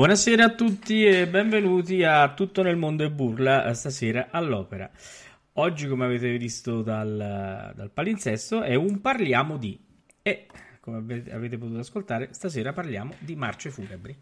Buonasera 0.00 0.44
a 0.44 0.54
tutti 0.54 1.04
e 1.04 1.28
benvenuti 1.28 2.02
a 2.04 2.32
Tutto 2.32 2.62
nel 2.62 2.76
mondo 2.76 3.04
e 3.04 3.10
burla 3.10 3.66
eh, 3.66 3.74
stasera 3.74 4.28
all'opera. 4.30 4.90
Oggi, 5.52 5.86
come 5.88 6.06
avete 6.06 6.38
visto 6.38 6.80
dal, 6.80 7.74
dal 7.76 7.90
palinsesto, 7.92 8.62
è 8.62 8.74
un 8.76 9.02
parliamo 9.02 9.58
di. 9.58 9.78
E 10.22 10.46
come 10.80 10.96
ave- 10.96 11.30
avete 11.30 11.58
potuto 11.58 11.80
ascoltare, 11.80 12.30
stasera 12.32 12.72
parliamo 12.72 13.12
di 13.18 13.36
marce 13.36 13.68
funebri. 13.68 14.16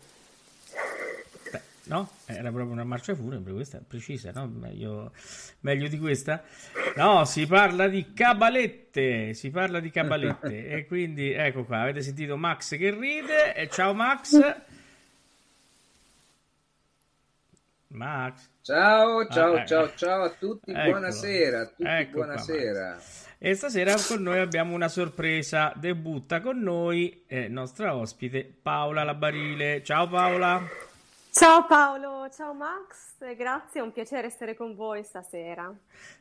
Beh, 1.52 1.60
no? 1.84 2.10
Era 2.24 2.50
proprio 2.50 2.72
una 2.72 2.82
marcia 2.82 3.14
funebre, 3.14 3.52
questa 3.52 3.80
precisa, 3.86 4.32
no? 4.34 4.48
Meglio, 4.48 5.12
meglio 5.60 5.86
di 5.86 5.98
questa? 6.00 6.42
No, 6.96 7.24
si 7.24 7.46
parla 7.46 7.86
di 7.86 8.12
cabalette, 8.14 9.32
si 9.32 9.48
parla 9.50 9.78
di 9.78 9.92
cabalette. 9.92 10.70
e 10.70 10.86
quindi, 10.86 11.30
ecco 11.30 11.62
qua, 11.62 11.82
avete 11.82 12.02
sentito 12.02 12.36
Max 12.36 12.76
che 12.76 12.90
ride. 12.90 13.54
E 13.54 13.68
ciao 13.68 13.94
Max. 13.94 14.66
Max. 17.88 18.50
Ciao, 18.62 19.26
ciao, 19.28 19.54
Ah, 19.54 19.64
ciao, 19.64 19.94
ciao 19.94 20.22
a 20.24 20.30
tutti, 20.30 20.70
Eccolo. 20.70 20.90
buonasera, 20.90 21.60
a 21.60 21.66
tutti 21.66 21.82
Ecco 21.84 22.12
qua, 22.12 22.24
buonasera. 22.24 22.98
E 23.38 23.54
stasera 23.54 23.94
con 24.06 24.22
noi 24.22 24.38
abbiamo 24.40 24.74
una 24.74 24.88
sorpresa. 24.88 25.72
Debutta 25.76 26.40
con 26.40 26.58
noi 26.60 27.24
eh, 27.26 27.48
nostra 27.48 27.94
ospite 27.94 28.52
Paola 28.62 29.04
Labarile. 29.04 29.82
Ciao 29.82 30.08
Paola. 30.08 30.60
Ciao 31.30 31.66
Paolo, 31.66 32.28
ciao 32.34 32.52
Max, 32.52 33.16
grazie, 33.36 33.80
è 33.80 33.82
un 33.82 33.92
piacere 33.92 34.26
essere 34.26 34.56
con 34.56 34.74
voi 34.74 35.04
stasera. 35.04 35.72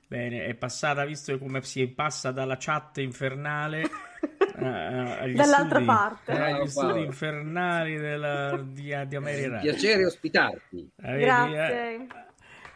Bene, 0.07 0.45
è 0.45 0.54
passata, 0.54 1.06
visto 1.06 1.38
come 1.39 1.62
si 1.63 1.88
passa 1.88 2.31
dalla 2.31 2.57
chat 2.59 2.98
infernale 3.00 3.81
eh, 4.59 4.65
agli 4.65 5.36
Dall'altra 5.36 5.80
studi, 5.80 5.86
parte. 5.86 6.31
eh, 6.31 6.39
agli 6.42 6.56
Ciao, 6.56 6.68
studi 6.68 6.88
Paola. 6.88 7.06
infernali 7.06 7.98
della, 7.98 8.57
di, 8.63 8.95
di 9.07 9.15
America. 9.15 9.59
Piacere 9.59 10.06
ospitarti. 10.06 10.89
Eh, 11.01 11.18
Grazie. 11.18 11.94
eh? 11.95 12.07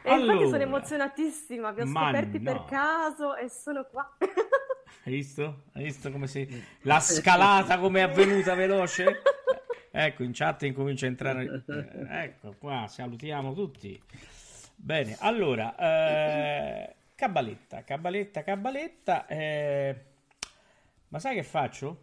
E 0.04 0.14
infatti 0.16 0.32
Allora. 0.32 0.48
sono 0.48 0.64
emozionatissima, 0.64 1.72
vi 1.72 1.82
ho 1.82 1.86
scoperti 1.86 2.40
no. 2.40 2.52
per 2.52 2.66
caso 2.66 3.36
e 3.36 3.50
sono 3.50 3.86
qua. 3.86 4.18
Hai 5.04 5.14
visto? 5.14 5.64
Hai 5.74 5.84
visto 5.84 6.12
come 6.12 6.28
si... 6.28 6.48
La 6.82 7.00
scalata 7.00 7.78
come 7.78 8.00
è 8.00 8.04
avvenuta 8.04 8.56
veloce? 8.56 9.22
Ecco, 9.94 10.24
in 10.24 10.32
chat 10.34 10.64
incomincia 10.64 11.06
a 11.06 11.10
entrare... 11.10 11.64
eh, 11.68 12.24
Ecco, 12.24 12.56
qua 12.58 12.88
salutiamo 12.88 13.54
tutti. 13.54 14.02
Bene, 14.76 15.16
allora... 15.20 15.76
eh, 15.78 16.96
Cabaletta, 17.16 17.84
cabaletta, 17.84 18.44
cabaletta. 18.44 19.28
eh, 19.28 19.96
Ma 21.10 21.20
sai 21.20 21.36
che 21.36 21.44
faccio? 21.44 22.00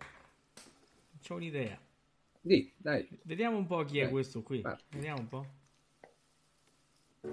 C'ho 1.21 1.35
un'idea. 1.35 1.77
Dì, 2.41 2.73
dai. 2.77 3.09
Vediamo 3.23 3.57
un 3.57 3.67
po' 3.67 3.85
chi 3.85 3.99
è 3.99 4.03
Dai, 4.03 4.13
questo 4.13 4.43
qui. 4.43 4.61
parti. 4.61 4.85
Vediamo 4.91 5.19
un 5.21 5.29
po'. 5.29 5.47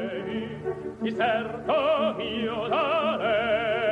di 0.99 1.15
certo 1.15 2.15
mio 2.17 2.67
darei 2.67 3.84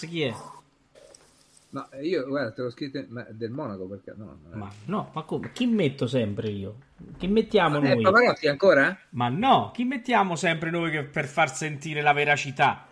Max, 0.00 0.06
chi 0.06 0.22
è? 0.22 0.34
Ma 1.70 1.88
io, 2.00 2.26
guarda, 2.26 2.52
te 2.52 2.62
l'ho 2.62 2.70
scritto 2.70 3.04
ma 3.08 3.24
del 3.30 3.50
Monaco 3.50 3.86
perché 3.86 4.12
no? 4.16 4.38
no. 4.48 4.56
Ma 4.56 4.70
no, 4.86 5.10
ma 5.12 5.22
come? 5.22 5.52
Chi 5.52 5.66
metto 5.66 6.06
sempre 6.06 6.48
io? 6.48 6.76
Chi 7.16 7.28
mettiamo 7.28 7.78
Eh, 7.78 7.94
noi? 7.94 8.02
Pavarotti 8.02 8.48
ancora? 8.48 8.98
Ma 9.10 9.28
no, 9.28 9.70
chi 9.72 9.84
mettiamo 9.84 10.34
sempre 10.36 10.70
noi 10.70 10.90
che- 10.90 11.04
per 11.04 11.26
far 11.26 11.54
sentire 11.54 12.00
la 12.02 12.12
veracità? 12.12 12.86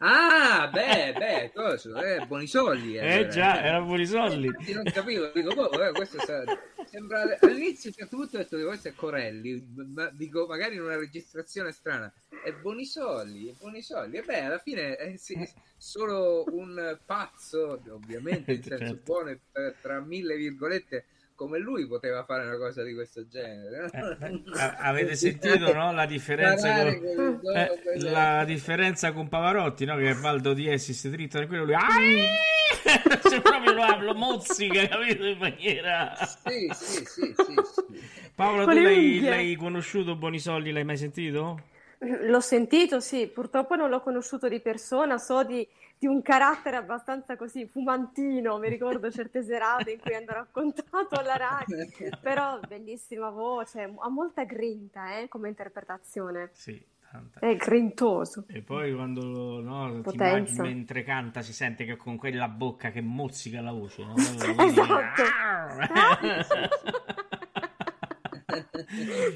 Ah, 0.00 0.68
beh, 0.72 1.12
beh, 1.12 1.50
cosa? 1.52 2.00
Eh, 2.04 2.24
buoni 2.26 2.46
soldi. 2.46 2.96
Eh 2.96 3.26
già, 3.26 3.60
era 3.62 3.80
buoni 3.80 4.06
soldi. 4.06 4.46
Infatti 4.46 4.72
non 4.72 4.84
capivo, 4.84 5.30
dico, 5.34 5.52
boh, 5.54 5.82
eh, 5.82 5.90
questo 5.90 6.20
sa- 6.20 6.44
sembra 6.84 7.36
all'inizio 7.40 7.90
certo 7.90 8.16
punto 8.16 8.36
ho 8.36 8.38
detto 8.38 8.56
che 8.56 8.64
questo 8.64 8.88
è 8.88 8.94
Corelli, 8.94 9.60
ma 9.92 10.08
dico 10.10 10.46
magari 10.46 10.76
in 10.76 10.82
una 10.82 10.96
registrazione 10.96 11.72
strana. 11.72 12.12
È 12.44 12.52
Bonisoli, 12.52 13.48
è 13.48 13.54
Bonisoli. 13.58 14.16
E 14.18 14.22
beh, 14.22 14.40
alla 14.42 14.58
fine 14.58 14.94
è 14.94 15.16
sì, 15.16 15.36
solo 15.76 16.44
un 16.50 16.96
pazzo, 17.04 17.82
ovviamente 17.90 18.52
in 18.52 18.62
senso 18.62 18.84
Certo. 18.86 19.02
buono 19.04 19.30
e 19.30 19.40
tra 19.82 20.00
mille 20.00 20.36
virgolette 20.36 21.06
come 21.38 21.60
lui 21.60 21.86
poteva 21.86 22.24
fare 22.24 22.44
una 22.44 22.56
cosa 22.56 22.82
di 22.82 22.92
questo 22.94 23.28
genere. 23.28 23.88
Eh, 23.92 24.42
a- 24.58 24.76
avete 24.78 25.14
sentito 25.14 25.72
no, 25.72 25.92
la 25.92 26.04
differenza 26.04 26.82
con... 26.82 27.40
eh, 27.54 28.00
la 28.00 28.44
differenza 28.44 29.12
con 29.12 29.28
Pavarotti, 29.28 29.84
no? 29.84 29.96
Che 29.96 30.14
Valdo 30.14 30.52
di 30.52 30.68
Essis 30.68 31.08
dritto 31.08 31.38
da 31.38 31.46
quello 31.46 31.64
lui 31.64 31.74
"Ai!" 31.74 32.26
Se 33.22 33.40
proprio 33.40 33.72
lo, 33.72 34.00
lo 34.00 34.14
mozzica, 34.14 34.88
capito? 34.88 35.24
In 35.26 35.38
maniera 35.38 36.16
Sì, 36.16 36.68
sì, 36.72 37.04
sì, 37.04 37.34
sì, 37.34 37.34
sì. 37.34 38.30
Paolo, 38.34 38.64
tu 38.64 38.80
l'hai, 38.80 39.20
l'hai 39.20 39.54
conosciuto 39.54 40.16
Bonisoldi? 40.16 40.72
L'hai 40.72 40.84
mai 40.84 40.96
sentito? 40.96 41.60
L'ho 42.00 42.40
sentito, 42.40 43.00
sì, 43.00 43.26
purtroppo 43.26 43.74
non 43.74 43.90
l'ho 43.90 44.00
conosciuto 44.00 44.48
di 44.48 44.60
persona, 44.60 45.18
so 45.18 45.42
di, 45.42 45.66
di 45.98 46.06
un 46.06 46.22
carattere 46.22 46.76
abbastanza 46.76 47.36
così 47.36 47.66
fumantino, 47.66 48.56
mi 48.58 48.68
ricordo 48.68 49.10
certe 49.10 49.42
serate 49.42 49.90
in 49.92 49.98
cui 50.00 50.14
hanno 50.14 50.30
raccontato 50.32 51.16
alla 51.16 51.36
radio, 51.36 51.76
però 52.22 52.60
bellissima 52.68 53.30
voce, 53.30 53.82
ha 53.98 54.08
molta 54.08 54.44
grinta 54.44 55.18
eh, 55.18 55.26
come 55.26 55.48
interpretazione, 55.48 56.50
Sì, 56.52 56.80
tanta. 57.10 57.40
è 57.40 57.56
grintoso. 57.56 58.44
E 58.46 58.62
poi 58.62 58.94
quando 58.94 59.60
no, 59.60 59.90
ti 59.96 60.00
Potenza. 60.02 60.36
immagini 60.36 60.68
mentre 60.74 61.02
canta 61.02 61.42
si 61.42 61.52
sente 61.52 61.84
che 61.84 61.96
con 61.96 62.16
quella 62.16 62.46
bocca 62.46 62.90
che 62.92 63.00
mozzica 63.00 63.60
la 63.60 63.72
voce, 63.72 64.04
no? 64.04 64.14
Esatto. 64.64 65.22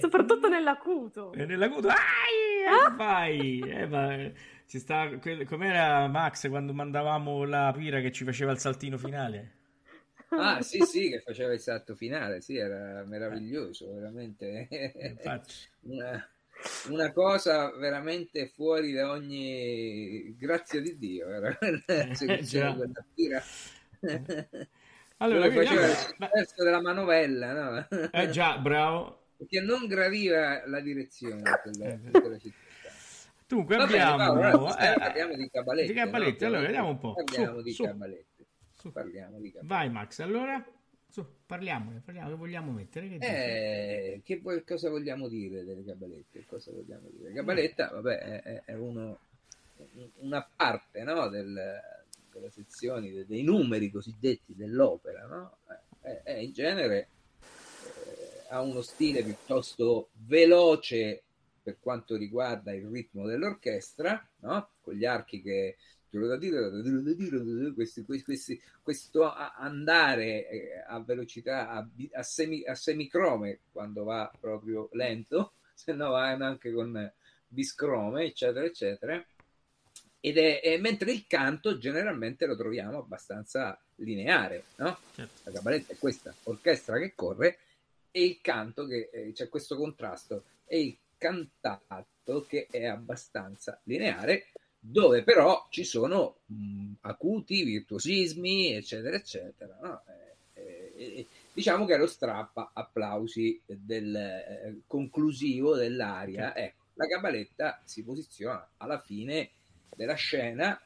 Soprattutto 0.00 0.49
nell'acuto. 0.49 1.32
E 1.32 1.44
nell'acuto, 1.44 1.88
ai, 1.88 2.62
e 2.64 2.97
vai, 2.97 3.61
eh, 3.61 3.87
ma 3.87 4.14
eh, 4.14 4.35
ci 4.67 4.79
sta, 4.79 5.09
quel- 5.19 5.47
com'era 5.47 6.06
Max 6.09 6.49
quando 6.49 6.73
mandavamo 6.73 7.44
la 7.44 7.73
pira 7.76 8.00
che 8.00 8.11
ci 8.11 8.25
faceva 8.25 8.53
il 8.53 8.59
saltino 8.59 8.97
finale? 8.97 9.61
Ah, 10.31 10.62
sì, 10.62 10.81
sì, 10.81 11.11
che 11.11 11.20
faceva 11.20 11.53
il 11.53 11.61
salto 11.61 11.94
finale, 11.94 12.41
sì, 12.41 12.56
era 12.56 13.05
meraviglioso, 13.05 13.93
veramente. 13.93 14.69
Infatti. 14.99 15.55
Una, 15.85 16.25
una 16.91 17.11
cosa 17.12 17.76
veramente 17.76 18.47
fuori 18.47 18.93
da 18.93 19.11
ogni 19.11 20.37
grazia 20.38 20.81
di 20.81 20.97
Dio, 20.97 21.29
era 21.29 21.55
quella 21.58 21.82
esecuzione 21.87 22.43
già. 22.43 22.70
di 23.15 23.26
quella. 23.26 23.43
Allora, 25.23 25.49
Dove 25.49 25.65
faceva 25.65 25.87
il 25.87 26.17
verso 26.35 26.65
della 26.65 26.81
manovella, 26.81 27.53
no? 27.53 27.89
eh 28.11 28.31
già, 28.31 28.59
bravo. 28.59 29.21
Perché 29.37 29.61
non 29.61 29.87
graviva 29.87 30.67
la 30.67 30.81
direzione 30.81 31.43
Eh, 31.65 31.70
della, 31.70 31.94
della 32.20 32.39
città. 32.39 32.56
Dunque 33.46 33.77
Va 33.77 33.87
bene, 33.87 34.03
abbiamo... 34.03 34.41
Paolo, 34.41 34.79
eh, 34.79 34.94
parliamo 34.99 35.35
di 35.35 35.49
cabalette. 35.51 35.93
di 35.93 35.99
Caballetti, 35.99 36.41
no? 36.43 36.46
allora 36.49 36.63
vediamo 36.63 36.89
un 36.89 36.99
po'. 36.99 37.15
Parliamo 37.15 37.56
Su, 37.58 37.63
di 37.63 37.73
su. 37.73 37.85
cabalette. 37.85 38.44
Su. 38.81 38.93
Parliamo 38.93 39.39
di 39.39 39.53
cabalette. 39.53 39.67
Vai 39.67 39.91
Max, 39.91 40.19
allora 40.20 40.65
su, 41.08 41.25
parliamone, 41.46 42.01
parliamo, 42.05 42.29
che 42.31 42.35
vogliamo 42.37 42.73
mettere? 42.73 43.08
Che? 43.08 43.17
Eh, 43.20 44.20
che 44.25 44.39
vuoi- 44.39 44.65
cosa 44.65 44.89
vogliamo 44.91 45.29
dire 45.29 45.63
delle 45.65 45.85
cabalette? 45.85 46.44
Cosa 46.46 46.70
vogliamo 46.73 47.08
dire? 47.11 47.32
Cabaletta, 47.32 47.91
vabbè, 47.93 48.19
è, 48.19 48.43
è- 48.43 48.63
è 48.65 48.75
uno, 48.75 49.19
una 50.20 50.49
parte 50.56 51.03
no, 51.05 51.29
del- 51.29 51.70
delle 52.39 52.51
sezioni, 52.51 53.10
de- 53.10 53.27
dei 53.27 53.43
numeri 53.43 53.91
cosiddetti 53.91 54.55
dell'opera, 54.55 55.27
no? 55.27 55.58
È, 56.01 56.22
è 56.24 56.32
in 56.32 56.53
genere 56.53 57.08
eh, 57.41 58.46
ha 58.51 58.60
uno 58.60 58.82
stile 58.82 59.22
piuttosto 59.22 60.10
veloce 60.27 61.22
per 61.62 61.79
quanto 61.79 62.17
riguarda 62.17 62.72
il 62.72 62.89
ritmo 62.89 63.27
dell'orchestra, 63.27 64.29
no? 64.41 64.70
Con 64.81 64.94
gli 64.94 65.05
archi 65.05 65.41
che 65.41 65.77
questi, 67.74 68.05
questi, 68.05 68.60
questo 68.82 69.32
andare 69.32 70.48
eh, 70.48 70.84
a 70.86 71.01
velocità 71.01 71.70
a, 71.70 71.89
a 72.12 72.22
semi- 72.22 72.65
a 72.67 72.74
semicrome 72.74 73.60
quando 73.72 74.05
va 74.05 74.31
proprio 74.39 74.91
lento, 74.93 75.55
se 75.72 75.94
no 75.94 76.10
va 76.10 76.29
anche 76.29 76.70
con 76.72 77.10
biscrome, 77.46 78.24
eccetera, 78.24 78.67
eccetera. 78.67 79.27
Ed 80.24 80.38
è, 80.38 80.60
e 80.62 80.79
mentre 80.79 81.10
il 81.10 81.26
canto 81.26 81.79
generalmente 81.79 82.46
lo 82.46 82.56
troviamo 82.56 82.98
abbastanza 82.98 83.76
lineare, 83.96 84.67
no? 84.76 84.96
Certo. 85.17 85.41
La 85.43 85.50
cabaletta 85.50 85.93
è 85.94 85.98
questa 85.98 86.32
orchestra 86.44 86.96
che 86.98 87.12
corre 87.17 87.58
e 88.12 88.24
il 88.24 88.38
canto 88.41 88.86
che 88.86 89.10
eh, 89.12 89.32
c'è 89.32 89.48
questo 89.48 89.74
contrasto 89.74 90.44
e 90.64 90.81
il 90.81 90.96
cantato 91.19 92.46
che 92.46 92.69
è 92.70 92.86
abbastanza 92.86 93.81
lineare 93.84 94.46
dove 94.79 95.24
però 95.24 95.67
ci 95.70 95.82
sono 95.82 96.38
mh, 96.46 96.93
acuti, 97.00 97.64
virtuosismi, 97.64 98.74
eccetera, 98.74 99.17
eccetera. 99.17 99.76
no? 99.82 100.02
Eh, 100.55 100.93
eh, 100.94 101.26
diciamo 101.52 101.84
che 101.84 101.94
è 101.94 101.98
lo 101.98 102.06
strappa 102.06 102.70
applausi 102.72 103.60
del 103.67 104.14
eh, 104.14 104.81
conclusivo 104.86 105.74
dell'aria. 105.74 106.55
Ecco, 106.55 106.84
la 106.94 107.06
cabaletta 107.06 107.81
si 107.84 108.05
posiziona 108.05 108.70
alla 108.76 109.00
fine 109.00 109.50
della 109.94 110.15
scena 110.15 110.81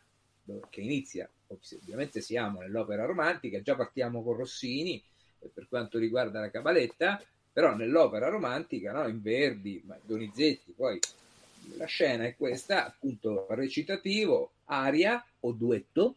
che 0.71 0.81
inizia, 0.81 1.29
ovviamente 1.49 2.21
siamo 2.21 2.61
nell'opera 2.61 3.05
romantica, 3.05 3.61
già 3.63 3.75
partiamo 3.75 4.23
con 4.23 4.37
Rossini 4.37 5.03
eh, 5.41 5.51
per 5.53 5.67
quanto 5.69 5.99
riguarda 5.99 6.41
la 6.41 6.51
cabaletta, 6.51 7.23
però 7.53 7.75
nell'opera 7.75 8.29
romantica, 8.29 8.93
no? 8.93 9.09
in 9.09 9.23
Verdi, 9.23 9.83
Donizetti, 10.05 10.73
poi 10.73 10.99
la 11.77 11.87
scena 11.87 12.25
è 12.25 12.37
questa, 12.37 12.87
appunto 12.87 13.47
recitativo, 13.51 14.53
aria 14.67 15.25
o 15.41 15.53
duetto, 15.53 16.17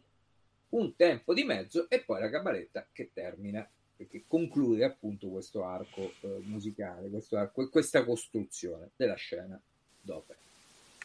un 0.70 0.94
tempo 0.94 1.34
di 1.34 1.42
mezzo 1.42 1.88
e 1.88 2.02
poi 2.02 2.20
la 2.20 2.30
cabaletta 2.30 2.86
che 2.92 3.10
termina, 3.12 3.68
che 3.96 4.24
conclude 4.26 4.84
appunto 4.84 5.28
questo 5.28 5.64
arco 5.64 6.12
eh, 6.20 6.38
musicale, 6.42 7.08
questo 7.08 7.36
arco, 7.36 7.68
questa 7.68 8.04
costruzione 8.04 8.90
della 8.96 9.16
scena 9.16 9.60
d'opera. 10.00 10.38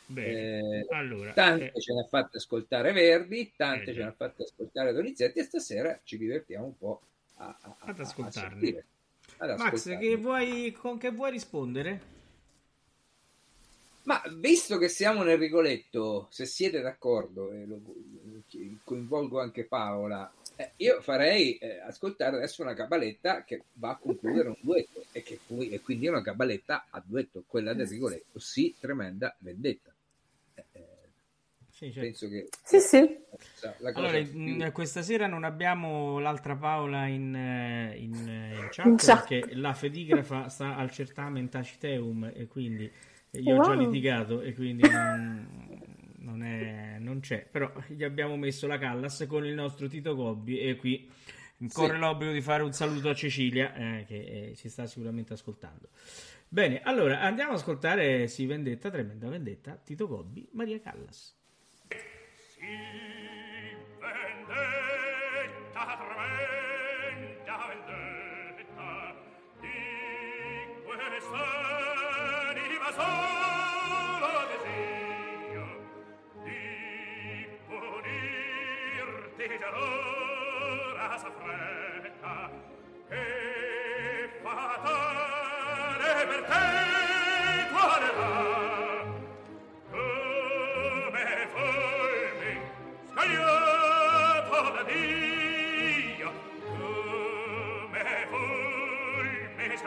Bene, 0.08 0.80
eh, 0.82 0.86
allora, 0.90 1.34
tante 1.34 1.72
eh, 1.74 1.82
ce 1.82 1.94
ne 1.94 2.02
ha 2.02 2.08
fatte 2.08 2.38
ascoltare 2.38 2.92
Verdi, 2.92 3.54
tante 3.56 3.90
eh, 3.90 3.94
ce 3.94 4.00
ne 4.00 4.08
ha 4.08 4.12
fatte 4.12 4.44
ascoltare 4.44 4.94
Donizetti 4.94 5.40
e 5.40 5.44
stasera 5.44 6.00
ci 6.04 6.18
divertiamo 6.18 6.66
un 6.66 6.78
po' 6.78 7.02
a, 7.38 7.58
a, 7.60 7.76
ad 7.80 8.00
ascoltarne. 8.00 8.86
A 9.38 9.46
ad 9.46 9.58
Max, 9.58 9.98
che 9.98 10.16
vuoi, 10.18 10.72
con 10.72 10.98
che 10.98 11.10
vuoi 11.10 11.32
rispondere? 11.32 12.14
Ma 14.04 14.22
visto 14.38 14.78
che 14.78 14.88
siamo 14.88 15.24
nel 15.24 15.40
Rigoletto, 15.40 16.28
se 16.30 16.46
siete 16.46 16.80
d'accordo, 16.80 17.52
e 17.52 17.66
lo, 17.66 17.82
coinvolgo 18.84 19.42
anche 19.42 19.66
Paola, 19.66 20.32
eh, 20.56 20.74
io 20.78 21.02
farei 21.02 21.58
eh, 21.58 21.80
ascoltare 21.80 22.38
adesso 22.38 22.62
una 22.62 22.76
cabaletta 22.76 23.44
che 23.44 23.64
va 23.74 23.90
a 23.90 23.98
concludere 23.98 24.50
un 24.50 24.58
duetto 24.60 25.04
e 25.12 25.24
che 25.24 25.40
e 25.48 25.82
quindi 25.82 26.06
è 26.06 26.10
una 26.10 26.22
cabaletta 26.22 26.86
a 26.92 27.02
duetto, 27.04 27.44
quella 27.48 27.74
del 27.74 27.88
Rigoletto. 27.88 28.38
Sì, 28.38 28.76
tremenda 28.80 29.36
vendetta. 29.40 29.95
Eh, 31.86 31.90
eh 31.90 31.92
sì, 31.92 31.92
certo. 31.92 32.00
Penso 32.02 32.30
che 32.30 32.50
sì, 32.64 32.80
sì. 32.80 33.18
allora, 33.94 34.22
più... 34.22 34.72
questa 34.72 35.02
sera 35.02 35.28
non 35.28 35.44
abbiamo 35.44 36.20
l'altra 36.20 36.56
Paola 36.56 37.06
in, 37.06 37.36
eh, 37.36 37.96
in, 37.98 38.14
in 38.14 38.68
chat 38.72 38.86
in 38.86 38.96
perché 38.96 39.56
la 39.56 39.74
fedigrafa 39.74 40.50
sta 40.50 40.76
al 40.76 40.90
certamen 40.90 41.50
Taciteum 41.50 42.32
e 42.34 42.48
quindi 42.48 42.92
io 43.32 43.56
wow. 43.56 43.62
ho 43.62 43.66
già 43.66 43.74
litigato 43.74 44.42
e 44.42 44.54
quindi 44.54 44.90
non, 44.90 45.82
non, 46.18 46.44
è, 46.44 46.98
non, 47.00 47.20
c'è. 47.20 47.46
Però 47.46 47.72
gli 47.88 48.04
abbiamo 48.04 48.36
messo 48.38 48.68
la 48.68 48.78
Callas 48.78 49.26
con 49.28 49.46
il 49.46 49.54
nostro 49.54 49.88
Tito 49.88 50.16
Gobbi 50.16 50.60
e 50.60 50.76
qui 50.76 51.10
corre 51.72 51.94
sì. 51.94 52.00
l'obbligo 52.00 52.32
di 52.32 52.42
fare 52.42 52.64
un 52.64 52.74
saluto 52.74 53.10
a 53.10 53.14
Cecilia 53.14 53.74
eh, 53.76 54.06
che 54.08 54.16
eh, 54.50 54.56
ci 54.56 54.70
sta 54.70 54.88
sicuramente 54.88 55.34
ascoltando. 55.34 55.90
Bene, 56.48 56.82
allora 56.84 57.22
andiamo 57.22 57.52
ad 57.52 57.58
ascoltare 57.58 58.28
Si 58.28 58.46
Vendetta, 58.46 58.90
Tremenda 58.90 59.28
Vendetta, 59.28 59.76
Tito 59.76 60.08
Gobbi, 60.08 60.48
Maria 60.54 60.80
Callas. 60.80 61.35
Che 83.08 84.30
fatale 84.42 86.26
per 86.28 86.44
te 86.44 86.85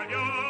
Signore 0.09 0.48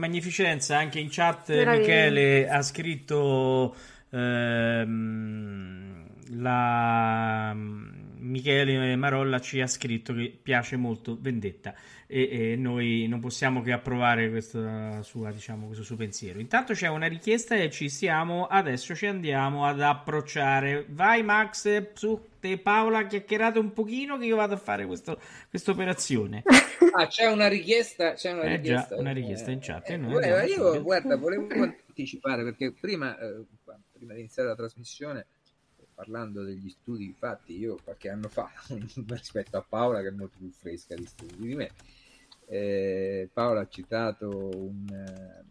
magnificenza, 0.00 0.76
anche 0.78 0.98
in 0.98 1.08
chat 1.10 1.50
Michele 1.50 2.48
ha 2.48 2.62
scritto 2.62 3.76
ehm, 4.10 6.06
la 6.40 7.54
Michele 7.54 8.96
Marolla 8.96 9.29
ci 9.40 9.60
ha 9.60 9.66
scritto 9.66 10.14
che 10.14 10.36
piace 10.42 10.76
molto 10.76 11.16
Vendetta 11.20 11.74
e, 12.06 12.52
e 12.52 12.56
noi 12.56 13.06
non 13.08 13.20
possiamo 13.20 13.62
che 13.62 13.72
approvare 13.72 14.30
questo, 14.30 15.02
sua, 15.02 15.30
diciamo, 15.30 15.66
questo 15.66 15.84
suo 15.84 15.96
pensiero. 15.96 16.40
Intanto 16.40 16.72
c'è 16.72 16.88
una 16.88 17.06
richiesta 17.06 17.54
e 17.54 17.70
ci 17.70 17.88
siamo, 17.88 18.46
adesso 18.46 18.94
ci 18.94 19.06
andiamo 19.06 19.64
ad 19.64 19.80
approcciare. 19.80 20.86
Vai 20.88 21.22
Max, 21.22 21.92
su 21.94 22.28
te 22.40 22.58
Paola 22.58 23.06
chiacchierate 23.06 23.58
un 23.58 23.72
pochino 23.72 24.18
che 24.18 24.26
io 24.26 24.36
vado 24.36 24.54
a 24.54 24.58
fare 24.58 24.86
questa 24.86 25.16
operazione. 25.66 26.42
Ah, 26.92 27.06
c'è 27.06 27.30
una 27.30 27.46
richiesta, 27.46 28.14
c'è 28.14 28.32
una 28.32 28.42
eh 28.42 28.56
richiesta. 28.56 28.96
Già, 28.96 29.00
una 29.00 29.12
richiesta 29.12 29.50
in 29.52 29.60
chat. 29.60 29.88
Eh, 29.90 29.94
eh, 29.94 30.46
io, 30.46 30.82
guarda, 30.82 31.16
volevo 31.16 31.46
anticipare 31.86 32.42
perché 32.42 32.72
prima, 32.72 33.16
eh, 33.16 33.44
prima 33.92 34.14
di 34.14 34.20
iniziare 34.20 34.48
la 34.48 34.56
trasmissione 34.56 35.26
parlando 36.00 36.42
degli 36.42 36.70
studi 36.70 37.14
fatti 37.16 37.58
io 37.58 37.78
qualche 37.84 38.08
anno 38.08 38.28
fa 38.28 38.50
rispetto 39.06 39.58
a 39.58 39.64
Paola 39.68 40.00
che 40.00 40.08
è 40.08 40.12
molto 40.12 40.38
più 40.38 40.50
fresca 40.50 40.94
di 40.94 41.04
studi 41.04 41.46
di 41.46 41.54
me 41.54 41.70
eh, 42.46 43.28
Paola 43.30 43.60
ha 43.60 43.68
citato 43.68 44.28
un, 44.28 44.86
uh, 44.88 45.44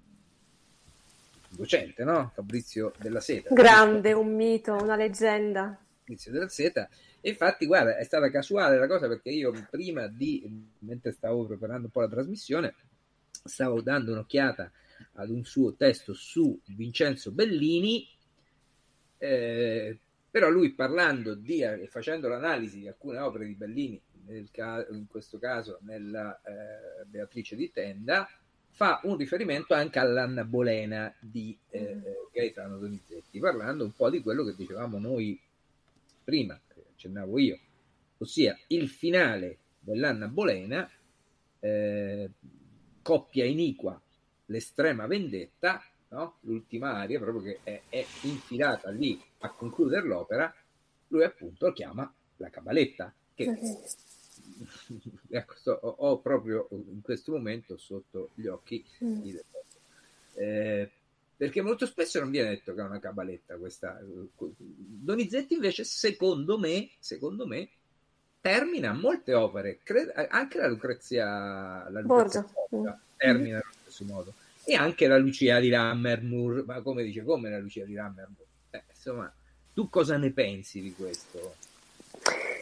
docente 1.55 2.03
no? 2.03 2.31
Fabrizio 2.33 2.91
della 2.99 3.21
Seta. 3.21 3.53
Grande, 3.53 4.11
un 4.11 4.35
mito, 4.35 4.73
una 4.73 4.97
leggenda. 4.97 5.79
Fabrizio 5.99 6.33
della 6.33 6.49
Seta. 6.49 6.89
Infatti 7.21 7.65
guarda 7.67 7.95
è 7.95 8.03
stata 8.03 8.29
casuale 8.29 8.77
la 8.77 8.87
cosa 8.87 9.07
perché 9.07 9.29
io 9.29 9.53
prima 9.69 10.07
di 10.07 10.67
mentre 10.79 11.13
stavo 11.13 11.45
preparando 11.45 11.85
un 11.85 11.91
po' 11.91 12.01
la 12.01 12.09
trasmissione 12.09 12.75
stavo 13.45 13.81
dando 13.81 14.11
un'occhiata 14.11 14.69
ad 15.13 15.29
un 15.29 15.45
suo 15.45 15.75
testo 15.75 16.13
su 16.13 16.59
Vincenzo 16.65 17.31
Bellini 17.31 18.05
eh, 19.17 19.99
però 20.29 20.49
lui 20.49 20.73
parlando 20.73 21.33
di, 21.35 21.61
e 21.61 21.87
facendo 21.87 22.27
l'analisi 22.27 22.79
di 22.79 22.87
alcune 22.87 23.17
opere 23.19 23.45
di 23.45 23.55
Bellini, 23.55 24.01
ca- 24.51 24.85
in 24.91 25.07
questo 25.07 25.39
caso 25.39 25.79
nella 25.81 26.39
eh, 26.41 27.05
Beatrice 27.05 27.55
di 27.55 27.71
Tenda, 27.71 28.27
fa 28.71 29.01
un 29.03 29.17
riferimento 29.17 29.73
anche 29.73 29.99
all'Anna 29.99 30.45
Bolena 30.45 31.13
di 31.19 31.57
eh, 31.69 31.95
mm-hmm. 31.95 32.13
Gaetano 32.31 32.77
Donizetti, 32.77 33.39
parlando 33.39 33.83
un 33.83 33.93
po' 33.93 34.09
di 34.09 34.21
quello 34.21 34.45
che 34.45 34.55
dicevamo 34.55 34.99
noi 34.99 35.39
prima, 36.23 36.59
che 36.67 36.85
accennavo 36.93 37.39
io, 37.39 37.59
ossia 38.19 38.57
il 38.67 38.87
finale 38.87 39.57
dell'Anna 39.79 40.27
Bolena, 40.27 40.89
eh, 41.59 42.29
coppia 43.01 43.45
iniqua, 43.45 43.99
l'estrema 44.45 45.07
vendetta, 45.07 45.83
no? 46.09 46.37
l'ultima 46.41 46.93
aria 46.93 47.19
proprio 47.19 47.41
che 47.41 47.59
è, 47.63 47.81
è, 47.89 48.05
infilata 48.21 48.89
lì 48.91 49.21
a 49.39 49.49
concludere 49.51 50.05
l'opera, 50.05 50.53
lui 51.07 51.23
appunto 51.23 51.67
lo 51.67 51.73
chiama 51.73 52.11
la 52.37 52.49
cabaletta, 52.49 53.13
che 53.33 53.57
ecco, 55.29 55.53
sto, 55.55 55.71
ho 55.71 56.19
proprio 56.19 56.67
in 56.71 57.01
questo 57.01 57.31
momento 57.31 57.77
sotto 57.77 58.31
gli 58.35 58.47
occhi 58.47 58.83
mm. 59.03 59.35
eh, 60.35 60.89
perché 61.35 61.61
molto 61.61 61.85
spesso 61.85 62.19
non 62.19 62.29
viene 62.29 62.49
detto 62.49 62.73
che 62.73 62.81
è 62.81 62.83
una 62.83 62.99
cabaletta 62.99 63.55
questa 63.55 64.01
Donizetti 64.57 65.53
invece 65.53 65.83
secondo 65.83 66.57
me 66.57 66.89
secondo 66.99 67.47
me 67.47 67.69
termina 68.41 68.93
molte 68.93 69.33
opere 69.33 69.79
cred- 69.83 70.11
anche 70.29 70.57
la 70.57 70.67
Lucrezia 70.67 71.89
la 71.89 72.01
Lucrezia 72.01 72.45
Borgia. 72.69 72.91
Mm. 72.91 72.99
termina 73.15 73.57
mm. 73.57 73.61
allo 73.61 73.73
stesso 73.81 74.05
modo 74.05 74.33
e 74.65 74.75
anche 74.75 75.07
la 75.07 75.17
Lucia 75.17 75.59
di 75.59 75.69
Lammermoor 75.69 76.65
ma 76.65 76.81
come 76.81 77.03
dice 77.03 77.23
come 77.23 77.49
la 77.49 77.59
Lucia 77.59 77.85
di 77.85 77.93
Lammermoor 77.93 78.47
eh, 78.71 78.83
insomma 78.89 79.31
tu 79.73 79.89
cosa 79.89 80.17
ne 80.17 80.31
pensi 80.31 80.81
di 80.81 80.93
questo? 80.93 81.55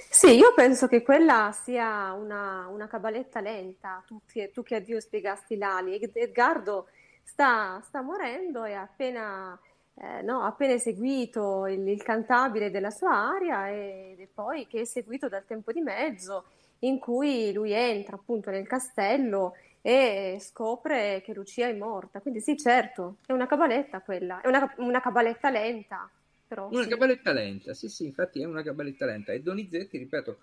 Sì, 0.09 0.35
io 0.35 0.53
penso 0.53 0.87
che 0.87 1.03
quella 1.03 1.51
sia 1.51 2.11
una, 2.13 2.67
una 2.67 2.87
cabaletta 2.87 3.39
lenta, 3.39 4.03
tu, 4.05 4.19
tu, 4.51 4.63
che 4.63 4.75
a 4.75 4.79
Dio 4.79 4.99
spiegasti 4.99 5.57
l'ali. 5.57 5.99
Edgardo 5.99 6.87
sta, 7.23 7.79
sta 7.83 8.01
morendo 8.01 8.63
e 8.63 8.73
appena, 8.73 9.59
eh, 9.95 10.21
no, 10.23 10.41
appena 10.41 10.73
eseguito 10.73 11.67
il, 11.67 11.87
il, 11.87 12.01
cantabile 12.01 12.71
della 12.71 12.89
sua 12.89 13.15
aria 13.15 13.69
ed 13.69 14.19
è 14.19 14.27
poi 14.33 14.65
che 14.65 14.81
è 14.81 14.85
seguito 14.85 15.27
dal 15.27 15.45
tempo 15.45 15.71
di 15.71 15.81
mezzo 15.81 16.45
in 16.79 16.99
cui 16.99 17.51
lui 17.53 17.71
entra 17.71 18.15
appunto 18.15 18.49
nel 18.49 18.67
castello 18.67 19.53
e 19.87 20.37
scopre 20.41 21.21
che 21.23 21.33
Lucia 21.33 21.69
è 21.69 21.73
morta. 21.73 22.19
Quindi 22.19 22.41
sì, 22.41 22.57
certo, 22.57 23.19
è 23.25 23.31
una 23.31 23.47
cabaletta 23.47 24.01
quella, 24.01 24.41
è 24.41 24.47
una, 24.47 24.73
una 24.79 24.99
cabaletta 24.99 25.49
lenta. 25.49 26.11
Però, 26.45 26.67
una 26.69 26.83
sì. 26.83 26.89
cabaletta 26.89 27.31
lenta, 27.31 27.73
sì, 27.73 27.87
sì, 27.87 28.03
infatti 28.03 28.41
è 28.41 28.45
una 28.45 28.63
cabaletta 28.63 29.05
lenta. 29.05 29.31
E 29.31 29.41
Donizetti, 29.41 29.97
ripeto, 29.97 30.39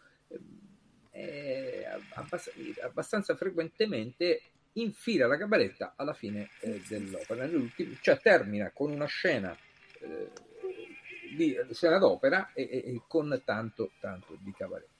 abbastanza, 2.15 2.53
abbastanza 2.85 3.37
frequentemente 3.37 4.41
infila 4.73 5.27
la 5.27 5.37
cabaletta 5.37 5.93
alla 5.95 6.15
fine 6.15 6.49
eh, 6.61 6.81
dell'opera, 6.89 7.47
cioè 8.01 8.19
termina 8.21 8.71
con 8.73 8.91
una 8.93 9.07
scena 9.07 9.55
eh, 10.01 10.31
di 11.37 11.55
scena 11.73 11.99
d'opera 11.99 12.51
e, 12.55 12.63
e, 12.63 12.77
e, 12.95 13.03
con 13.07 13.43
tanto, 13.45 13.91
tanto 14.01 14.39
di 14.41 14.53
cabaletta. 14.53 14.94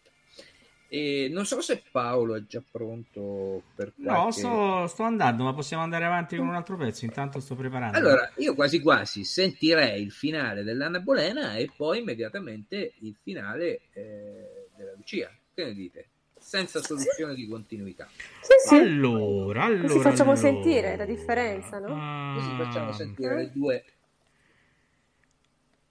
E 0.89 1.29
non 1.31 1.45
so 1.45 1.61
se 1.61 1.83
Paolo 1.91 2.37
è 2.37 2.45
già 2.47 2.63
pronto 2.69 3.63
per 3.75 3.93
qualche... 3.95 4.23
No, 4.23 4.31
sto, 4.31 4.87
sto, 4.87 5.03
andando, 5.03 5.43
ma 5.43 5.53
possiamo 5.53 5.83
andare 5.83 6.05
avanti 6.05 6.37
con 6.37 6.47
un 6.47 6.55
altro 6.55 6.77
pezzo. 6.77 7.05
Intanto 7.05 7.41
sto 7.41 7.57
preparando. 7.57 7.99
Allora, 7.99 8.31
io 8.37 8.55
quasi 8.55 8.81
quasi 8.81 9.25
sentirei 9.25 10.03
il 10.03 10.13
finale 10.13 10.63
dell'Anna 10.63 11.01
Bolena 11.01 11.57
e 11.57 11.71
poi 11.75 11.99
immediatamente 11.99 12.93
il 13.01 13.17
finale 13.21 13.81
eh, 13.93 14.69
della 14.77 14.93
Lucia. 14.97 15.31
Che 15.53 15.65
ne 15.65 15.75
dite? 15.75 16.09
Senza 16.39 16.83
soluzione 16.83 17.35
di 17.35 17.49
continuità. 17.49 18.09
Sì, 18.41 18.53
sì. 18.69 18.75
Allora, 18.75 19.65
allora. 19.65 19.89
Così 19.89 20.01
facciamo 20.01 20.33
allora. 20.33 20.49
sentire 20.49 20.97
la 20.97 21.07
differenza, 21.07 21.79
no? 21.79 21.87
Ah. 21.91 22.35
Così 22.37 22.57
facciamo 22.57 22.93
sentire 22.93 23.35
le 23.35 23.51
due. 23.51 23.85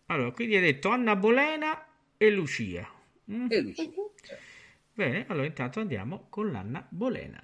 Allora, 0.06 0.32
quindi 0.32 0.56
hai 0.56 0.62
detto 0.62 0.90
Anna 0.90 1.16
Bolena 1.16 1.86
e 2.16 2.30
Lucia. 2.30 2.88
Mm? 3.32 3.48
E 3.50 3.62
Lucia. 3.62 3.84
Bene, 4.96 5.26
allora 5.28 5.48
intanto 5.48 5.80
andiamo 5.80 6.28
con 6.30 6.52
l'Anna 6.52 6.86
Bolena. 6.90 7.44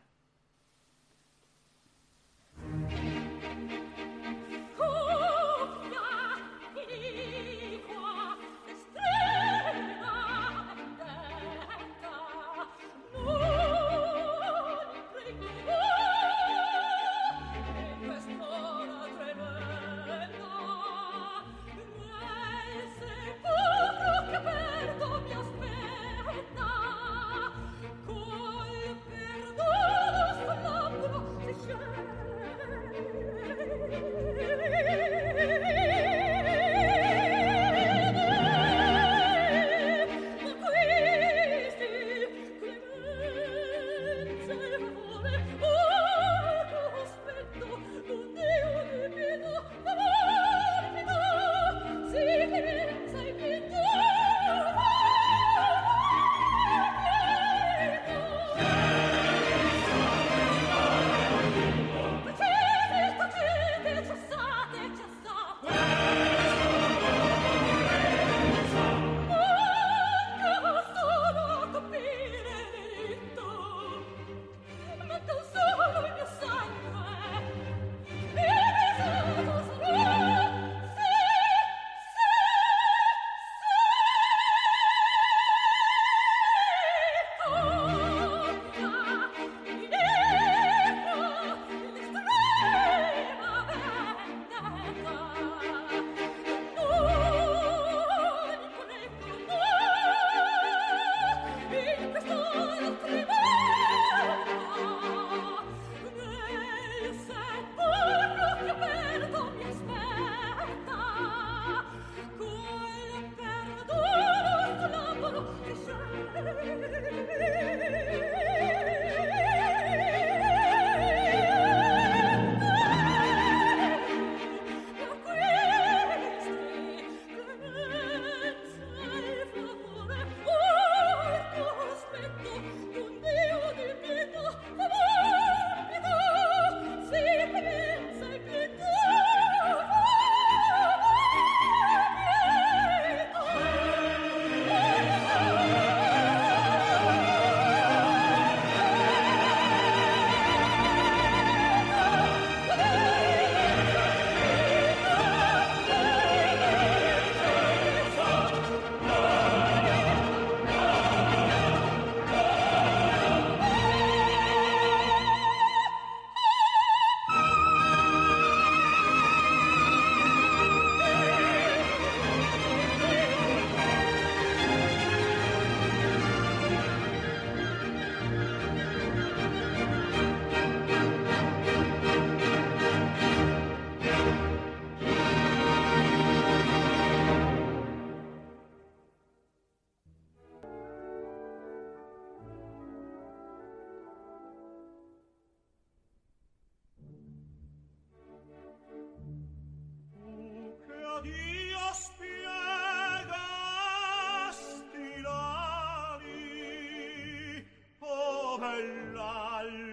Höllein. 208.60 209.89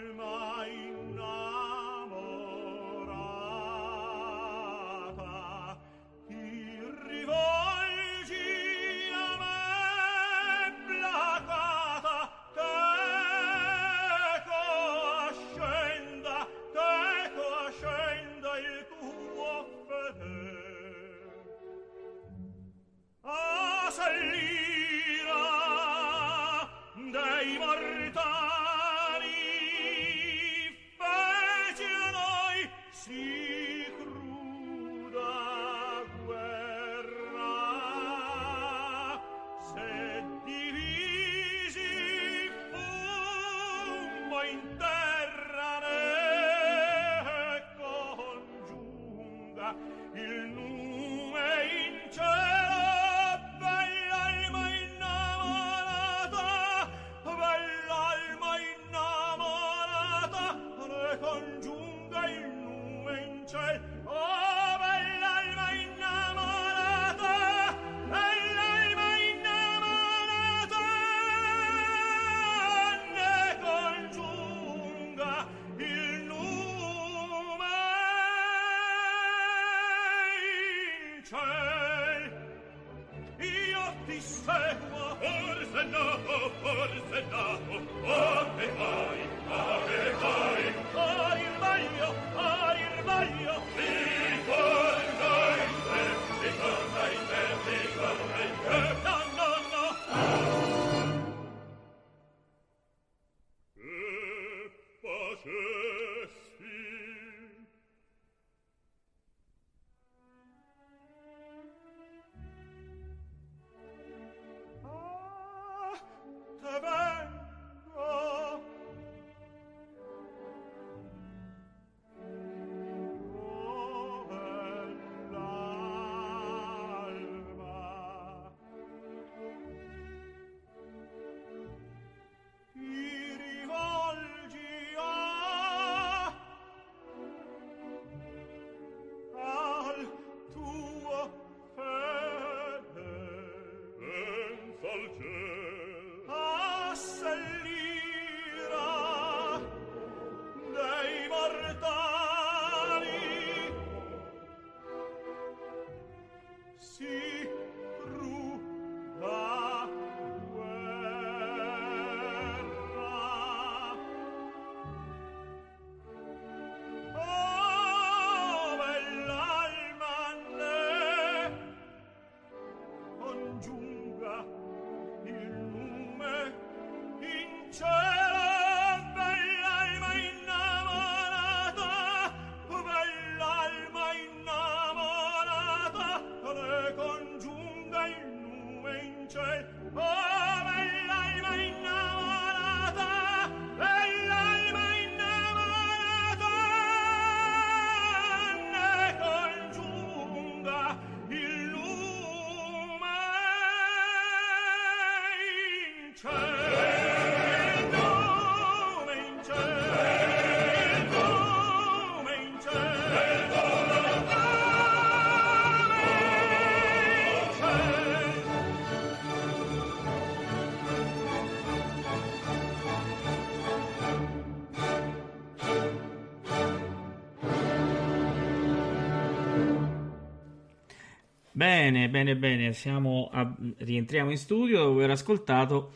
Bene, 231.66 232.08
bene, 232.08 232.36
bene, 232.36 232.72
siamo 232.72 233.28
a... 233.32 233.52
rientriamo 233.78 234.30
in 234.30 234.38
studio 234.38 234.84
dopo 234.84 234.98
aver 234.98 235.10
ascoltato 235.10 235.94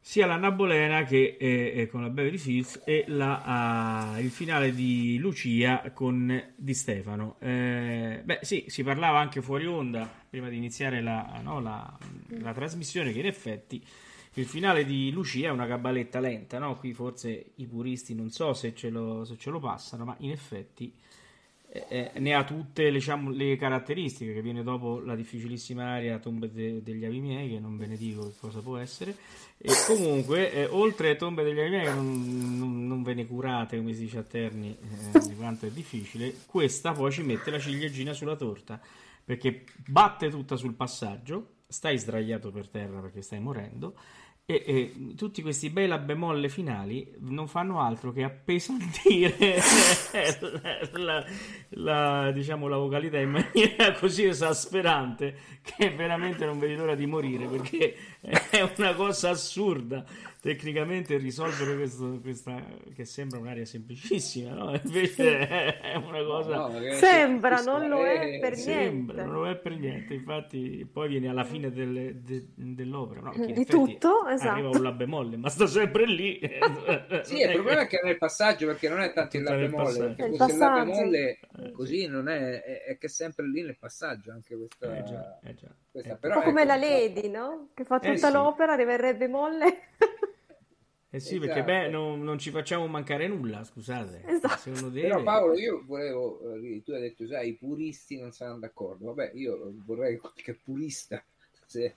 sia 0.00 0.24
la 0.24 0.36
Nabolena 0.36 1.04
che 1.04 1.36
eh, 1.38 1.72
eh, 1.76 1.88
con 1.88 2.00
la 2.00 2.08
Beverly 2.08 2.40
Hills 2.42 2.80
e 2.86 3.04
la, 3.08 4.14
uh, 4.16 4.18
il 4.18 4.30
finale 4.30 4.72
di 4.72 5.18
Lucia 5.18 5.90
con 5.92 6.54
Di 6.56 6.72
Stefano. 6.72 7.36
Eh, 7.40 8.22
beh, 8.24 8.38
sì, 8.40 8.64
si 8.68 8.82
parlava 8.82 9.18
anche 9.18 9.42
fuori 9.42 9.66
onda 9.66 10.10
prima 10.30 10.48
di 10.48 10.56
iniziare 10.56 11.02
la, 11.02 11.38
no, 11.42 11.60
la, 11.60 11.98
la, 12.40 12.54
trasmissione 12.54 13.12
che 13.12 13.18
in 13.18 13.26
effetti 13.26 13.84
il 14.34 14.46
finale 14.46 14.86
di 14.86 15.10
Lucia 15.10 15.48
è 15.48 15.50
una 15.50 15.66
cabaletta 15.66 16.18
lenta, 16.18 16.58
no? 16.58 16.78
Qui 16.78 16.94
forse 16.94 17.52
i 17.56 17.66
puristi 17.66 18.14
non 18.14 18.30
so 18.30 18.54
se 18.54 18.74
ce 18.74 18.88
lo, 18.88 19.26
se 19.26 19.36
ce 19.36 19.50
lo 19.50 19.60
passano, 19.60 20.06
ma 20.06 20.16
in 20.20 20.30
effetti 20.30 20.94
eh, 21.74 22.10
ne 22.18 22.34
ha 22.34 22.44
tutte 22.44 22.90
diciamo, 22.90 23.30
le 23.30 23.56
caratteristiche 23.56 24.34
che 24.34 24.42
viene 24.42 24.62
dopo 24.62 25.00
la 25.00 25.14
difficilissima 25.14 25.94
area 25.94 26.18
Tombe 26.18 26.50
de- 26.52 26.82
degli 26.82 27.02
Avi 27.02 27.20
miei 27.20 27.48
che 27.48 27.58
non 27.58 27.78
ve 27.78 27.86
ne 27.86 27.96
dico 27.96 28.26
che 28.26 28.34
cosa 28.38 28.60
può 28.60 28.76
essere. 28.76 29.16
E 29.56 29.70
comunque 29.86 30.52
eh, 30.52 30.66
oltre 30.66 31.10
a 31.10 31.14
Tombe 31.14 31.42
degli 31.42 31.60
Avi 31.60 31.70
miei 31.70 31.86
non, 31.86 32.58
non, 32.58 32.86
non, 32.86 33.02
ve 33.02 33.14
ne 33.14 33.26
curate 33.26 33.78
come 33.78 33.94
si 33.94 34.00
dice 34.00 34.18
a 34.18 34.22
Terni 34.22 34.76
eh, 35.14 35.18
di 35.26 35.34
quanto 35.34 35.64
è 35.64 35.70
difficile 35.70 36.34
questa 36.46 36.92
poi 36.92 37.12
ci 37.12 37.22
mette 37.22 37.50
la 37.50 37.60
ciliegina 37.60 38.12
sulla 38.12 38.34
torta 38.34 38.80
perché 39.24 39.64
batte 39.86 40.30
tutta 40.30 40.56
sul 40.56 40.74
passaggio 40.74 41.58
stai 41.68 41.96
sdraiato 41.96 42.50
per 42.50 42.68
terra 42.68 42.98
perché 43.00 43.22
stai 43.22 43.38
morendo 43.38 43.94
e, 44.60 44.64
e, 44.64 45.14
tutti 45.14 45.40
questi 45.40 45.70
bei 45.70 45.86
la 45.86 45.98
bemolle 45.98 46.48
finali 46.48 47.14
non 47.20 47.48
fanno 47.48 47.80
altro 47.80 48.12
che 48.12 48.22
appesantire 48.24 49.56
la, 50.92 51.24
la, 51.70 52.30
diciamo, 52.32 52.68
la 52.68 52.76
vocalità 52.76 53.18
in 53.18 53.30
maniera 53.30 53.92
così 53.98 54.24
esasperante 54.24 55.36
che 55.62 55.90
veramente 55.90 56.44
non 56.44 56.58
vedi 56.58 56.74
l'ora 56.74 56.94
di 56.94 57.06
morire 57.06 57.46
perché 57.46 57.96
è 58.22 58.72
una 58.76 58.94
cosa 58.94 59.30
assurda 59.30 60.04
tecnicamente 60.42 61.16
risolvere 61.18 61.76
questo, 61.76 62.18
questa 62.20 62.60
che 62.96 63.04
sembra 63.04 63.38
un'area 63.38 63.64
semplicissima, 63.64 64.52
no? 64.52 64.74
Invece 64.82 65.46
è 65.46 65.94
una 65.94 66.24
cosa. 66.24 66.56
No, 66.56 66.94
sembra, 66.94 67.60
non 67.60 67.88
lo 67.88 68.04
è 68.04 68.40
per 68.40 68.56
sembra, 68.56 69.22
niente. 69.22 69.22
non 69.22 69.32
lo 69.32 69.48
è 69.48 69.56
per 69.56 69.78
niente. 69.78 70.14
Infatti, 70.14 70.84
poi 70.92 71.10
viene 71.10 71.28
alla 71.28 71.44
fine 71.44 71.70
del, 71.70 72.16
de, 72.16 72.48
dell'opera, 72.56 73.20
no? 73.20 73.46
Di 73.46 73.64
tutto, 73.64 74.26
esatto. 74.26 74.50
Arriva 74.50 74.70
un 74.70 74.82
la 74.82 74.90
bemolle, 74.90 75.36
ma 75.36 75.48
sta 75.48 75.68
sempre 75.68 76.06
lì. 76.06 76.40
sì, 77.22 77.38
il 77.38 77.52
problema 77.52 77.82
è 77.82 77.86
che 77.86 78.00
nel 78.02 78.18
passaggio, 78.18 78.66
perché 78.66 78.88
non 78.88 79.00
è 79.00 79.12
tanto 79.12 79.36
il 79.36 79.44
la 79.44 79.54
bemolle, 79.54 80.14
perché 80.14 80.24
il 80.24 80.58
la 80.58 80.84
bemolle 80.84 81.38
così 81.72 82.08
non 82.08 82.28
è, 82.28 82.62
è, 82.62 82.82
è, 82.82 82.98
che 82.98 83.06
è 83.06 83.10
sempre 83.10 83.46
lì 83.46 83.62
nel 83.62 83.78
passaggio 83.78 84.32
anche 84.32 84.56
questa. 84.56 84.98
Eh 84.98 85.04
già, 85.04 85.38
eh 85.44 85.54
già. 85.54 85.68
questa. 85.88 86.14
Eh. 86.14 86.16
Però, 86.16 86.34
un 86.34 86.40
po' 86.40 86.48
come 86.48 86.62
ecco, 86.62 86.70
la 86.72 86.76
Lady, 86.76 87.28
no? 87.28 87.68
Che 87.74 87.84
fa 87.84 88.00
eh 88.00 88.11
tutta 88.14 88.28
eh, 88.28 88.32
l'opera, 88.32 88.72
arriverebbe 88.72 89.28
molle. 89.28 89.78
Eh 91.14 91.20
sì, 91.20 91.36
esatto. 91.36 91.46
perché 91.46 91.62
beh, 91.62 91.88
non, 91.90 92.22
non, 92.22 92.38
ci 92.38 92.50
facciamo 92.50 92.86
mancare 92.86 93.28
nulla, 93.28 93.62
scusate. 93.64 94.22
Esatto. 94.24 94.88
Deve... 94.88 95.08
Però 95.08 95.22
Paolo, 95.22 95.58
io 95.58 95.82
volevo, 95.84 96.40
eh, 96.54 96.80
tu 96.82 96.92
hai 96.92 97.02
detto, 97.02 97.26
sai, 97.26 97.50
i 97.50 97.54
puristi 97.54 98.18
non 98.18 98.32
saranno 98.32 98.60
d'accordo. 98.60 99.12
Vabbè, 99.12 99.32
io 99.34 99.74
vorrei 99.84 100.16
qualche 100.16 100.54
purista, 100.54 101.22
se 101.66 101.96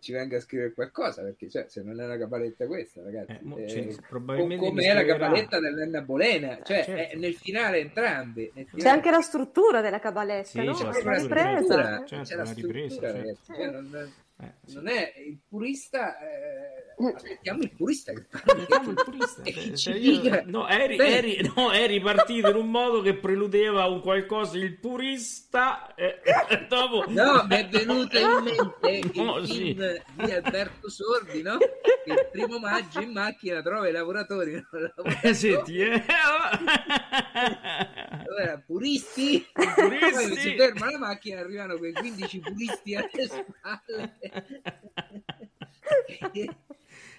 ci 0.00 0.12
venga 0.12 0.36
a 0.36 0.40
scrivere 0.40 0.72
qualcosa, 0.72 1.22
perché 1.22 1.48
cioè, 1.48 1.66
se 1.68 1.82
non 1.82 2.00
è 2.00 2.04
una 2.04 2.18
cabaletta 2.18 2.66
questa, 2.66 3.02
ragazzi, 3.02 3.38
Eh, 3.56 3.62
eh, 3.62 3.68
cioè, 3.68 3.94
probabilmente 4.08 4.64
come 4.66 4.82
è 4.84 4.92
la 4.94 5.04
cabaletta 5.04 5.60
dell'Enna 5.60 6.00
Bolena, 6.02 6.58
cioè 6.62 6.78
Eh, 6.80 6.84
certo. 6.84 7.14
è 7.14 7.16
nel 7.18 7.34
finale 7.34 7.78
entrambi. 7.78 8.50
Nel 8.54 8.64
C'è 8.64 8.70
finale- 8.76 8.90
anche 8.96 9.10
la 9.10 9.20
struttura 9.20 9.80
della 9.80 9.98
cabaletta, 9.98 10.48
Sì, 10.48 10.64
no? 10.64 10.72
c'è 10.74 10.84
la 10.84 10.92
struttura, 10.92 11.40
certo. 11.40 12.06
Certo, 12.06 12.22
c'è 12.22 12.34
la 12.36 12.52
ripresa, 12.52 12.94
struttura, 13.08 13.22
certo. 13.22 13.52
cioè, 13.54 14.74
non 14.74 14.88
è 14.88 15.12
il 15.24 15.38
purista, 15.48 16.18
eh, 16.18 16.75
aspettiamo 17.14 17.62
il 17.62 17.72
purista 17.76 18.12
che 18.12 18.24
Mettiamo 18.56 18.90
il 18.90 19.02
purista, 19.04 19.42
cioè, 19.76 19.94
io- 19.94 20.42
no, 20.46 20.66
eri, 20.66 20.96
eri- 20.98 21.52
no, 21.54 21.70
eri 21.72 22.00
partito 22.00 22.48
in 22.48 22.56
un 22.56 22.70
modo 22.70 23.02
che 23.02 23.14
preludeva 23.14 23.84
un 23.86 24.00
qualcosa 24.00 24.56
il 24.56 24.78
purista 24.78 25.94
e 25.94 26.20
e 26.24 26.66
dopo 26.68 27.04
No, 27.08 27.44
mi 27.48 27.56
è 27.56 27.68
venuto 27.68 28.18
in 28.18 28.42
mente 28.42 28.90
il 28.96 29.10
No, 29.22 29.44
sì. 29.44 29.54
film 29.74 30.02
di 30.14 30.32
Alberto 30.32 30.88
Sordi, 30.88 31.42
no? 31.42 31.58
Che 31.58 32.12
il 32.12 32.28
primo 32.32 32.58
maggio 32.58 33.00
in 33.00 33.12
macchina 33.12 33.60
trova 33.60 33.88
i 33.88 33.92
lavoratori. 33.92 34.52
non. 34.70 34.92
Eh, 35.22 35.34
senti, 35.34 35.78
eh. 35.78 36.02
Allora, 38.26 38.62
puristi, 38.64 39.46
puristi. 39.52 40.10
poi 40.12 40.36
si 40.36 40.54
ferma 40.56 40.90
la 40.90 40.98
macchina 40.98 41.40
arrivano 41.40 41.76
quei 41.76 41.92
15 41.92 42.38
puristi 42.40 42.94
alle 42.94 43.10
spalle. 43.28 44.18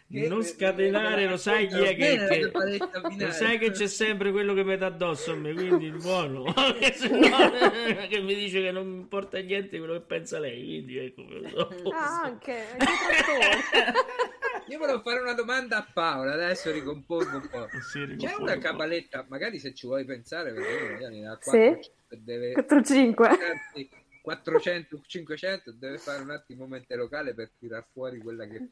Che- 0.10 0.22
che- 0.22 0.28
non 0.30 0.42
scatenare, 0.42 1.28
lo 1.28 1.36
sai 1.36 1.68
chi 1.68 1.82
è 1.82 1.94
che, 1.96 2.50
cabaletta 2.50 3.02
lo 3.18 3.32
sai 3.32 3.58
che 3.58 3.72
c'è 3.72 3.88
sempre 3.88 4.32
quello 4.32 4.54
che 4.54 4.78
dà 4.78 4.86
addosso 4.86 5.32
a 5.34 5.36
me, 5.36 5.54
quindi 5.54 5.90
buono. 5.92 6.46
Che 6.80 6.94
se 6.96 7.10
no, 7.10 7.20
che 8.08 8.22
mi 8.22 8.34
dice 8.34 8.62
che 8.62 8.72
non 8.72 8.88
mi 8.88 8.98
importa 9.00 9.38
niente 9.40 9.78
quello 9.78 9.94
che 9.94 10.02
pensa 10.02 10.40
lei, 10.40 10.64
quindi 10.64 10.98
ecco. 10.98 11.24
Ah, 11.94 12.22
anche, 12.24 12.68
anche. 12.78 13.94
Io 14.70 14.78
volevo 14.78 15.00
fare 15.02 15.20
una 15.20 15.34
domanda 15.34 15.78
a 15.78 15.88
Paola, 15.94 16.34
adesso 16.34 16.72
ricompongo 16.72 17.38
un 17.38 17.48
po'. 17.50 17.68
Sì, 17.82 18.00
C'è 18.00 18.06
ricompongo 18.06 18.44
una 18.44 18.54
un 18.54 18.60
po'. 18.62 18.66
cabaletta, 18.68 19.26
magari 19.30 19.60
se 19.60 19.74
ci 19.74 19.88
vuoi 19.88 20.06
pensare, 20.06 20.54
perché 20.54 20.92
magari 20.94 21.20
ne 21.20 21.28
ha 21.28 21.38
Sì. 21.42 21.50
4 21.50 21.92
deve 22.24 22.54
4-5. 22.54 23.24
anzi, 23.26 23.90
400 24.22 25.02
500 25.06 25.72
deve 25.74 25.98
fare 25.98 26.22
un 26.22 26.32
attimo 26.32 26.66
mente 26.66 26.96
locale 26.96 27.34
per 27.34 27.52
tirar 27.60 27.86
fuori 27.92 28.20
quella 28.20 28.46
che 28.46 28.68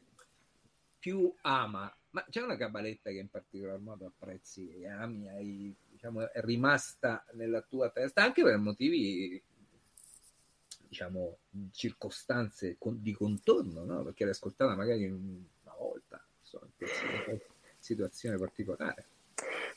più 1.06 1.32
ama 1.42 1.96
ma 2.10 2.26
c'è 2.28 2.42
una 2.42 2.56
cabaletta 2.56 3.10
che 3.10 3.18
in 3.18 3.28
particolar 3.28 3.78
modo 3.78 4.06
apprezzi 4.06 4.68
e 4.72 4.88
ami 4.88 5.28
hai, 5.28 5.72
diciamo, 5.88 6.32
è 6.32 6.40
rimasta 6.40 7.24
nella 7.34 7.60
tua 7.60 7.90
testa 7.90 8.24
anche 8.24 8.42
per 8.42 8.56
motivi 8.56 9.40
diciamo 10.88 11.38
circostanze 11.70 12.74
con- 12.76 13.00
di 13.00 13.12
contorno 13.12 13.84
no? 13.84 14.02
perché 14.02 14.24
l'hai 14.24 14.32
ascoltata 14.32 14.74
magari 14.74 15.06
una 15.06 15.74
volta 15.78 16.20
insomma, 16.40 16.66
in 16.78 17.38
situazione 17.78 18.36
particolare 18.36 19.06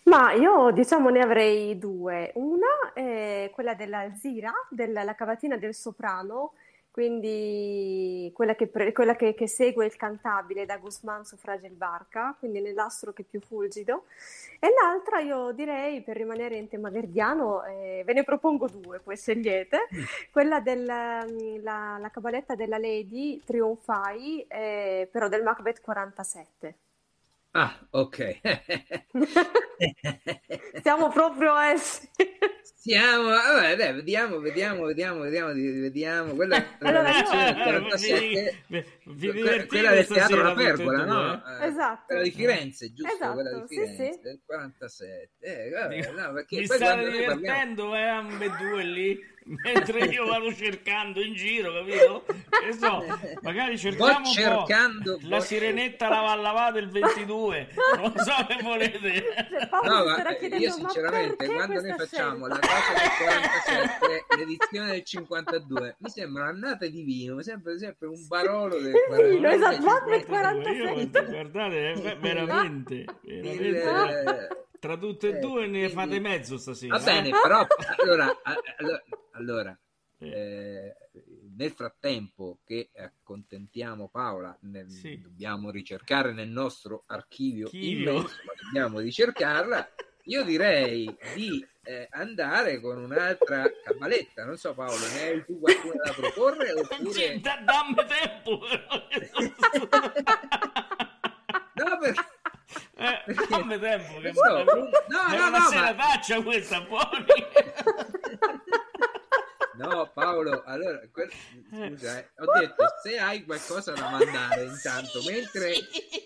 Ma 0.05 0.31
io 0.33 0.71
diciamo 0.71 1.09
ne 1.09 1.19
avrei 1.19 1.77
due. 1.77 2.31
Una 2.35 2.93
è 2.93 3.51
quella 3.53 3.75
della 3.75 4.11
Zira, 4.15 4.51
della 4.69 5.03
la 5.03 5.13
cavatina 5.13 5.57
del 5.57 5.75
soprano, 5.75 6.53
quindi 6.99 8.29
quella 8.35 8.55
che, 8.55 8.67
pre- 8.67 8.91
quella 8.91 9.15
che- 9.15 9.33
che 9.33 9.47
segue 9.47 9.85
il 9.85 9.95
cantabile 9.95 10.65
da 10.65 10.77
Guzman 10.77 11.23
su 11.23 11.37
Fragile 11.37 11.73
Barca, 11.73 12.35
quindi 12.37 12.59
nell'astro 12.59 13.13
che 13.13 13.21
è 13.21 13.25
più 13.25 13.39
fulgido. 13.39 14.03
E 14.59 14.67
l'altra 14.81 15.19
io 15.19 15.53
direi, 15.53 16.01
per 16.01 16.17
rimanere 16.17 16.57
in 16.57 16.67
tema 16.67 16.89
verdiano, 16.89 17.63
eh, 17.63 18.03
ve 18.05 18.11
ne 18.13 18.25
propongo 18.25 18.67
due, 18.67 18.99
poi 18.99 19.15
scegliete. 19.15 19.87
Quella 20.29 20.59
della 20.59 21.23
la, 21.61 21.97
la 22.01 22.09
cabaletta 22.11 22.55
della 22.55 22.77
Lady, 22.77 23.41
Trionfai, 23.45 24.45
eh, 24.49 25.07
però 25.09 25.29
del 25.29 25.43
Macbeth 25.43 25.79
47. 25.79 26.75
ah 27.53 27.73
ok 27.91 28.17
Stiamo 30.79 31.09
proprio 31.09 31.53
a 31.53 31.71
essere... 31.71 32.09
Siamo, 32.81 33.23
vabbè, 33.27 33.75
dai, 33.75 33.93
vediamo, 33.93 34.39
vediamo, 34.39 34.85
vediamo, 34.85 35.19
vediamo, 35.19 35.51
vediamo. 35.51 36.33
Quella 36.33 36.63
Allora, 36.79 37.09
io- 37.09 37.23
47, 37.63 38.63
Vi- 38.67 38.85
vi 39.03 39.65
quella 39.67 39.91
del 39.91 40.07
teatro 40.07 40.41
La 40.41 40.53
Pergola, 40.53 41.03
no? 41.03 41.33
eh? 41.59 41.65
Esatto. 41.67 42.03
Quella 42.05 42.21
di 42.21 42.31
Firenze, 42.31 42.93
giusto? 42.93 43.13
Esatto, 43.13 43.33
quella 43.33 43.51
di 43.59 43.63
sì, 43.67 43.75
Firenze, 43.75 44.13
sì. 44.13 44.19
del 44.21 44.39
47. 44.45 45.29
Eh, 45.41 45.69
vabbè, 45.71 46.11
no, 46.13 46.33
perché 46.33 46.55
poi 46.55 46.65
state 46.65 46.83
quando 46.85 47.01
noi 47.03 47.11
parliamo... 47.11 47.35
divertendo, 47.35 47.95
eh, 47.95 48.01
ambedue 48.01 48.83
lì, 48.85 49.19
mentre 49.63 50.05
io 50.05 50.25
vado 50.25 50.53
cercando 50.53 51.21
in 51.21 51.33
giro, 51.33 51.73
capito? 51.73 52.25
Che 52.27 52.73
so, 52.73 53.03
magari 53.41 53.77
cerchiamo 53.77 54.17
un 54.17 54.23
po' 54.23 54.29
cercando, 54.29 55.19
la 55.23 55.37
vo- 55.37 55.43
sirenetta 55.43 56.07
lava 56.09 56.35
lavata 56.35 56.71
del 56.73 56.89
22, 56.89 57.69
non 57.97 58.13
so 58.17 58.45
che 58.47 58.57
volete. 58.61 59.23
No, 59.83 60.03
ma 60.05 60.37
eh, 60.37 60.47
io 60.57 60.67
"Ma 60.69 60.73
sinceramente 60.73 61.45
quando 61.47 61.81
noi 61.81 61.93
facciamo 61.97 62.47
scelta?" 62.47 62.47
la 62.47 62.59
data 62.59 62.93
del 63.01 63.87
47 63.89 64.25
l'edizione 64.37 64.91
del 64.91 65.03
52 65.03 65.95
mi 65.99 66.09
sembra 66.09 66.45
annata 66.45 66.85
di 66.87 67.01
vino 67.03 67.35
mi 67.35 67.43
sembra 67.43 67.77
sempre 67.77 68.07
un 68.07 68.27
barolo 68.27 68.79
del 68.79 68.91
Di 68.91 69.23
vino, 69.29 69.47
47. 69.47 69.55
esatto, 69.55 69.83
Macbeth 69.83 70.19
52. 70.25 70.71
Io, 70.71 70.83
47. 70.83 71.31
guardate, 71.31 71.91
eh, 71.93 72.15
veramente, 72.19 73.05
Il, 73.23 73.41
veramente. 73.41 74.47
eh, 74.49 74.57
Tra 74.79 74.97
tutte 74.97 75.27
e 75.27 75.37
eh, 75.37 75.39
due 75.39 75.61
ne 75.67 75.89
quindi- 75.89 75.93
fate 75.93 76.19
mezzo 76.19 76.57
stasera. 76.57 76.97
Va 76.97 77.03
bene, 77.03 77.27
eh? 77.29 77.31
però 77.31 77.65
allora, 77.97 78.39
allora, 78.77 79.03
allora, 79.31 79.79
Eh, 80.21 80.27
eh, 80.27 80.95
nel 81.55 81.71
frattempo 81.71 82.59
che 82.65 82.89
accontentiamo 82.93 84.09
Paola, 84.09 84.57
nel- 84.63 84.89
Sì. 84.89 85.17
dobbiamo 85.21 85.69
ricercare 85.71 86.33
nel 86.33 86.49
nostro 86.49 87.03
archivio 87.07 87.65
Archivio. 87.67 88.11
immenso, 88.11 88.35
ma 88.45 88.51
dobbiamo 88.61 88.99
ricercarla. 88.99 89.89
Io 90.23 90.43
direi 90.43 91.15
di 91.35 91.65
eh, 91.83 92.07
andare 92.11 92.79
con 92.81 92.97
un'altra 92.97 93.63
cabaletta. 93.83 94.43
Non 94.45 94.57
so, 94.57 94.73
Paolo, 94.75 94.99
ne 95.13 95.21
hai 95.21 95.43
tu 95.45 95.57
qualcuna 95.59 96.03
da 96.03 96.11
proporre? 96.13 96.67
Sì, 96.75 96.79
Oppure 96.79 97.39
da- 97.39 97.61
dammi 97.63 97.95
tempo. 98.05 98.59
no, 101.75 101.97
perché 101.99 102.21
Eh, 102.99 103.33
dammi 103.49 103.79
tempo. 103.79 104.19
Che 104.19 104.31
No, 104.33 104.57
è 104.57 104.63
no, 104.63 104.73
no, 105.37 105.47
una 105.47 105.57
no, 105.57 105.67
serataccia 105.69 106.41
questa, 106.41 106.81
buoni. 106.81 107.25
No, 109.75 110.11
Paolo, 110.13 110.61
allora, 110.65 110.99
que- 111.09 111.29
scusa, 111.69 112.19
eh, 112.19 112.29
ho 112.39 112.59
detto 112.59 112.83
se 113.01 113.17
hai 113.17 113.45
qualcosa 113.45 113.93
da 113.93 114.09
mandare 114.09 114.63
intanto, 114.65 115.21
mentre 115.25 115.71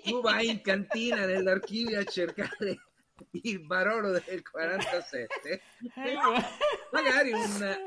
tu 0.03 0.21
vai 0.21 0.47
in 0.49 0.61
cantina 0.61 1.25
nell'archivio 1.25 1.99
a 1.99 2.03
cercare 2.03 2.79
il 3.29 3.59
barolo 3.59 4.09
del 4.09 4.41
47, 4.49 5.61
Eh, 5.97 6.17
magari 6.91 7.31
un 7.31 7.77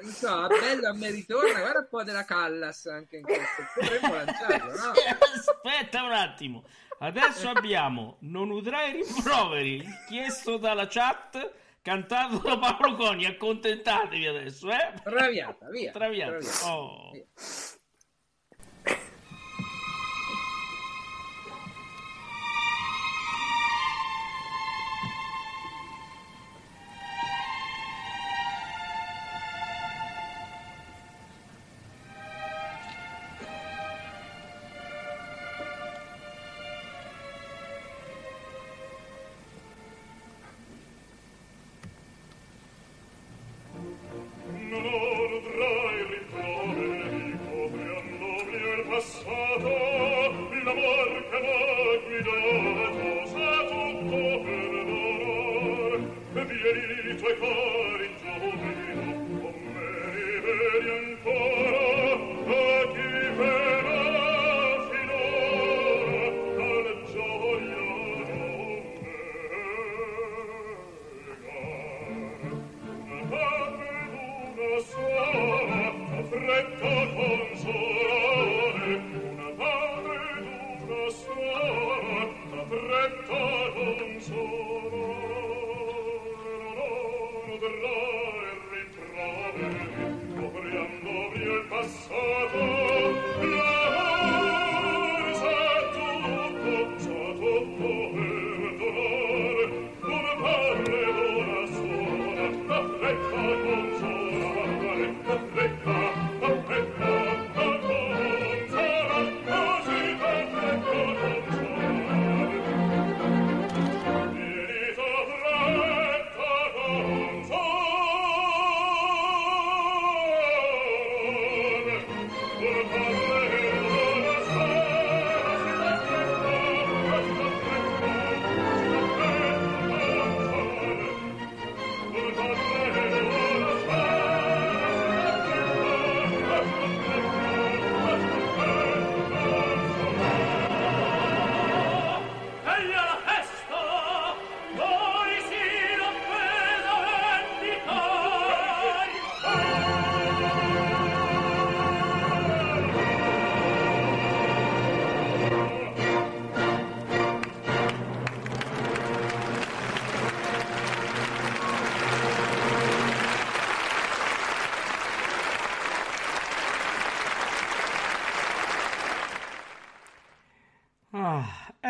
non 0.00 0.12
so, 0.12 0.28
a 0.28 0.46
bello 0.46 0.88
a 0.88 0.94
me 0.94 1.10
ritorna, 1.10 1.58
guarda 1.60 1.78
un 1.80 1.88
po' 1.90 2.02
della 2.02 2.24
Callas 2.24 2.86
anche 2.86 3.16
in 3.18 3.22
questo, 3.22 3.66
potremmo 3.74 4.14
lanciarlo, 4.14 4.72
no? 4.76 4.92
Aspetta 5.34 6.04
un 6.04 6.12
attimo. 6.12 6.64
Adesso 6.98 7.50
abbiamo 7.50 8.16
Non 8.20 8.50
udrai 8.50 8.92
rimproveri, 8.92 9.84
chiesto 10.08 10.56
dalla 10.56 10.86
chat, 10.86 11.52
cantato 11.82 12.38
da 12.38 12.58
Paolo 12.58 12.96
Coni. 12.96 13.26
Accontentatevi 13.26 14.26
adesso, 14.26 14.70
eh? 14.70 14.94
Traviata, 15.02 15.68
via. 15.68 15.90
Traviata. 15.92 16.38
traviata, 16.38 16.66
Oh. 16.72 17.10
via. 17.12 17.24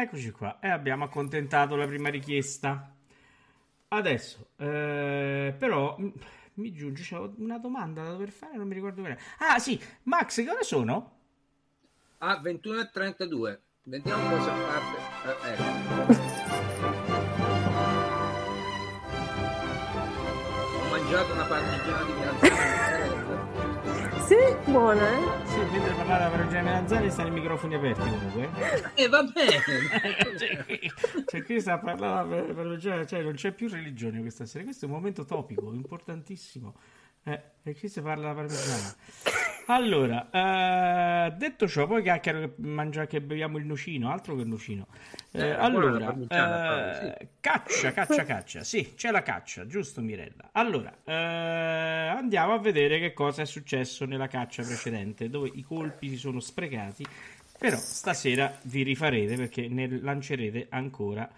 Eccoci 0.06 0.30
qua. 0.30 0.58
E 0.60 0.68
abbiamo 0.68 1.04
accontentato 1.04 1.76
la 1.76 1.86
prima 1.86 2.08
richiesta. 2.08 2.92
Adesso, 3.88 4.48
eh, 4.56 5.54
però, 5.56 5.96
mi 6.54 6.72
giunge, 6.72 7.02
c'è 7.02 7.18
una 7.36 7.58
domanda 7.58 8.02
da 8.02 8.10
dover 8.10 8.30
fare, 8.30 8.56
non 8.56 8.66
mi 8.66 8.74
ricordo 8.74 9.02
bene. 9.02 9.18
Ah, 9.38 9.58
sì, 9.58 9.80
Max, 10.04 10.42
che 10.42 10.50
ore 10.50 10.64
sono? 10.64 11.18
Ah, 12.18 12.40
21.32. 12.42 13.58
Vediamo 13.84 14.28
cosa 14.30 14.52
parte. 14.52 14.98
Eh, 15.26 15.52
ecco. 15.52 15.64
Ho 20.76 20.88
mangiato 20.90 21.32
una 21.32 21.44
parmigiana 21.44 22.04
di 22.04 22.12
melanzane. 22.12 22.95
Sì, 24.26 24.34
buona, 24.72 25.08
eh? 25.08 25.46
Sì, 25.46 25.58
mentre 25.70 25.94
parlare 25.94 26.24
la 26.24 26.30
parmigiana 26.30 26.58
di 26.58 26.66
melanzane 26.66 27.10
stanno 27.10 27.28
i 27.28 27.30
microfoni 27.30 27.74
aperti 27.76 28.00
comunque. 28.00 28.50
E 28.94 29.02
eh, 29.04 29.08
va 29.08 29.22
bene. 29.22 29.62
cioè, 30.36 30.64
qui, 30.64 30.92
cioè, 31.26 31.44
qui 31.44 31.60
sta 31.60 31.78
parlando 31.78 32.34
per, 32.34 32.52
per, 32.52 33.06
cioè, 33.06 33.22
non 33.22 33.34
c'è 33.34 33.52
più 33.52 33.68
religione 33.68 34.18
questa 34.18 34.44
sera. 34.44 34.64
Questo 34.64 34.86
è 34.86 34.88
un 34.88 34.94
momento 34.94 35.24
topico, 35.24 35.72
importantissimo. 35.72 36.74
Eh, 37.28 37.40
e 37.64 37.74
qui 37.76 37.88
si 37.88 38.00
parla 38.00 38.28
la 38.28 38.34
parmigiana. 38.34 38.94
Allora, 39.66 40.30
eh, 40.30 41.32
detto 41.32 41.66
ciò, 41.66 41.88
poi 41.88 42.00
chiacchiero 42.00 42.38
che 42.38 42.52
mangia 42.58 43.08
che 43.08 43.20
beviamo 43.20 43.58
il 43.58 43.66
nocino, 43.66 44.12
altro 44.12 44.36
che 44.36 44.42
il 44.42 44.48
nocino. 44.48 44.86
Eh, 45.32 45.40
eh, 45.40 45.50
allora, 45.50 46.14
eh, 46.28 47.28
caccia, 47.40 47.90
caccia, 47.90 48.22
caccia. 48.22 48.62
Sì, 48.62 48.94
c'è 48.94 49.10
la 49.10 49.22
caccia, 49.22 49.66
giusto 49.66 50.00
Mirella. 50.02 50.50
Allora, 50.52 50.96
eh, 51.02 51.12
andiamo 51.12 52.52
a 52.52 52.58
vedere 52.58 53.00
che 53.00 53.12
cosa 53.12 53.42
è 53.42 53.44
successo 53.44 54.04
nella 54.04 54.28
caccia 54.28 54.62
precedente, 54.62 55.28
dove 55.28 55.50
i 55.52 55.62
colpi 55.62 56.08
si 56.10 56.16
sono 56.16 56.38
sprecati. 56.38 57.04
Però 57.58 57.76
stasera 57.76 58.56
vi 58.62 58.84
rifarete 58.84 59.34
perché 59.34 59.66
ne 59.66 59.88
lancerete 60.00 60.66
ancora 60.70 61.28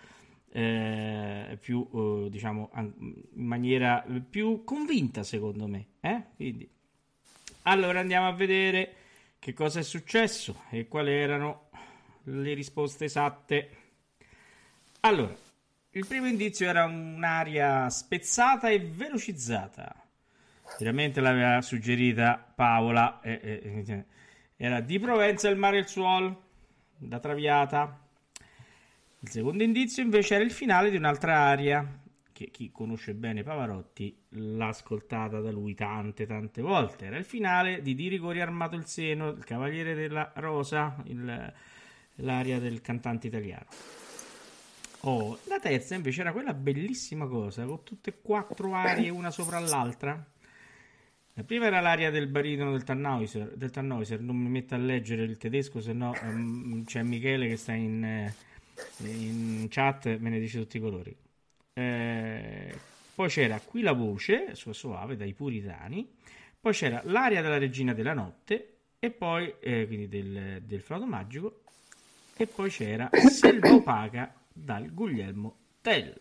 eh, 0.51 1.59
più, 1.61 1.89
eh, 1.93 2.31
diciamo, 2.31 2.71
in 2.75 3.47
maniera 3.47 4.05
più 4.29 4.65
convinta, 4.65 5.23
secondo 5.23 5.67
me. 5.67 5.87
Eh? 6.01 6.23
Quindi 6.37 6.69
allora 7.63 8.01
andiamo 8.01 8.29
a 8.29 8.33
vedere 8.33 8.95
che 9.39 9.53
cosa 9.53 9.81
è 9.81 9.83
successo 9.83 10.63
e 10.71 10.89
quali 10.89 11.13
erano 11.13 11.69
le 12.25 12.55
risposte 12.55 13.05
esatte. 13.05 13.71
Allora, 15.01 15.35
il 15.91 16.07
primo 16.07 16.27
indizio 16.27 16.69
era 16.69 16.85
un'aria 16.85 17.89
spezzata 17.91 18.69
e 18.69 18.81
velocizzata. 18.81 19.95
Veramente 20.79 21.21
l'aveva 21.21 21.61
suggerita 21.61 22.37
Paola. 22.55 23.21
Eh, 23.21 23.41
eh, 23.43 24.05
era 24.57 24.81
di 24.81 24.99
Provenza 24.99 25.49
il 25.49 25.57
mare 25.57 25.77
e 25.77 25.81
il 25.81 25.89
suolo, 25.89 26.43
da 26.97 27.19
Traviata. 27.21 28.08
Il 29.21 29.29
secondo 29.31 29.63
indizio 29.63 30.03
invece 30.03 30.37
era 30.37 30.45
il 30.45 30.53
finale 30.53 30.91
di 30.91 30.97
un'altra 30.97 31.39
aria 31.41 32.01
che 32.33 32.51
chi 32.53 32.71
conosce 32.71 33.15
bene 33.15 33.43
Pavarotti 33.43 34.17
l'ha 34.29 34.69
ascoltata 34.69 35.41
da 35.41 35.51
lui 35.51 35.75
tante 35.75 36.25
tante 36.25 36.63
volte. 36.63 37.07
Era 37.07 37.17
il 37.17 37.25
finale 37.25 37.83
di 37.83 37.97
Di 37.97 38.07
Rigori 38.07 38.41
armato 38.41 38.77
il 38.77 38.87
seno, 38.87 39.31
il 39.31 39.43
Cavaliere 39.43 39.95
della 39.95 40.31
Rosa, 40.37 41.03
il, 41.07 41.53
l'aria 42.15 42.61
del 42.61 42.81
cantante 42.81 43.27
italiano. 43.27 43.67
Oh, 45.01 45.39
la 45.45 45.59
terza 45.59 45.97
invece 45.97 46.21
era 46.21 46.33
quella 46.33 46.55
bellissima 46.55 47.27
cosa, 47.27 47.65
con 47.65 47.83
tutte 47.83 48.11
e 48.11 48.21
quattro 48.23 48.73
arie 48.73 49.11
una 49.11 49.33
sopra 49.33 49.59
l'altra. 49.59 50.25
La 51.35 51.43
prima 51.45 51.67
era 51.67 51.81
l'aria 51.81 52.11
del 52.11 52.27
baritono 52.29 52.73
del 52.73 52.85
Tannhäuser, 52.85 53.57
del 53.57 53.71
Tannhäuser. 53.71 54.21
non 54.21 54.37
mi 54.37 54.49
metto 54.49 54.75
a 54.75 54.79
leggere 54.79 55.23
il 55.23 55.39
tedesco, 55.39 55.81
se 55.81 55.93
no 55.93 56.13
um, 56.23 56.85
c'è 56.85 57.03
Michele 57.03 57.49
che 57.49 57.57
sta 57.57 57.73
in, 57.73 58.05
eh, 58.05 58.35
in 58.99 59.67
chat 59.69 60.19
me 60.19 60.31
ne 60.31 60.39
dice 60.39 60.59
tutti 60.59 60.77
i 60.77 60.81
colori. 60.81 61.17
Eh, 61.73 62.75
poi 63.15 63.29
c'era 63.29 63.61
Qui 63.61 63.83
la 63.83 63.93
voce, 63.93 64.55
sua 64.55 64.73
soave, 64.73 65.17
dai 65.17 65.33
puritani. 65.33 66.09
Poi 66.61 66.73
c'era 66.73 67.01
L'aria 67.05 67.43
della 67.43 67.59
regina 67.59 67.93
della 67.93 68.15
notte, 68.15 68.79
e 68.99 69.11
poi, 69.11 69.55
eh, 69.61 69.87
quindi 69.87 70.09
del, 70.09 70.63
del 70.63 70.81
flauto 70.81 71.07
magico. 71.07 71.63
E 72.37 72.47
poi 72.47 72.71
c'era 72.71 73.09
Selva 73.31 73.73
opaca 73.73 74.33
dal 74.53 74.93
Guglielmo 74.93 75.57
Tell. 75.81 76.15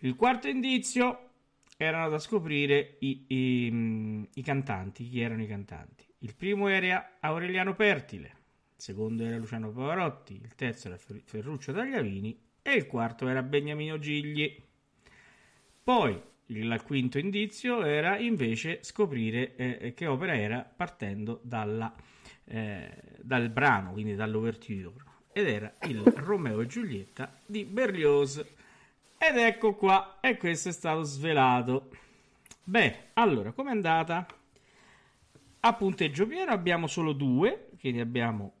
Il 0.00 0.16
quarto 0.16 0.48
indizio 0.48 1.28
erano 1.76 2.08
da 2.08 2.18
scoprire 2.18 2.96
i, 3.00 3.24
i, 3.28 4.28
i, 4.34 4.42
cantanti, 4.42 5.08
chi 5.08 5.20
erano 5.20 5.42
i 5.42 5.46
cantanti. 5.46 6.04
Il 6.18 6.34
primo 6.34 6.68
era 6.68 7.18
Aureliano 7.20 7.74
Pertile, 7.74 8.26
il 8.26 8.41
secondo 8.82 9.22
era 9.22 9.36
Luciano 9.36 9.70
Pavarotti, 9.70 10.34
il 10.42 10.56
terzo 10.56 10.88
era 10.88 10.98
Ferruccio 10.98 11.72
Tagliavini 11.72 12.36
e 12.62 12.72
il 12.72 12.88
quarto 12.88 13.28
era 13.28 13.40
Beniamino 13.40 13.96
Gigli. 13.96 14.60
Poi 15.84 16.20
il 16.46 16.82
quinto 16.84 17.20
indizio 17.20 17.84
era 17.84 18.18
invece 18.18 18.82
scoprire 18.82 19.54
eh, 19.54 19.94
che 19.94 20.06
opera 20.08 20.36
era 20.36 20.64
partendo 20.64 21.38
dalla, 21.44 21.94
eh, 22.42 22.90
dal 23.20 23.50
brano, 23.50 23.92
quindi 23.92 24.16
dall'ouverture, 24.16 24.94
ed 25.32 25.46
era 25.46 25.72
il 25.82 26.02
Romeo 26.02 26.60
e 26.60 26.66
Giulietta 26.66 27.38
di 27.46 27.64
Berlioz. 27.64 28.38
Ed 29.16 29.36
ecco 29.36 29.76
qua, 29.76 30.18
e 30.20 30.36
questo 30.36 30.70
è 30.70 30.72
stato 30.72 31.04
svelato. 31.04 31.88
Beh, 32.64 33.10
allora, 33.12 33.52
com'è 33.52 33.70
andata? 33.70 34.26
A 35.60 35.72
punteggio 35.72 36.26
pieno 36.26 36.50
abbiamo 36.50 36.88
solo 36.88 37.12
due, 37.12 37.68
quindi 37.78 38.00
abbiamo 38.00 38.54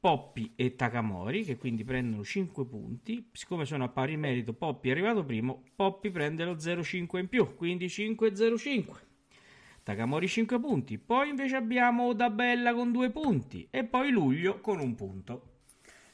Poppi 0.00 0.54
e 0.56 0.76
Takamori, 0.76 1.44
che 1.44 1.58
quindi 1.58 1.84
prendono 1.84 2.24
5 2.24 2.64
punti. 2.64 3.28
Siccome 3.32 3.66
sono 3.66 3.84
a 3.84 3.88
pari 3.88 4.16
merito, 4.16 4.54
Poppi 4.54 4.88
è 4.88 4.92
arrivato 4.92 5.22
primo, 5.24 5.64
Poppi 5.76 6.10
prende 6.10 6.44
lo 6.44 6.54
0,5 6.54 7.18
in 7.18 7.28
più, 7.28 7.54
quindi 7.54 7.84
5,05. 7.84 8.84
Takamori 9.82 10.26
5 10.26 10.58
punti. 10.58 10.96
Poi 10.96 11.28
invece 11.28 11.56
abbiamo 11.56 12.04
Odabella 12.04 12.72
con 12.72 12.92
2 12.92 13.10
punti 13.10 13.68
e 13.70 13.84
poi 13.84 14.10
Luglio 14.10 14.60
con 14.60 14.80
un 14.80 14.94
punto. 14.94 15.48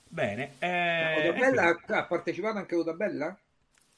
Bene. 0.08 0.54
Eh, 0.58 1.28
Odabella 1.28 1.78
ha 1.86 2.06
partecipato 2.06 2.58
anche 2.58 2.74
Odabella? 2.74 3.38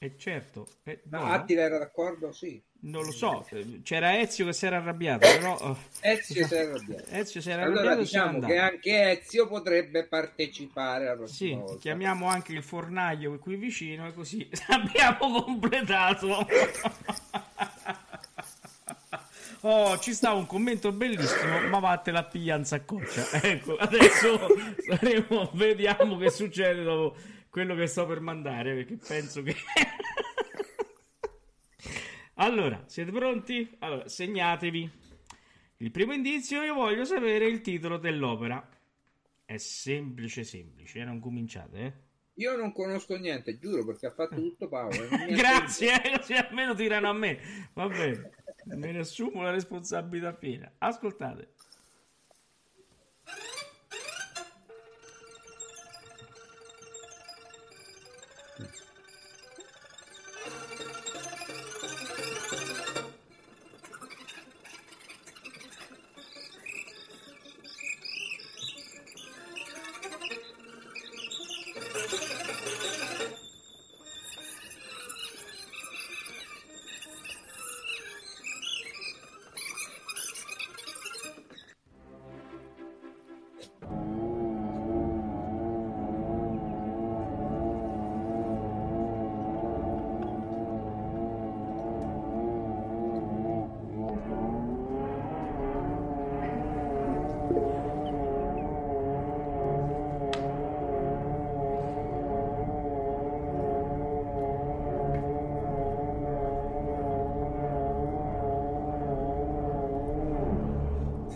Eh 0.01 0.15
certo. 0.17 0.65
Eh, 0.83 1.01
no, 1.09 1.19
no, 1.19 1.25
Attila 1.25 1.63
era 1.63 1.77
d'accordo? 1.77 2.31
Sì. 2.31 2.63
Non 2.83 3.03
lo 3.03 3.11
so, 3.11 3.45
c'era 3.83 4.17
Ezio 4.17 4.45
che 4.45 4.53
si 4.53 4.65
era 4.65 4.77
arrabbiato, 4.77 5.27
però... 5.27 5.57
Oh, 5.57 5.77
Ezio 5.99 6.47
si 6.47 6.53
era 6.55 6.69
arrabbiato. 6.69 7.03
Ezio 7.11 7.41
si 7.41 7.49
era 7.49 7.63
allora, 7.63 7.79
arrabbiato 7.79 8.01
diciamo 8.03 8.39
che 8.39 8.57
anche 8.57 9.19
Ezio 9.19 9.47
potrebbe 9.49 10.07
partecipare 10.07 11.07
alla 11.07 11.17
prossima 11.17 11.49
sì, 11.49 11.59
volta. 11.59 11.77
chiamiamo 11.79 12.27
anche 12.27 12.53
il 12.53 12.63
fornaio 12.63 13.37
qui 13.39 13.57
vicino 13.57 14.07
e 14.07 14.13
così 14.13 14.49
abbiamo 14.69 15.43
completato. 15.43 16.47
Oh, 19.61 19.99
ci 19.99 20.13
sta 20.13 20.31
un 20.31 20.45
commento 20.45 20.93
bellissimo, 20.93 21.67
ma 21.67 21.79
vatte 21.79 22.11
la 22.11 22.23
piglianza 22.23 22.77
a 22.77 22.81
coccia. 22.81 23.27
Ecco, 23.41 23.75
adesso 23.75 24.39
saremo, 24.87 25.49
vediamo 25.53 26.15
che 26.15 26.29
succede 26.29 26.81
dopo 26.81 27.17
quello 27.49 27.75
che 27.75 27.87
sto 27.87 28.05
per 28.05 28.19
mandare, 28.19 28.75
perché 28.75 28.97
penso 28.97 29.41
che... 29.41 29.55
allora, 32.35 32.83
siete 32.87 33.11
pronti? 33.11 33.75
Allora, 33.79 34.07
segnatevi. 34.07 34.91
Il 35.77 35.91
primo 35.91 36.13
indizio, 36.13 36.61
io 36.61 36.73
voglio 36.73 37.05
sapere 37.05 37.47
il 37.47 37.61
titolo 37.61 37.97
dell'opera. 37.97 38.67
È 39.45 39.57
semplice, 39.57 40.43
semplice, 40.43 40.99
eh? 40.99 41.05
non 41.05 41.19
cominciate, 41.19 41.79
eh? 41.79 41.93
Io 42.39 42.55
non 42.55 42.71
conosco 42.71 43.17
niente, 43.17 43.57
giuro, 43.57 43.85
perché 43.85 44.05
ha 44.05 44.11
fatto 44.11 44.35
tutto 44.35 44.69
Paolo. 44.69 45.07
Grazie, 45.29 46.01
eh, 46.01 46.17
così 46.17 46.33
almeno 46.33 46.73
tirano 46.73 47.09
a 47.09 47.13
me. 47.13 47.37
Va 47.73 47.87
bene, 47.87 48.31
me 48.65 48.91
ne 48.91 48.99
assumo 48.99 49.41
la 49.41 49.51
responsabilità 49.51 50.33
piena. 50.33 50.71
Ascoltate. 50.77 51.53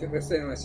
Per 0.08 0.22
stare 0.22 0.40
in 0.40 0.46
una 0.46 0.56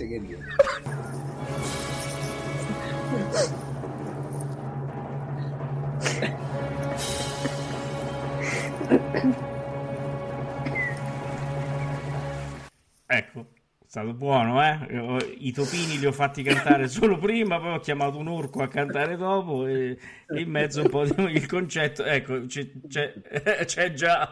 stato 13.90 14.14
buono, 14.14 14.64
eh? 14.64 15.36
I 15.40 15.52
topini 15.52 15.98
li 15.98 16.06
ho 16.06 16.12
fatti 16.12 16.44
cantare 16.44 16.88
solo 16.94 17.18
prima, 17.18 17.60
poi 17.60 17.74
ho 17.74 17.80
chiamato 17.80 18.20
un 18.20 18.28
orco 18.28 18.62
a 18.62 18.68
cantare 18.68 19.18
dopo 19.18 19.66
e, 19.66 19.98
e 20.28 20.40
in 20.40 20.48
mezzo 20.48 20.84
un 20.84 20.90
po' 20.90 21.06
di, 21.06 21.24
il 21.32 21.48
concetto. 21.48 22.04
Ecco, 22.04 22.46
c'è, 22.46 22.70
c'è, 22.88 23.14
c'è 23.66 23.94
già 23.94 24.32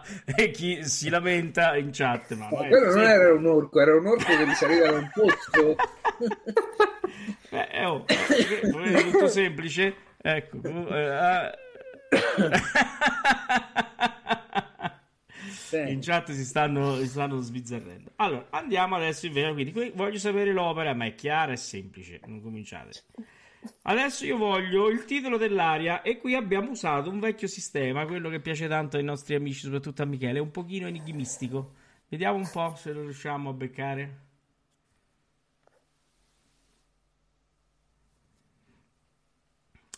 chi 0.54 0.84
si 0.84 1.10
lamenta 1.10 1.76
in 1.76 1.90
chat. 1.92 2.36
Ma, 2.36 2.50
ma 2.52 2.68
quello 2.68 2.94
non 2.94 3.04
era 3.04 3.34
un 3.34 3.48
orco, 3.48 3.82
era 3.82 3.96
un 3.96 4.06
orco 4.06 4.26
che 4.26 4.44
risaliva 4.44 4.92
da 4.92 4.98
un 5.00 5.10
pozzo. 5.12 5.76
eh, 7.50 7.86
oh, 7.88 8.06
è 8.06 9.02
tutto 9.10 9.28
semplice. 9.28 9.96
Ecco, 10.22 10.60
eh, 10.88 11.52
in 15.74 16.00
chat 16.02 16.32
si 16.32 16.46
stanno, 16.46 16.98
si 16.98 17.08
stanno 17.08 17.40
sbizzarrendo. 17.40 18.12
Allora, 18.18 18.48
andiamo 18.52 18.96
adesso 18.96 19.26
invece. 19.26 19.54
Quindi, 19.54 19.72
qui 19.72 19.92
voglio 19.96 20.18
sapere 20.18 20.52
l'opera, 20.52 20.94
ma 20.94 21.06
è 21.06 21.16
chiara 21.16 21.52
e 21.52 21.58
semplice. 21.58 22.20
Non 22.26 22.42
cominciate. 22.42 23.04
Adesso 23.84 24.26
io 24.26 24.38
voglio 24.38 24.90
il 24.90 25.06
titolo 25.06 25.38
dell'aria 25.38 26.02
e 26.02 26.20
qui 26.20 26.36
abbiamo 26.36 26.72
usato 26.72 27.10
un 27.10 27.20
vecchio 27.20 27.48
sistema, 27.48 28.06
quello 28.06 28.30
che 28.30 28.40
piace 28.40 28.68
tanto 28.68 28.98
ai 28.98 29.04
nostri 29.04 29.36
amici, 29.36 29.62
soprattutto 29.62 30.02
a 30.02 30.06
Michele, 30.06 30.40
un 30.40 30.52
pochino 30.52 30.88
enigmistico. 30.88 31.74
Vediamo 32.08 32.38
un 32.38 32.50
po' 32.50 32.76
se 32.76 32.94
lo 32.94 33.02
riusciamo 33.02 33.50
a 33.50 33.54
beccare. 33.54 34.26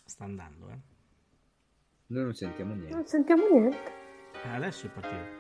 Sta 0.05 0.23
andando, 0.23 0.69
eh. 0.69 0.77
Noi 2.07 2.23
non 2.23 2.33
sentiamo 2.33 2.73
niente. 2.73 2.95
Non 2.95 3.05
sentiamo 3.05 3.47
niente. 3.47 3.91
Eh, 4.43 4.49
adesso 4.49 4.87
è 4.87 4.89
partito. 4.89 5.38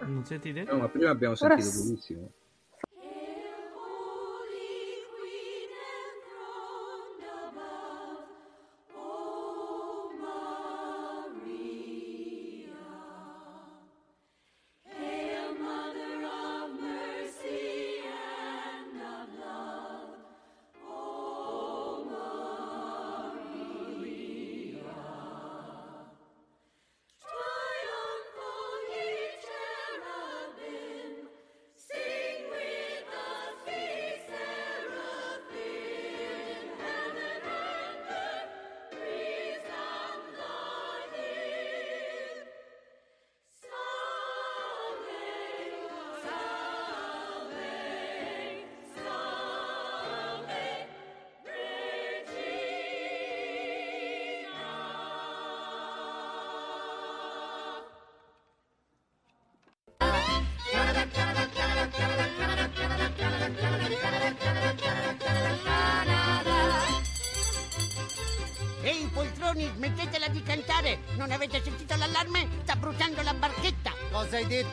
Non 0.00 0.24
sentite? 0.24 0.64
No, 0.64 0.78
ma 0.78 0.88
prima 0.88 1.10
abbiamo 1.10 1.34
sentito 1.34 1.68
Ora... 1.68 1.70
benissimo. 1.84 2.32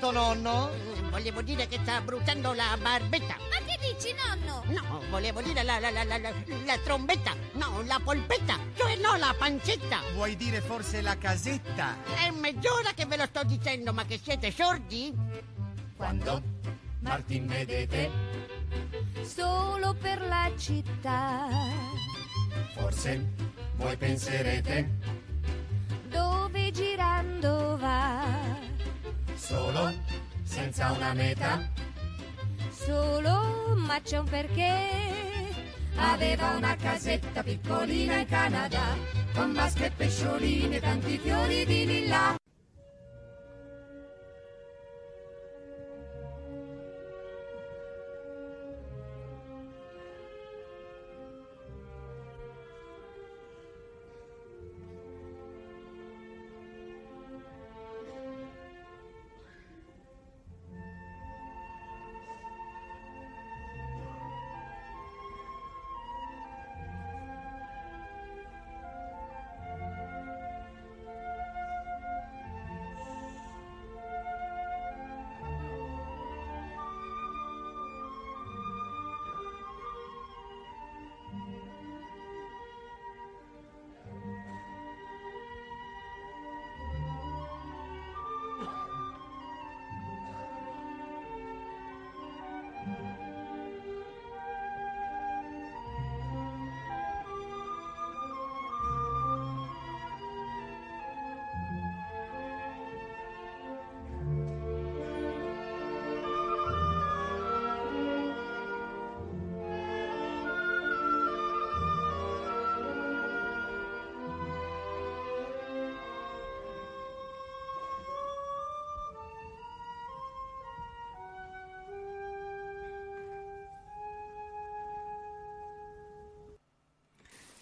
Detto, 0.04 0.12
nonno? 0.20 0.70
Volevo 1.12 1.42
dire 1.42 1.66
che 1.66 1.80
sta 1.82 2.02
bruciando 2.02 2.52
la 2.52 2.78
barbetta. 2.78 3.38
Ma 3.38 3.66
che 3.66 3.80
dici, 3.80 4.14
nonno? 4.14 4.62
No, 4.66 5.00
volevo 5.10 5.42
dire 5.42 5.64
la, 5.64 5.80
la, 5.80 5.92
la, 5.92 6.04
la, 6.04 6.18
la 6.18 6.78
trombetta. 6.84 7.34
No, 7.54 7.82
la 7.86 8.02
polpetta. 8.04 8.60
Cioè 8.76 8.98
no, 8.98 9.16
la 9.16 9.34
pancetta. 9.38 10.02
Vuoi 10.14 10.36
dire 10.36 10.60
forse 10.60 11.00
la 11.00 11.18
casetta? 11.18 11.96
È 12.16 12.30
mezz'ora 12.32 12.92
che 12.94 13.06
ve 13.06 13.16
lo 13.16 13.26
sto 13.28 13.46
dicendo, 13.46 13.94
ma 13.94 14.04
che 14.04 14.20
siete 14.22 14.52
sordi? 14.52 15.16
Quando 15.96 16.42
Martin 17.00 17.48
vedete 17.48 18.12
solo 19.22 19.94
per 19.94 20.20
la 20.20 20.52
città. 20.58 21.48
Forse 22.76 23.26
voi 23.78 23.96
penserete 23.96 25.23
Solo, 29.46 29.94
senza 30.42 30.94
una 30.94 31.12
meta. 31.14 31.70
Solo, 32.72 33.76
ma 33.76 34.00
c'è 34.02 34.18
un 34.20 34.30
perché. 34.30 34.72
Aveva 35.98 36.52
una 36.52 36.78
casetta 36.78 37.44
piccolina 37.44 38.20
in 38.20 38.26
Canada, 38.26 38.96
con 39.34 39.52
vasche 39.52 39.88
e 39.88 39.92
pescioline 39.92 40.78
e 40.78 40.80
tanti 40.80 41.18
fiori 41.18 41.66
di 41.66 41.86
lilla. 41.86 42.43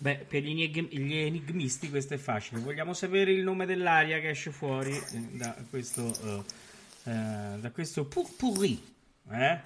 Beh, 0.02 0.26
per 0.28 0.42
gli, 0.42 0.68
gli, 0.68 1.16
enigmisti 1.16 1.88
questo 1.92 2.16
è 2.16 2.18
facile. 2.18 2.60
Vogliamo 2.60 2.92
sapere 2.92 3.32
il 3.32 3.44
nome 3.44 3.68
dell'aria 3.68 4.20
che 4.20 4.30
esce 4.30 4.50
fuori 4.50 4.98
eh, 4.98 5.20
da 5.34 5.56
questo, 5.70 6.02
uh, 6.02 7.10
uh, 7.10 7.60
da 7.60 7.70
questo 7.72 8.06
purpurri. 8.06 8.84
Eh? 9.30 9.60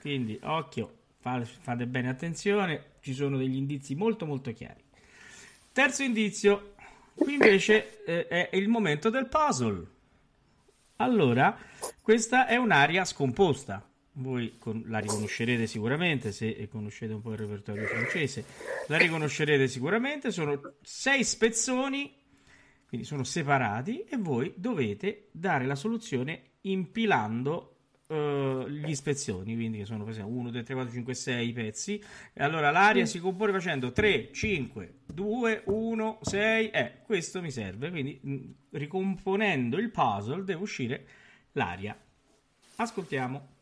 Quindi, 0.00 0.40
occhio, 0.42 0.90
fate 1.20 1.86
bene 1.86 2.08
attenzione, 2.08 2.92
ci 3.00 3.12
sono 3.12 3.36
degli 3.36 3.56
indizi 3.56 3.94
molto 3.94 4.24
molto 4.24 4.54
chiari. 4.54 4.82
Terzo 5.70 6.02
indizio, 6.02 6.76
qui 7.14 7.34
invece 7.34 8.04
eh, 8.06 8.26
è 8.26 8.56
il 8.56 8.68
momento 8.68 9.10
del 9.10 9.26
puzzle. 9.26 9.86
Allora, 10.96 11.58
questa 12.00 12.46
è 12.46 12.56
un'aria 12.56 13.04
scomposta. 13.04 13.86
Voi 14.14 14.56
con- 14.58 14.84
la 14.86 14.98
riconoscerete 14.98 15.66
sicuramente 15.66 16.32
se 16.32 16.68
conoscete 16.68 17.12
un 17.12 17.20
po' 17.20 17.32
il 17.32 17.38
repertorio 17.38 17.86
francese, 17.86 18.44
la 18.88 18.98
riconoscerete 18.98 19.66
sicuramente, 19.68 20.30
sono 20.30 20.60
sei 20.82 21.24
spezzoni, 21.24 22.12
quindi 22.86 23.06
sono 23.06 23.24
separati 23.24 24.04
e 24.04 24.16
voi 24.16 24.52
dovete 24.56 25.28
dare 25.32 25.66
la 25.66 25.74
soluzione 25.74 26.52
impilando 26.62 27.74
eh, 28.06 28.66
gli 28.68 28.94
spezzoni, 28.94 29.54
quindi 29.54 29.78
che 29.78 29.84
sono 29.84 30.04
per 30.04 30.12
esempio 30.12 30.34
1, 30.34 30.50
2, 30.50 30.62
3, 30.62 30.74
4, 30.74 30.92
5, 30.92 31.14
6 31.14 31.52
pezzi. 31.52 32.04
E 32.32 32.42
allora 32.42 32.70
l'aria 32.70 33.06
si 33.06 33.18
compone 33.18 33.52
facendo 33.52 33.92
3, 33.92 34.30
5, 34.32 34.94
2, 35.06 35.62
1, 35.66 36.18
6, 36.22 36.70
eh, 36.70 36.92
questo 37.02 37.40
mi 37.40 37.50
serve, 37.50 37.90
quindi 37.90 38.18
mh, 38.22 38.38
ricomponendo 38.70 39.78
il 39.78 39.90
puzzle 39.90 40.44
deve 40.44 40.60
uscire 40.60 41.06
l'aria. 41.52 41.98
Ascoltiamo. 42.76 43.53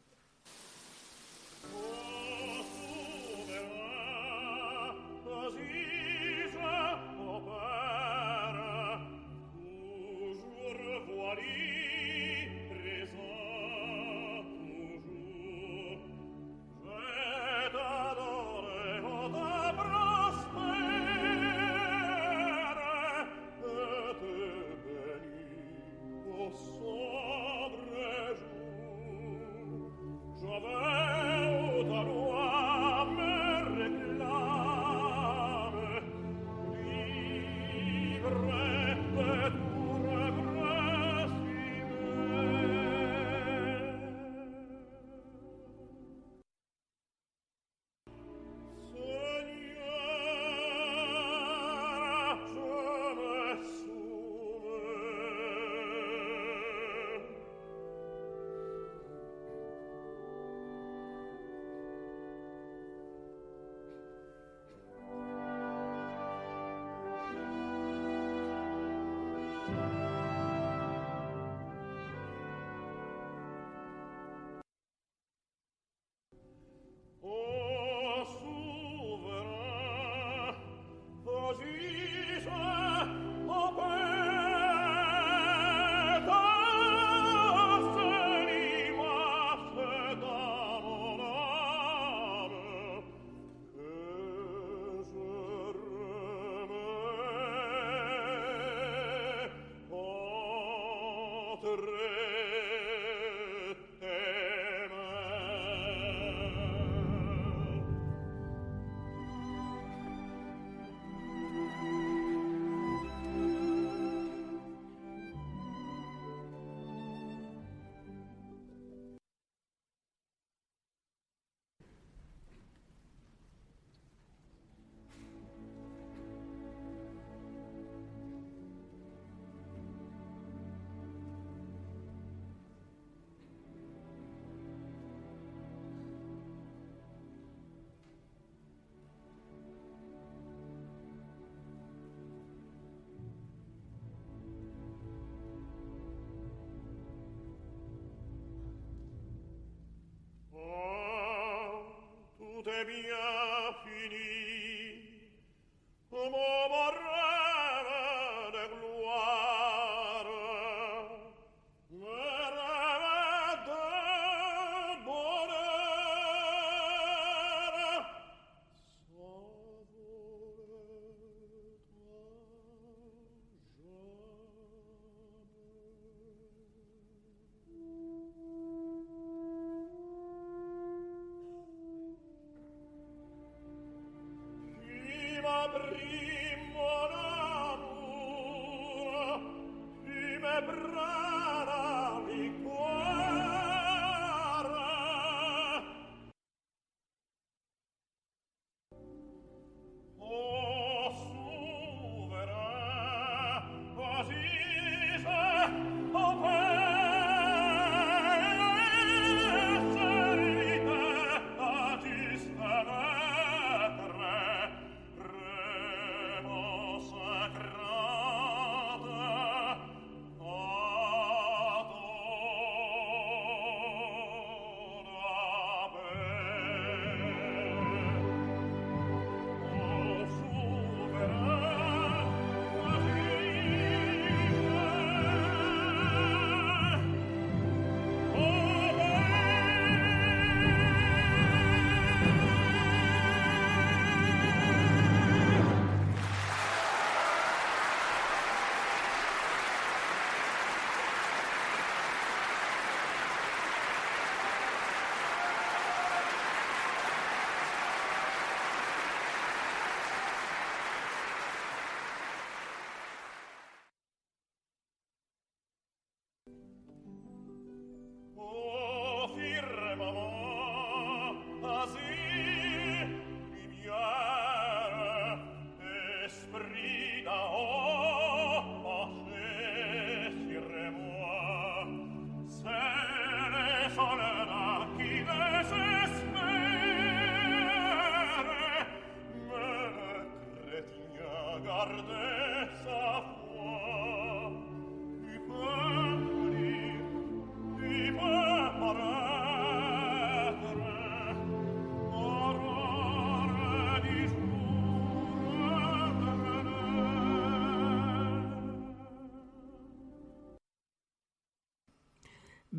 Tute 152.64 152.84
mia 152.86 153.41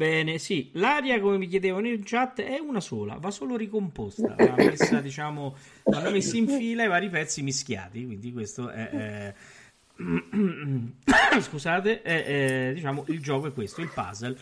Bene, 0.04 0.38
sì, 0.38 0.70
l'aria, 0.74 1.18
come 1.22 1.38
mi 1.38 1.48
chiedevano 1.48 1.88
in 1.88 2.04
chat, 2.04 2.42
è 2.42 2.60
una 2.60 2.82
sola, 2.82 3.16
va 3.20 3.32
solo 3.32 3.56
ricomposta. 3.56 4.36
Va 4.38 4.54
messa, 4.58 5.00
diciamo, 5.00 5.56
vanno 5.84 6.12
messi 6.12 6.40
in 6.40 6.48
fila 6.50 6.84
i 6.84 6.90
vari 6.90 7.08
pezzi 7.08 7.42
mischiati. 7.42 8.06
Quindi 8.06 8.34
questo 8.34 8.68
è. 8.70 8.90
è... 8.90 9.34
Scusate, 11.40 12.02
è, 12.02 12.26
è, 12.26 12.74
diciamo, 12.74 13.06
il 13.08 13.22
gioco 13.22 13.48
è 13.48 13.54
questo, 13.54 13.80
il 13.80 13.92
puzzle. 13.94 14.36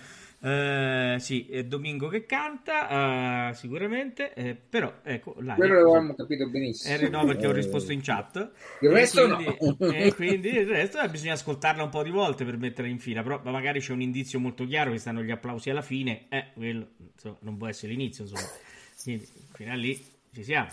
Eh, 0.44 1.18
sì, 1.20 1.46
è 1.46 1.64
Domingo 1.66 2.08
che 2.08 2.26
canta, 2.26 3.50
uh, 3.50 3.54
sicuramente, 3.54 4.34
eh, 4.34 4.56
però 4.56 4.92
ecco, 5.04 5.36
l'aria, 5.38 5.56
quello 5.56 5.76
l'avevamo 5.76 6.16
capito 6.16 6.50
benissimo. 6.50 6.96
Eh, 6.96 7.10
no, 7.10 7.26
perché 7.26 7.46
ho 7.46 7.52
risposto 7.52 7.92
in 7.92 8.02
chat. 8.02 8.52
Il 8.80 8.90
resto 8.90 9.24
quindi, 9.36 9.56
no. 9.60 9.92
e 9.92 10.16
quindi 10.16 10.50
il 10.50 10.66
resto 10.66 11.00
eh, 11.00 11.10
bisogna 11.10 11.34
ascoltarla 11.34 11.84
un 11.84 11.90
po' 11.90 12.02
di 12.02 12.10
volte 12.10 12.44
per 12.44 12.58
metterla 12.58 12.90
in 12.90 12.98
fila, 12.98 13.22
però 13.22 13.40
magari 13.44 13.82
c'è 13.82 13.92
un 13.92 14.02
indizio 14.02 14.40
molto 14.40 14.66
chiaro 14.66 14.92
che 14.92 14.98
stanno 14.98 15.22
gli 15.22 15.30
applausi 15.30 15.70
alla 15.70 15.84
fine, 15.84 16.26
eh, 16.30 16.48
quello 16.56 16.88
insomma, 17.14 17.38
non 17.42 17.58
può 17.58 17.68
essere 17.68 17.92
l'inizio, 17.92 18.24
insomma. 18.24 18.50
Quindi 19.04 19.28
fino 19.54 19.72
a 19.72 19.76
lì 19.76 20.04
ci 20.34 20.44
siamo. 20.44 20.70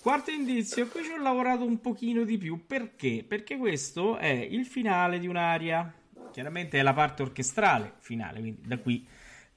Quarto 0.00 0.30
indizio, 0.30 0.86
qui 0.86 1.02
ci 1.02 1.10
ho 1.10 1.20
lavorato 1.20 1.64
un 1.64 1.80
pochino 1.80 2.22
di 2.22 2.38
più, 2.38 2.66
perché? 2.66 3.24
Perché 3.26 3.56
questo 3.56 4.16
è 4.16 4.28
il 4.28 4.64
finale 4.64 5.18
di 5.18 5.26
un'aria 5.26 5.92
chiaramente 6.34 6.80
è 6.80 6.82
la 6.82 6.92
parte 6.92 7.22
orchestrale 7.22 7.92
finale, 8.00 8.40
quindi 8.40 8.66
da 8.66 8.78
qui 8.78 9.06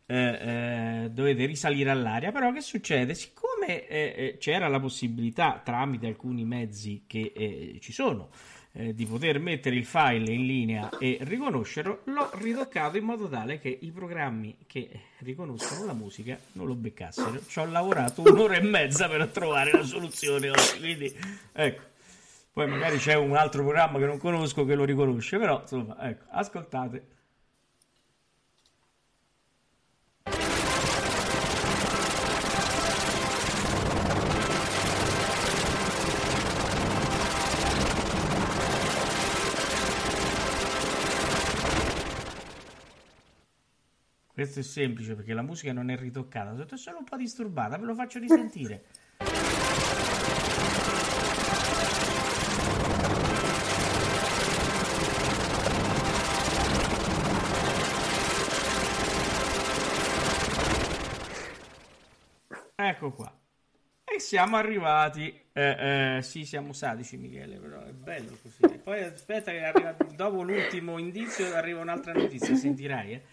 eh, 0.06 0.16
eh, 0.16 1.10
dovete 1.10 1.46
risalire 1.46 1.90
all'aria. 1.90 2.32
Però 2.32 2.54
che 2.54 2.62
succede? 2.62 3.16
Siccome 3.16 3.88
eh, 3.88 4.14
eh 4.16 4.38
c'era 4.38 4.68
la 4.68 4.80
possibilità, 4.80 5.60
tramite 5.66 6.06
alcuni 6.06 6.46
mezzi 6.46 7.06
che 7.08 7.34
eh, 7.36 7.80
ci 7.82 7.92
sono, 7.92 8.30
eh, 8.74 8.94
di 8.94 9.08
poter 9.08 9.40
mettere 9.40 9.76
il 9.76 9.86
file 9.86 10.32
in 10.32 10.46
linea 10.46 10.90
e 11.00 11.18
riconoscerlo, 11.22 12.02
l'ho 12.04 12.30
ritoccato 12.36 12.98
in 12.98 13.06
modo 13.06 13.28
tale 13.28 13.60
che 13.60 13.76
i 13.82 13.90
programmi 13.90 14.56
che 14.68 14.88
riconoscono 15.22 15.84
la 15.84 15.94
musica 15.94 16.38
non 16.52 16.68
lo 16.68 16.76
beccassero. 16.76 17.42
Ci 17.48 17.58
ho 17.58 17.66
lavorato 17.66 18.22
un'ora 18.22 18.54
e 18.54 18.62
mezza 18.62 19.10
per 19.10 19.28
trovare 19.30 19.72
la 19.72 19.84
soluzione 19.84 20.52
oggi, 20.52 20.78
quindi 20.78 21.12
ecco. 21.54 21.96
Poi 22.58 22.66
magari 22.66 22.98
c'è 22.98 23.14
un 23.14 23.36
altro 23.36 23.62
programma 23.62 24.00
che 24.00 24.08
non 24.08 24.18
conosco 24.18 24.66
che 24.66 24.74
lo 24.74 24.84
riconosce, 24.84 25.38
però 25.38 25.62
insomma, 25.62 25.96
ecco, 26.10 26.26
ascoltate. 26.30 27.08
Questo 44.34 44.62
è 44.62 44.64
semplice 44.64 45.14
perché 45.14 45.36
la 45.36 45.44
musica 45.44 45.74
non 45.74 45.92
è 45.92 45.96
ritoccata, 45.96 46.60
è 46.64 46.78
solo 46.78 46.98
un 46.98 47.04
po' 47.04 47.18
disturbata, 47.18 47.78
ve 47.78 47.86
lo 47.86 47.94
faccio 47.94 48.18
risentire. 48.18 48.86
Ecco 62.88 63.12
qua. 63.12 63.38
E 64.06 64.20
siamo 64.20 64.56
arrivati. 64.56 65.28
Eh, 65.52 66.18
eh, 66.18 66.22
sì, 66.22 66.46
siamo 66.46 66.72
sadici, 66.72 67.18
Michele, 67.18 67.58
però 67.58 67.84
è 67.84 67.92
bello 67.92 68.38
così. 68.42 68.62
E 68.62 68.78
poi 68.78 69.04
aspetta 69.04 69.52
che 69.52 69.64
arriva, 69.64 69.92
dopo 70.16 70.42
l'ultimo 70.42 70.98
indizio 70.98 71.54
arriva 71.54 71.82
un'altra 71.82 72.14
notizia, 72.14 72.56
sentirai. 72.56 73.12
Eh. 73.12 73.24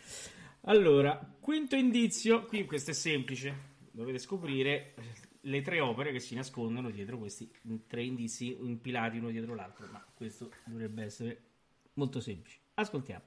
Allora, 0.63 1.17
quinto 1.39 1.77
indizio, 1.77 2.47
qui 2.47 2.65
questo 2.65 2.91
è 2.91 2.95
semplice. 2.95 3.73
Dovete 3.93 4.19
scoprire 4.19 4.95
le 5.43 5.63
tre 5.63 5.79
opere 5.79 6.11
che 6.11 6.19
si 6.19 6.35
nascondono 6.35 6.91
dietro 6.91 7.19
questi 7.19 7.49
tre 7.87 8.03
indizi 8.03 8.57
impilati 8.61 9.19
uno 9.19 9.31
dietro 9.31 9.55
l'altro, 9.55 9.87
ma 9.93 10.05
questo 10.15 10.51
dovrebbe 10.65 11.05
essere 11.05 11.43
molto 11.93 12.19
semplice. 12.19 12.59
Ascoltiamo. 12.75 13.23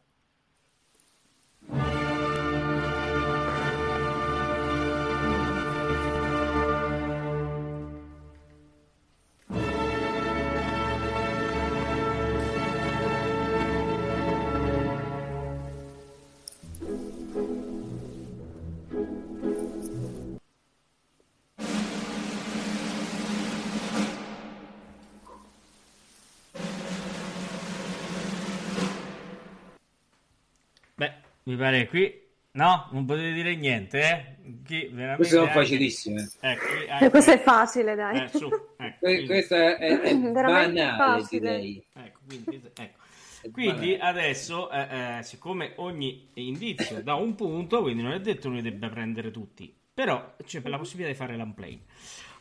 Mi 31.48 31.56
pare 31.56 31.88
qui. 31.88 32.26
No, 32.52 32.90
non 32.92 33.06
potete 33.06 33.32
dire 33.32 33.56
niente, 33.56 34.02
eh? 34.02 34.52
Chi 34.66 34.90
Queste 34.90 35.36
sono 35.36 35.44
anche... 35.44 35.54
facilissime. 35.54 36.30
Eh, 36.42 36.48
anche... 36.50 37.06
eh, 37.06 37.10
questo 37.10 37.32
è 37.32 37.40
facile, 37.40 37.96
dai. 37.96 38.24
Eh, 38.24 38.38
su, 38.38 38.50
ecco, 38.76 38.98
quindi... 39.00 39.26
Questo 39.28 39.56
è, 39.56 39.78
è, 39.78 40.00
è 40.02 40.16
banale, 40.16 40.96
facile. 40.98 41.60
Ecco, 41.94 42.20
quindi, 42.28 42.62
ecco. 42.76 43.52
quindi 43.52 43.98
adesso, 43.98 44.70
eh, 44.72 45.20
eh, 45.20 45.24
siccome 45.24 45.72
ogni 45.78 46.32
indizio 46.34 47.02
dà 47.02 47.16
un 47.16 47.34
punto, 47.36 47.82
quindi 47.82 48.04
non 48.04 48.12
è 48.12 48.20
detto 48.20 48.50
che 48.50 48.56
noi 48.56 48.62
debba 48.62 48.90
prendere 48.90 49.32
tutti, 49.32 49.74
però 49.94 50.36
c'è 50.44 50.62
la 50.66 50.78
possibilità 50.78 51.12
di 51.12 51.18
fare 51.18 51.38
l'unplane. 51.38 51.80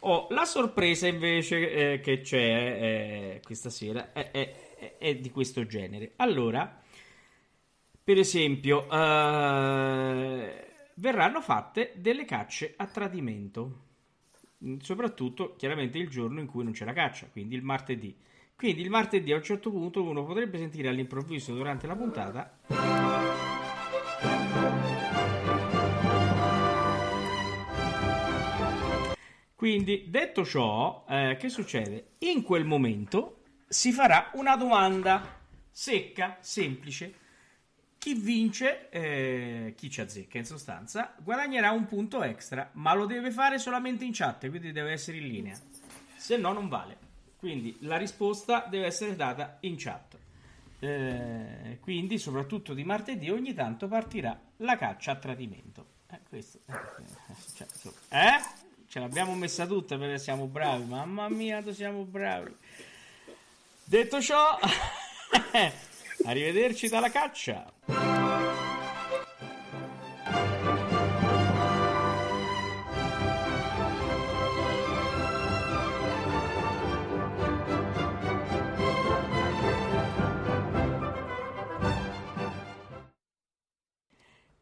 Oh, 0.00 0.26
la 0.30 0.44
sorpresa 0.44 1.06
invece 1.06 1.92
eh, 1.92 2.00
che 2.00 2.22
c'è 2.22 2.38
eh, 2.38 3.40
questa 3.44 3.70
sera 3.70 4.12
è, 4.12 4.32
è, 4.32 4.96
è 4.98 5.14
di 5.14 5.30
questo 5.30 5.64
genere. 5.64 6.14
Allora 6.16 6.80
per 8.06 8.18
esempio, 8.18 8.84
uh, 8.84 8.88
verranno 10.94 11.40
fatte 11.40 11.94
delle 11.96 12.24
cacce 12.24 12.74
a 12.76 12.86
tradimento, 12.86 13.80
soprattutto 14.78 15.56
chiaramente 15.56 15.98
il 15.98 16.08
giorno 16.08 16.38
in 16.38 16.46
cui 16.46 16.62
non 16.62 16.72
c'è 16.72 16.84
la 16.84 16.92
caccia, 16.92 17.26
quindi 17.26 17.56
il 17.56 17.64
martedì. 17.64 18.16
Quindi 18.54 18.82
il 18.82 18.90
martedì 18.90 19.32
a 19.32 19.36
un 19.36 19.42
certo 19.42 19.72
punto 19.72 20.04
uno 20.04 20.24
potrebbe 20.24 20.56
sentire 20.56 20.86
all'improvviso 20.86 21.52
durante 21.52 21.88
la 21.88 21.96
puntata 21.96 22.58
Quindi, 29.56 30.04
detto 30.08 30.44
ciò, 30.44 31.04
eh, 31.08 31.36
che 31.40 31.48
succede? 31.48 32.10
In 32.18 32.44
quel 32.44 32.64
momento 32.64 33.40
si 33.66 33.90
farà 33.90 34.30
una 34.34 34.54
domanda 34.54 35.40
secca, 35.70 36.36
semplice, 36.40 37.24
chi 38.06 38.14
vince, 38.14 38.88
eh, 38.90 39.74
chi 39.76 39.90
ci 39.90 40.00
azzecca 40.00 40.38
in 40.38 40.44
sostanza, 40.44 41.12
guadagnerà 41.20 41.72
un 41.72 41.86
punto 41.86 42.22
extra, 42.22 42.70
ma 42.74 42.94
lo 42.94 43.04
deve 43.04 43.32
fare 43.32 43.58
solamente 43.58 44.04
in 44.04 44.12
chat, 44.12 44.48
quindi 44.48 44.70
deve 44.70 44.92
essere 44.92 45.16
in 45.16 45.26
linea. 45.26 45.58
Se 46.14 46.36
no, 46.36 46.52
non 46.52 46.68
vale. 46.68 46.98
Quindi 47.36 47.76
la 47.80 47.96
risposta 47.96 48.64
deve 48.70 48.86
essere 48.86 49.16
data 49.16 49.56
in 49.62 49.74
chat. 49.76 50.16
Eh, 50.78 51.78
quindi, 51.80 52.16
soprattutto 52.18 52.74
di 52.74 52.84
martedì, 52.84 53.28
ogni 53.28 53.54
tanto 53.54 53.88
partirà 53.88 54.38
la 54.58 54.76
caccia 54.76 55.10
a 55.10 55.16
tradimento. 55.16 55.86
Eh, 56.08 56.20
questo, 56.28 56.60
eh, 56.66 56.74
cioè, 57.56 57.66
eh? 58.10 58.40
Ce 58.86 59.00
l'abbiamo 59.00 59.34
messa 59.34 59.66
tutta 59.66 59.98
perché 59.98 60.18
siamo 60.18 60.46
bravi. 60.46 60.84
Mamma 60.84 61.28
mia, 61.28 61.60
siamo 61.72 62.04
bravi. 62.04 62.54
Detto 63.82 64.20
ciò. 64.20 64.56
Arrivederci 66.24 66.88
dalla 66.88 67.10
caccia. 67.10 67.72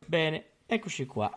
Bene, 0.07 0.44
eccoci 0.66 1.07
qua. 1.07 1.32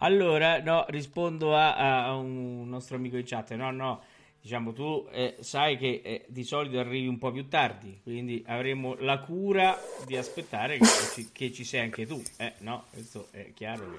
Allora, 0.00 0.62
no, 0.62 0.86
rispondo 0.88 1.54
a, 1.54 2.06
a, 2.06 2.14
un 2.14 2.68
nostro 2.68 2.96
amico 2.96 3.16
in 3.16 3.24
chat. 3.26 3.52
No, 3.54 3.70
no, 3.70 4.02
diciamo 4.40 4.72
tu 4.72 5.06
eh, 5.10 5.36
sai 5.40 5.76
che 5.76 6.00
eh, 6.04 6.24
di 6.28 6.44
solito 6.44 6.78
arrivi 6.78 7.06
un 7.06 7.18
po' 7.18 7.30
più 7.32 7.48
tardi, 7.48 8.00
quindi 8.02 8.42
avremo 8.46 8.94
la 8.96 9.18
cura 9.18 9.78
di 10.06 10.16
aspettare 10.16 10.78
che 10.78 10.86
ci, 11.12 11.30
che 11.32 11.52
ci 11.52 11.64
sei 11.64 11.80
anche 11.80 12.06
tu, 12.06 12.22
eh, 12.38 12.54
no? 12.58 12.84
Questo 12.90 13.28
è 13.30 13.52
chiaro 13.54 13.90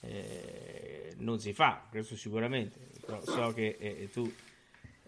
che 0.00 0.08
eh, 0.08 1.14
non 1.18 1.40
si 1.40 1.52
fa, 1.52 1.86
questo 1.90 2.16
sicuramente, 2.16 2.78
però 3.04 3.22
so 3.24 3.52
che 3.52 3.76
eh, 3.78 4.08
tu 4.12 4.30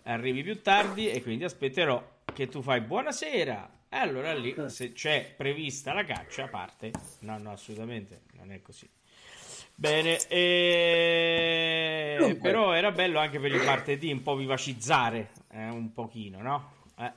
arrivi 0.05 0.43
più 0.43 0.62
tardi 0.62 1.09
e 1.11 1.23
quindi 1.23 1.45
aspetterò 1.45 2.14
che 2.33 2.49
tu 2.49 2.62
fai 2.62 2.81
buonasera 2.81 3.71
E 3.89 3.97
allora 3.97 4.35
lì, 4.35 4.55
se 4.67 4.93
c'è 4.93 5.33
prevista 5.37 5.93
la 5.93 6.05
caccia, 6.05 6.49
parte. 6.49 6.91
No, 7.21 7.39
no, 7.39 7.53
assolutamente, 7.53 8.23
non 8.33 8.53
è 8.53 8.61
così. 8.61 8.89
Bene, 9.79 10.27
e... 10.29 12.39
Però 12.41 12.72
era 12.72 12.93
bello 12.93 13.18
anche 13.18 13.39
per 13.39 13.53
il 13.53 13.62
martedì 13.62 14.11
un 14.11 14.22
po' 14.22 14.35
vivacizzare 14.35 15.33
eh, 15.51 15.68
un 15.68 15.93
pochino, 15.93 16.41
no? 16.41 16.72
Eh. 16.99 17.12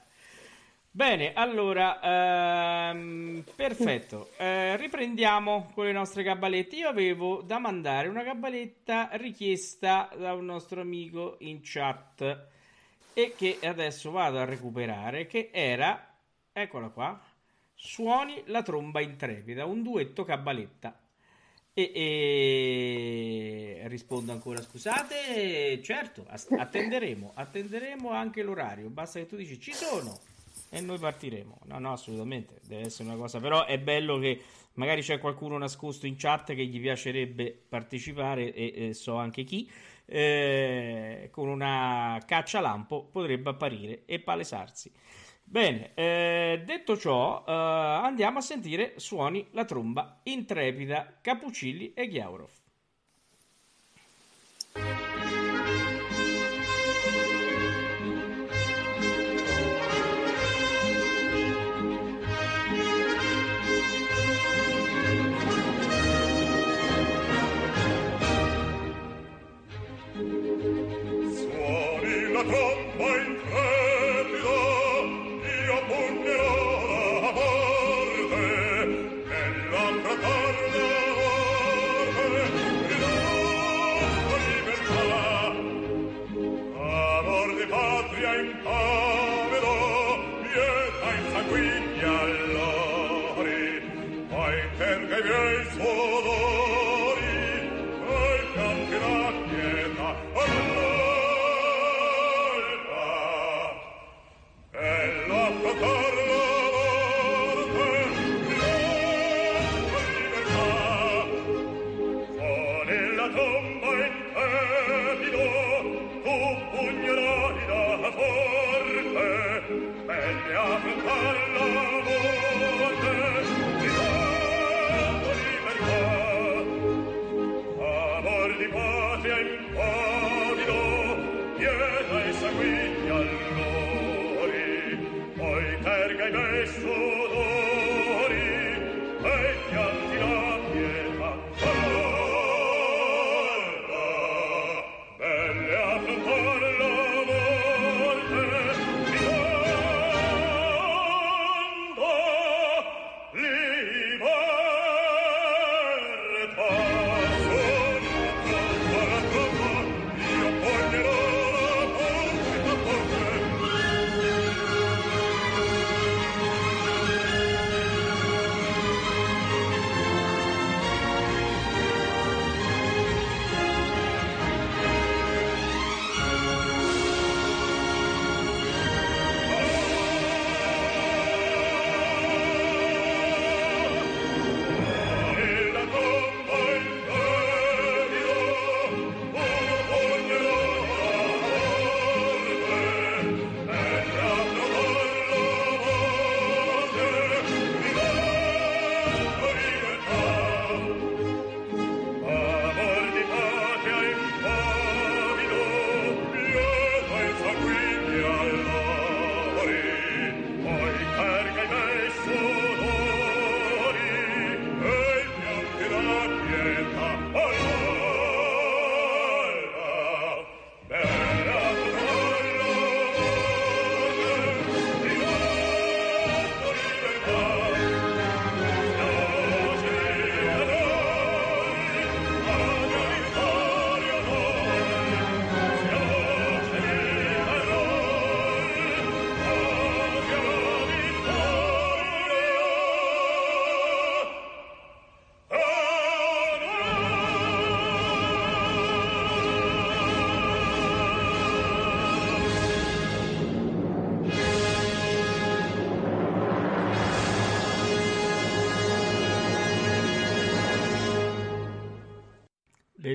Bene, 0.92 1.32
allora, 1.34 2.90
ehm, 2.90 3.46
perfetto, 3.56 4.32
Eh, 4.36 4.76
riprendiamo 4.76 5.72
con 5.74 5.86
le 5.86 5.94
nostre 5.94 6.22
gabalette. 6.22 6.76
Io 6.76 6.90
avevo 6.90 7.42
da 7.42 7.60
mandare 7.60 8.10
una 8.10 8.24
gabaletta 8.24 9.08
richiesta 9.14 10.10
da 10.18 10.34
un 10.34 10.44
nostro 10.44 10.82
amico 10.82 11.38
in 11.40 11.62
chat 11.64 12.48
e 13.14 13.36
che 13.38 13.58
adesso 13.64 14.12
vado 14.12 14.38
a 14.38 14.44
recuperare, 14.44 15.28
che 15.28 15.50
era, 15.54 16.14
eccola 16.52 16.90
qua, 16.90 17.18
Suoni 17.74 18.44
la 18.48 18.64
tromba 18.64 19.00
intrepida, 19.00 19.64
un 19.64 19.82
duetto 19.82 20.26
cabaletta. 20.26 20.99
E, 21.88 23.78
e 23.82 23.88
rispondo 23.88 24.32
ancora, 24.32 24.62
scusate, 24.62 25.82
certo, 25.82 26.26
attenderemo, 26.28 27.32
attenderemo 27.34 28.12
anche 28.12 28.44
l'orario, 28.44 28.90
basta 28.90 29.20
che 29.20 29.26
tu 29.28 29.36
dici 29.36 29.60
ci 29.60 29.74
sono 29.74 30.20
e 30.70 30.82
noi 30.82 30.98
partiremo. 30.98 31.60
No, 31.66 31.80
no, 31.80 31.94
assolutamente, 31.94 32.60
deve 32.66 32.86
essere 32.86 33.08
una 33.08 33.18
cosa, 33.18 33.40
però 33.40 33.66
è 33.66 33.80
bello 33.80 34.20
che 34.20 34.42
magari 34.74 35.02
c'è 35.02 35.20
qualcuno 35.20 35.58
nascosto 35.58 36.06
in 36.06 36.16
chat 36.18 36.54
che 36.54 36.66
gli 36.66 36.80
piacerebbe 36.80 37.58
partecipare 37.68 38.54
e, 38.54 38.74
e 38.90 38.94
so 38.94 39.16
anche 39.16 39.44
chi, 39.44 39.70
eh, 40.06 41.30
con 41.32 41.48
una 41.48 42.22
caccia 42.26 42.60
lampo 42.60 43.06
potrebbe 43.06 43.52
apparire 43.52 44.04
e 44.06 44.20
palesarsi. 44.20 44.92
Bene, 45.52 45.94
eh, 45.96 46.62
detto 46.64 46.96
ciò, 46.96 47.44
eh, 47.48 47.52
andiamo 47.52 48.38
a 48.38 48.42
sentire 48.42 48.94
suoni 49.00 49.48
la 49.54 49.66
tromba 49.66 50.20
intrepida 50.24 51.18
Capuccilli 51.22 51.94
e 51.94 52.08
Ghiaurov. 52.08 52.52
I 95.82 96.09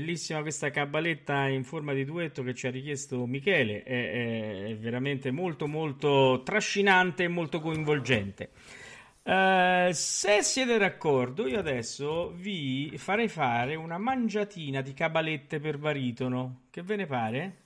Bellissima 0.04 0.42
questa 0.42 0.70
cabaletta 0.70 1.46
in 1.48 1.64
forma 1.64 1.94
di 1.94 2.04
duetto 2.04 2.42
che 2.42 2.52
ci 2.54 2.66
ha 2.66 2.70
richiesto 2.70 3.24
Michele, 3.26 3.82
è, 3.82 4.10
è- 4.10 4.64
è 4.70 4.76
veramente 4.76 5.30
molto 5.30 5.66
molto 5.66 6.42
trascinante 6.44 7.24
e 7.24 7.28
molto 7.28 7.58
coinvolgente. 7.60 8.50
Eh, 9.22 9.90
se 9.94 10.42
siete 10.42 10.76
d'accordo, 10.76 11.46
io 11.46 11.58
adesso 11.58 12.30
vi 12.34 12.92
farei 12.98 13.28
fare 13.28 13.74
una 13.76 13.96
mangiatina 13.96 14.82
di 14.82 14.92
cabalette 14.92 15.58
per 15.58 15.78
baritono. 15.78 16.66
Che 16.70 16.82
ve 16.82 16.96
ne 16.96 17.06
pare? 17.06 17.56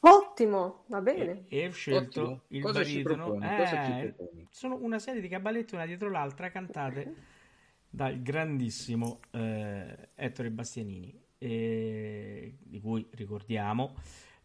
Ottimo, 0.00 0.84
va 0.88 1.00
bene. 1.00 1.44
E 1.48 1.66
ho 1.66 1.70
scelto 1.72 2.20
Ottimo. 2.22 2.44
il 2.48 2.62
Cosa 2.62 2.82
ci 2.84 3.00
baritono. 3.02 3.02
proponi? 3.02 3.52
Cosa 3.52 3.78
ci 3.78 3.92
Eh, 3.92 4.14
sono 4.50 4.76
una 4.80 4.98
serie 4.98 5.20
di 5.20 5.28
caballetti 5.28 5.74
una 5.74 5.86
dietro 5.86 6.08
l'altra 6.10 6.50
cantate 6.50 7.12
dal 7.88 8.22
grandissimo 8.22 9.20
eh, 9.32 10.10
Ettore 10.14 10.50
Bastianini, 10.50 11.20
eh, 11.40 12.54
di 12.62 12.80
cui 12.80 13.06
ricordiamo 13.12 13.94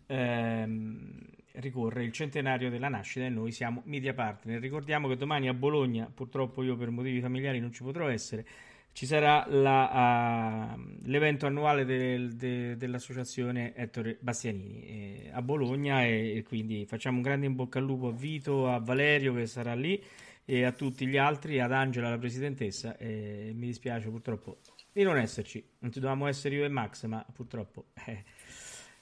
ehm, 0.08 1.20
ricorre 1.54 2.04
il 2.04 2.12
centenario 2.12 2.70
della 2.70 2.90
nascita 2.90 3.26
e 3.26 3.30
noi 3.30 3.52
siamo 3.52 3.82
media 3.86 4.14
partner. 4.14 4.60
Ricordiamo 4.60 5.08
che 5.08 5.16
domani 5.16 5.48
a 5.48 5.54
Bologna, 5.54 6.10
purtroppo 6.14 6.64
io 6.64 6.76
per 6.76 6.90
motivi 6.90 7.22
familiari 7.22 7.60
non 7.60 7.72
ci 7.72 7.84
potrò 7.84 8.08
essere, 8.08 8.46
ci 8.92 9.06
sarà 9.06 9.46
la, 9.50 9.90
ah, 9.90 10.78
l'evento 11.04 11.46
annuale 11.46 11.84
del- 11.84 12.36
de- 12.36 12.78
dell'associazione 12.78 13.76
Ettore 13.76 14.18
Bastianini 14.22 14.86
eh, 14.86 15.30
a 15.34 15.42
Bologna 15.42 16.06
e, 16.06 16.38
e 16.38 16.44
quindi 16.44 16.86
facciamo 16.86 17.18
un 17.18 17.24
grande 17.24 17.46
in 17.46 17.56
bocca 17.56 17.80
al 17.80 17.86
lupo 17.86 18.08
a 18.08 18.14
Vito, 18.14 18.70
a 18.70 18.80
Valerio 18.80 19.34
che 19.34 19.48
sarà 19.48 19.74
lì 19.74 20.02
e 20.46 20.64
a 20.64 20.72
tutti 20.72 21.08
gli 21.08 21.18
altri, 21.18 21.60
ad 21.60 21.74
Angela 21.74 22.10
la 22.10 22.18
presidentessa 22.18 22.96
e 22.98 23.52
mi 23.54 23.66
dispiace 23.66 24.10
purtroppo 24.10 24.60
di 24.96 25.04
non 25.04 25.18
esserci, 25.18 25.62
non 25.80 25.92
ci 25.92 26.00
dovevamo 26.00 26.26
essere 26.26 26.56
io 26.56 26.64
e 26.64 26.70
Max 26.70 27.04
ma 27.06 27.26
purtroppo 27.34 27.88
eh, 28.06 28.24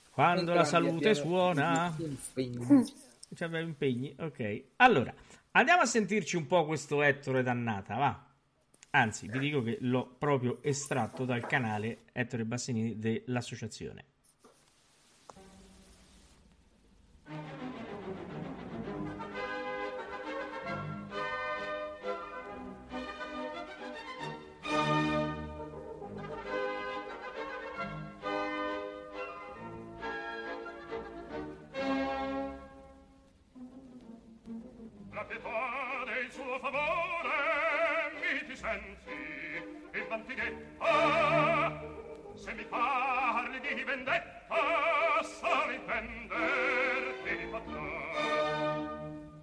quando 0.10 0.52
la 0.56 0.64
salute 0.64 1.14
suona 1.14 1.96
c'è 3.36 3.60
impegni, 3.60 4.16
ok. 4.18 4.64
Allora, 4.78 5.14
andiamo 5.52 5.84
a 5.84 5.86
sentirci 5.86 6.36
un 6.36 6.48
po' 6.48 6.66
questo 6.66 7.04
Ettore 7.04 7.44
dannata, 7.44 7.96
va. 7.96 8.26
Anzi, 8.90 9.28
vi 9.28 9.38
dico 9.38 9.62
che 9.62 9.78
l'ho 9.82 10.16
proprio 10.18 10.64
estratto 10.64 11.26
dal 11.26 11.46
canale 11.46 12.06
Ettore 12.12 12.46
Bassanini 12.46 12.98
dell'associazione. 12.98 14.06
parli 42.74 43.60
di 43.60 43.84
vendetta 43.84 45.22
sa 45.22 45.66
difenderti 45.70 47.36
potrà 47.52 47.92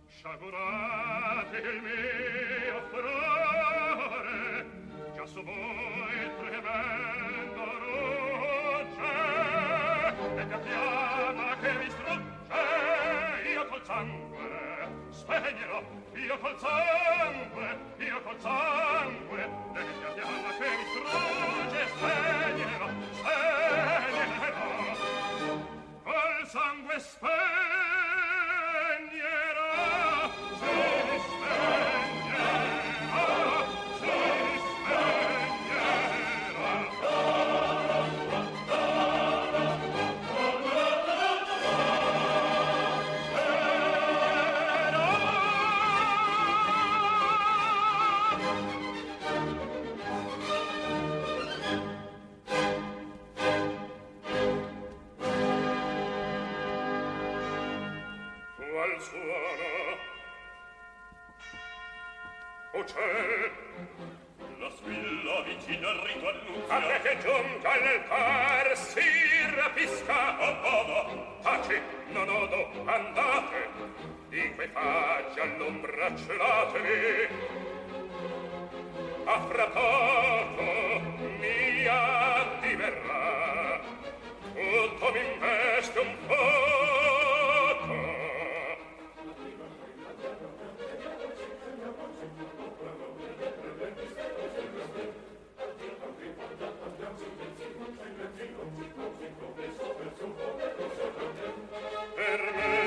sciagurate 0.08 1.56
il 1.58 1.80
mio 1.88 2.78
furore 2.90 4.66
già 5.14 5.26
su 5.26 5.42
voi 5.44 6.18
tremendo 6.40 7.62
rugge 7.82 9.14
e 10.40 10.44
la 10.50 10.58
fiamma 10.66 11.56
che 11.62 11.70
vi 11.78 11.88
strugge 11.90 12.30
io 13.52 13.62
col 13.66 13.84
sangue 13.84 14.48
spegnerò 15.10 15.80
io 16.14 16.38
col 16.38 16.58
sangue 16.58 17.78
io 17.98 18.22
col 18.22 18.40
sangue. 18.40 19.42
E 19.74 19.82
la 20.02 20.12
fiamma 20.14 20.50
che 20.58 20.68
mi 20.76 20.84
strugge 20.90 21.80
spegnerò. 21.94 22.88
sangue 26.53 26.98
spento 26.98 27.99
fino 65.70 65.88
al 65.88 66.00
rito 66.00 66.28
A 66.68 66.76
Atte 66.76 67.00
che 67.02 67.18
giunga 67.22 67.78
l'altar 67.78 68.76
si 68.76 69.00
rapisca 69.54 70.36
O 70.40 70.48
oh, 70.48 70.56
povo, 70.62 71.38
taci, 71.42 71.80
non 72.08 72.28
odo, 72.28 72.70
andate. 72.84 73.68
Di 74.28 74.52
quei 74.54 74.68
faggi 74.68 75.40
all'ombra 75.40 76.14
celatevi. 76.16 77.28
A 79.24 79.40
fra 79.48 79.66
poco 79.66 81.00
mi 81.38 81.86
addiverrà 81.86 83.80
Tutto 84.54 85.12
mi 85.12 85.20
investe 85.32 85.98
un 85.98 86.16
po' 86.26 86.69
Per 102.16 102.38
me 102.56 102.79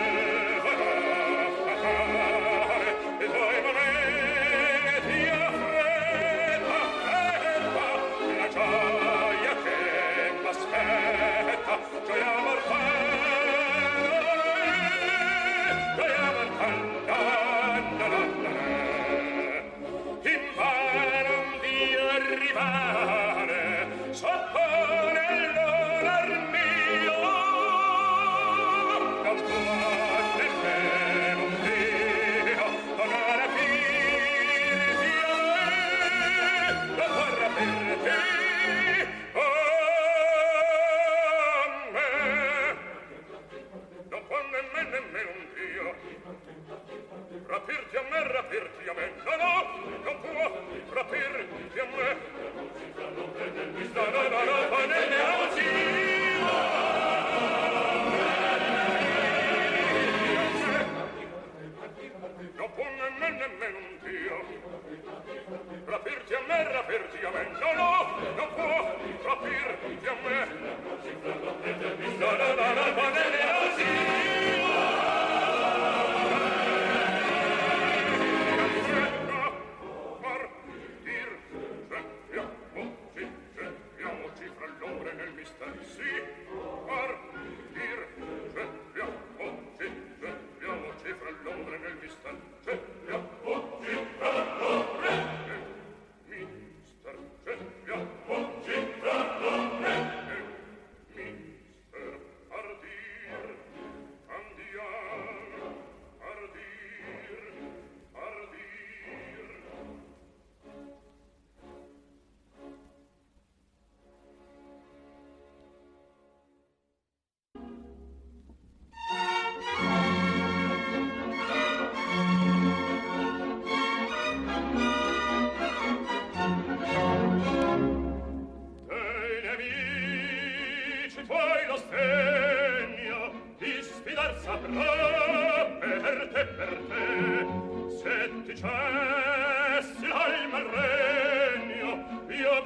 dicessi 138.54 140.08
l'alma 140.08 140.58
il 140.60 140.66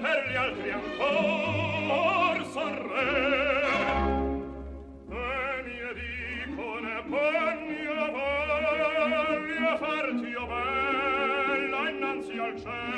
per 0.01 0.29
gli 0.29 0.35
altri 0.35 0.71
ancor 0.71 2.45
sarrei. 2.51 3.65
E 5.09 5.63
mie 5.63 5.91
dicone 5.93 7.03
pegno 7.09 7.93
la 7.93 8.09
voglia 8.11 9.77
farti 9.77 10.27
io 10.27 10.45
bella 10.45 11.89
innanzi 11.89 12.37
al 12.37 12.55
cielo. 12.59 12.96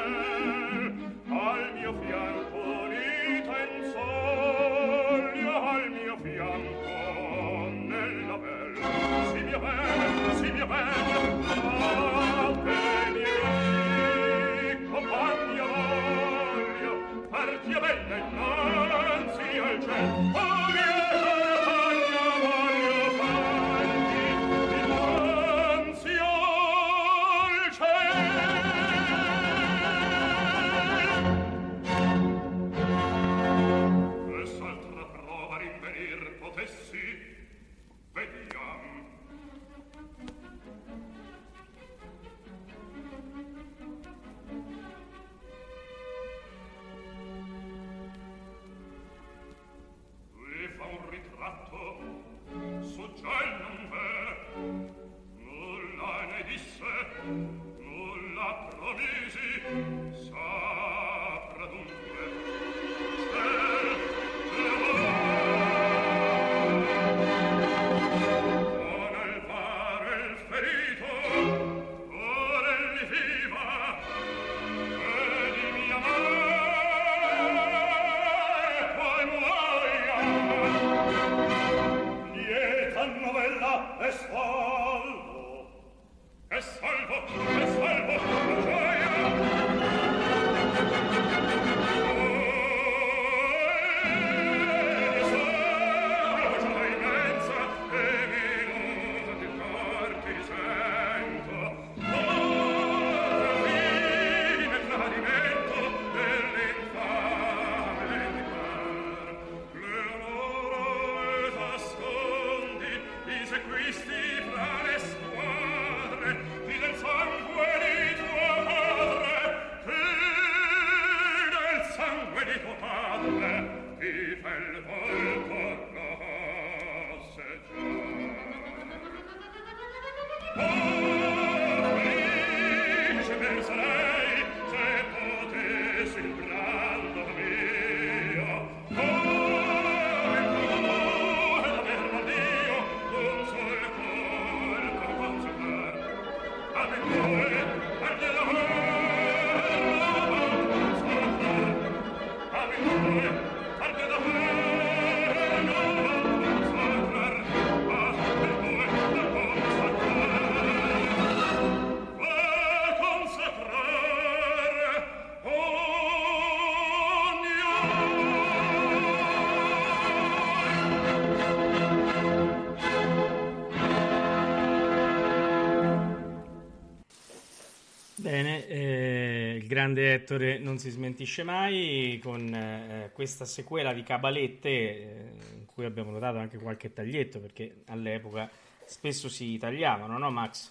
Grande 179.79 180.13
Ettore 180.13 180.59
non 180.59 180.77
si 180.77 180.89
smentisce 180.89 181.43
mai 181.43 182.19
con 182.21 182.53
eh, 182.53 183.11
questa 183.13 183.45
sequela 183.45 183.93
di 183.93 184.03
cabalette 184.03 184.69
eh, 184.69 185.31
in 185.57 185.65
cui 185.65 185.85
abbiamo 185.85 186.11
notato 186.11 186.37
anche 186.37 186.57
qualche 186.57 186.91
taglietto 186.91 187.39
perché 187.39 187.83
all'epoca 187.85 188.49
spesso 188.83 189.29
si 189.29 189.57
tagliavano, 189.57 190.17
no 190.17 190.31
Max? 190.31 190.69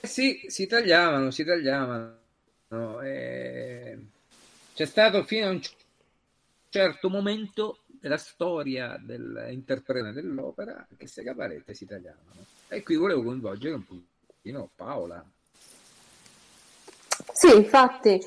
Eh 0.00 0.06
Sì, 0.08 0.46
si 0.48 0.66
tagliavano, 0.66 1.30
si 1.30 1.44
tagliavano. 1.44 3.00
e 3.02 3.98
C'è 4.74 4.84
stato 4.84 5.22
fino 5.22 5.46
a 5.46 5.50
un 5.50 5.60
certo 6.70 7.08
momento 7.08 7.84
della 7.86 8.18
storia 8.18 9.00
dell'interpretazione 9.00 10.12
dell'opera 10.12 10.84
che 10.88 10.96
queste 10.96 11.22
caparette 11.22 11.72
si 11.72 11.86
tagliavano. 11.86 12.44
E 12.66 12.82
qui 12.82 12.96
volevo 12.96 13.22
coinvolgere 13.22 13.74
un 13.74 13.84
pochino 13.86 14.70
Paola. 14.74 15.24
Sì, 17.34 17.56
infatti. 17.56 18.20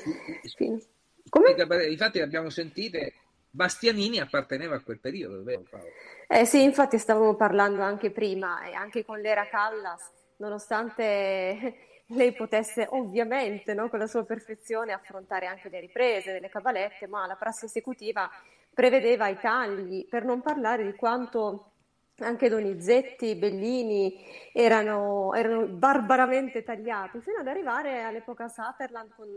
Come? 1.30 1.54
Infatti 1.88 2.18
le 2.18 2.24
abbiamo 2.24 2.50
sentite, 2.50 3.14
Bastianini 3.50 4.20
apparteneva 4.20 4.76
a 4.76 4.80
quel 4.80 5.00
periodo, 5.00 5.42
vero 5.42 5.64
Paola? 5.68 5.88
Eh 6.28 6.44
sì, 6.44 6.62
infatti 6.62 6.98
stavamo 6.98 7.34
parlando 7.34 7.80
anche 7.80 8.10
prima 8.10 8.64
e 8.64 8.74
anche 8.74 9.04
con 9.06 9.18
l'era 9.18 9.48
Callas, 9.48 10.10
nonostante 10.36 11.74
lei 12.08 12.32
potesse 12.34 12.86
ovviamente, 12.90 13.72
no, 13.72 13.88
con 13.88 13.98
la 13.98 14.06
sua 14.06 14.24
perfezione, 14.24 14.92
affrontare 14.92 15.46
anche 15.46 15.70
le 15.70 15.80
riprese 15.80 16.32
delle 16.32 16.50
cabalette, 16.50 17.06
ma 17.06 17.26
la 17.26 17.36
prassi 17.36 17.64
esecutiva 17.64 18.30
prevedeva 18.74 19.28
i 19.28 19.38
tagli, 19.40 20.06
per 20.06 20.24
non 20.24 20.42
parlare 20.42 20.84
di 20.84 20.94
quanto 20.94 21.72
anche 22.20 22.48
Donizetti, 22.48 23.34
Bellini 23.36 24.24
erano, 24.52 25.34
erano 25.34 25.66
barbaramente 25.66 26.62
tagliati, 26.62 27.20
fino 27.20 27.38
ad 27.38 27.46
arrivare 27.46 28.02
all'epoca 28.02 28.48
Sutherland 28.48 29.10
con, 29.14 29.28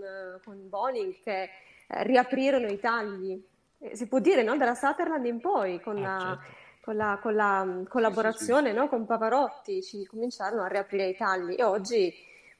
con 0.43 0.69
Boning 0.69 1.15
che 1.23 1.43
eh, 1.43 1.49
riaprirono 2.03 2.67
i 2.67 2.79
tagli. 2.79 3.41
Eh, 3.79 3.95
si 3.95 4.07
può 4.07 4.19
dire 4.19 4.43
no? 4.43 4.57
dalla 4.57 4.75
Sutherland 4.75 5.25
in 5.25 5.39
poi, 5.39 5.79
con 5.79 6.01
la, 6.01 6.39
con 6.81 6.95
la, 6.95 7.19
con 7.21 7.35
la 7.35 7.63
mm, 7.63 7.83
collaborazione 7.85 8.71
no? 8.71 8.87
con 8.87 9.05
Pavarotti, 9.05 9.83
ci 9.83 10.05
cominciarono 10.05 10.63
a 10.63 10.67
riaprire 10.67 11.07
i 11.07 11.15
tagli 11.15 11.55
e 11.57 11.63
oggi 11.63 12.13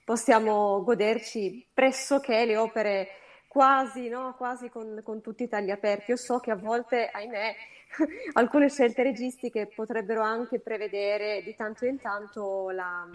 possiamo 0.04 0.84
goderci 0.84 1.66
pressoché 1.74 2.45
le 2.45 2.58
opere 2.58 3.08
quasi, 3.48 4.08
no? 4.08 4.36
quasi 4.38 4.70
con, 4.70 5.02
con 5.04 5.22
tutti 5.22 5.44
i 5.44 5.48
tagli 5.48 5.72
aperti. 5.72 6.12
Io 6.12 6.18
so 6.18 6.40
che 6.40 6.52
a 6.52 6.56
volte, 6.56 7.10
ahimè, 7.12 7.56
alcune 8.34 8.70
scelte 8.70 9.04
registiche 9.04 9.68
potrebbero 9.68 10.22
anche 10.22 10.60
prevedere 10.60 11.42
di 11.44 11.56
tanto 11.56 11.86
in 11.86 12.00
tanto 12.00 12.70
la, 12.70 13.08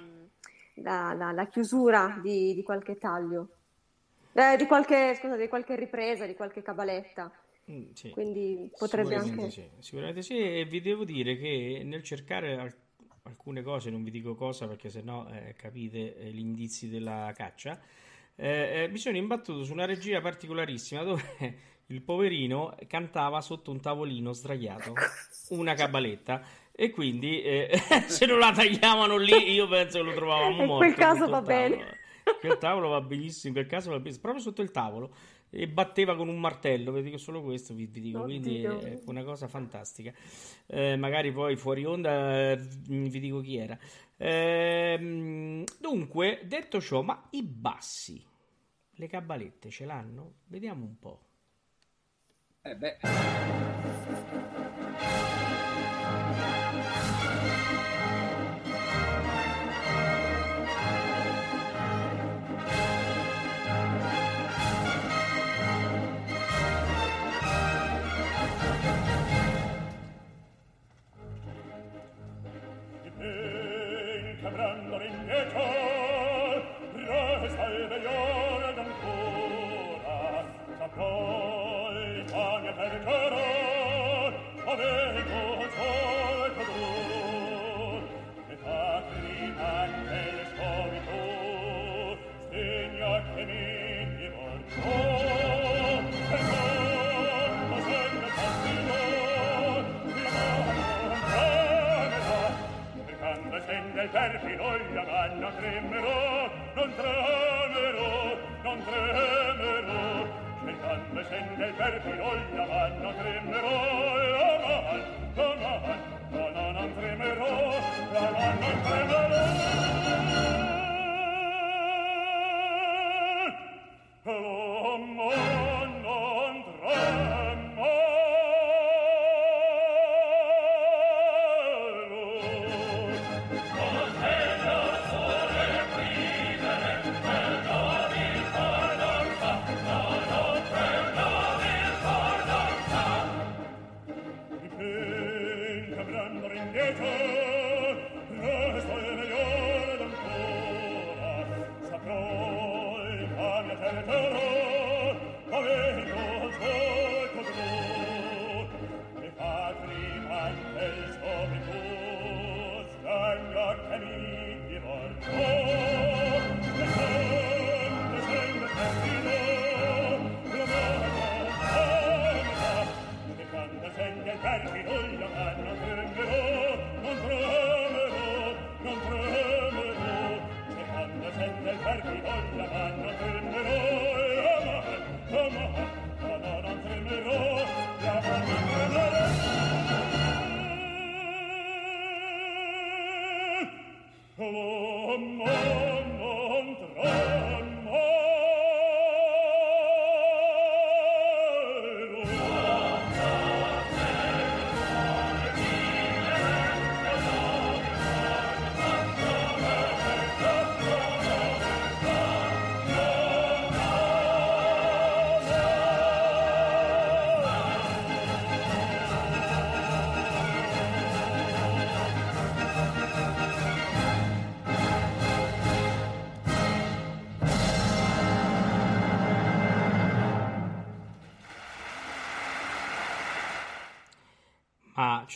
la, 0.75 1.13
la, 1.15 1.33
la 1.33 1.47
chiusura 1.47 2.19
di, 2.23 2.55
di, 2.55 2.63
qualche 2.63 2.99
taglio, 2.99 3.49
eh, 4.33 4.57
di, 4.57 4.67
qualche, 4.67 5.15
scusa, 5.15 5.37
di 5.37 5.49
qualche 5.49 5.77
ripresa, 5.77 6.27
di 6.27 6.35
qualche 6.35 6.63
cabaletta. 6.63 7.31
Mm, 7.69 7.91
sì. 7.95 8.11
quindi 8.11 8.71
potrebbe 8.79 9.19
Sicuramente 9.19 9.41
anche... 9.41 9.51
sì, 9.51 9.69
sicuramente 9.81 10.23
sì, 10.23 10.39
e 10.39 10.65
vi 10.67 10.81
devo 10.81 11.05
dire 11.05 11.37
che 11.37 11.83
nel 11.85 12.05
cercare 12.05 12.57
al- 12.57 12.75
alcune 13.25 13.63
cose, 13.63 13.91
non 13.91 14.05
vi 14.05 14.13
dico 14.13 14.37
cosa 14.37 14.69
perché 14.69 14.89
sennò 14.89 15.27
eh, 15.29 15.55
capite 15.57 16.17
eh, 16.17 16.31
gli 16.31 16.39
indizi 16.39 16.89
della 16.89 17.33
caccia, 17.35 17.81
eh, 18.37 18.83
eh, 18.85 18.89
mi 18.89 18.99
sono 18.99 19.17
imbattuto 19.17 19.65
su 19.65 19.73
una 19.73 19.85
regia 19.85 20.21
particolarissima 20.21 21.03
dove 21.03 21.75
il 21.87 22.03
poverino 22.03 22.75
cantava 22.87 23.41
sotto 23.41 23.71
un 23.71 23.81
tavolino 23.81 24.33
sdraiato, 24.33 24.93
una 25.51 25.75
cabaletta, 25.75 26.43
e 26.73 26.91
quindi 26.91 27.41
eh, 27.43 27.71
se 28.07 28.27
non 28.27 28.39
la 28.39 28.53
tagliavano 28.53 29.17
lì 29.17 29.53
io 29.53 29.67
penso 29.69 29.99
che 29.99 30.05
lo 30.05 30.15
trovavamo 30.15 30.61
In 30.61 30.67
morto. 30.67 30.77
quel 30.77 30.95
caso 30.95 31.29
va 31.29 31.39
il 31.39 31.45
bene. 31.45 31.77
tavolo. 31.77 31.95
Quel 32.41 32.59
tavolo 32.59 32.89
va 32.89 33.01
benissimo, 33.01 33.55
in 33.57 33.65
quel 33.65 33.67
caso 33.71 33.91
va 33.91 33.99
benissimo, 33.99 34.23
proprio 34.23 34.43
sotto 34.43 34.61
il 34.63 34.73
tavolo 34.73 35.15
e 35.49 35.69
batteva 35.69 36.17
con 36.17 36.29
un 36.29 36.41
martello, 36.41 36.91
vi 36.91 37.03
dico 37.03 37.19
solo 37.19 37.41
questo, 37.41 37.73
vi, 37.73 37.87
vi 37.87 38.01
dico, 38.01 38.23
quindi 38.25 38.63
è 38.65 39.01
una 39.07 39.23
cosa 39.23 39.47
fantastica. 39.47 40.13
Eh, 40.67 40.97
magari 40.97 41.31
poi 41.31 41.55
fuori 41.55 41.85
onda 41.85 42.51
eh, 42.51 42.57
vi 42.89 43.21
dico 43.21 43.39
chi 43.41 43.57
era. 43.59 43.79
Ehm, 44.17 45.63
dunque, 45.79 46.41
detto 46.45 46.81
ciò, 46.81 47.03
ma 47.03 47.29
i 47.31 47.43
bassi, 47.45 48.21
le 48.91 49.07
cabalette 49.07 49.71
ce 49.71 49.85
l'hanno? 49.85 50.33
Vediamo 50.47 50.85
un 50.85 50.99
po'. 50.99 51.21
Eh 52.67 52.75
beh, 52.75 52.97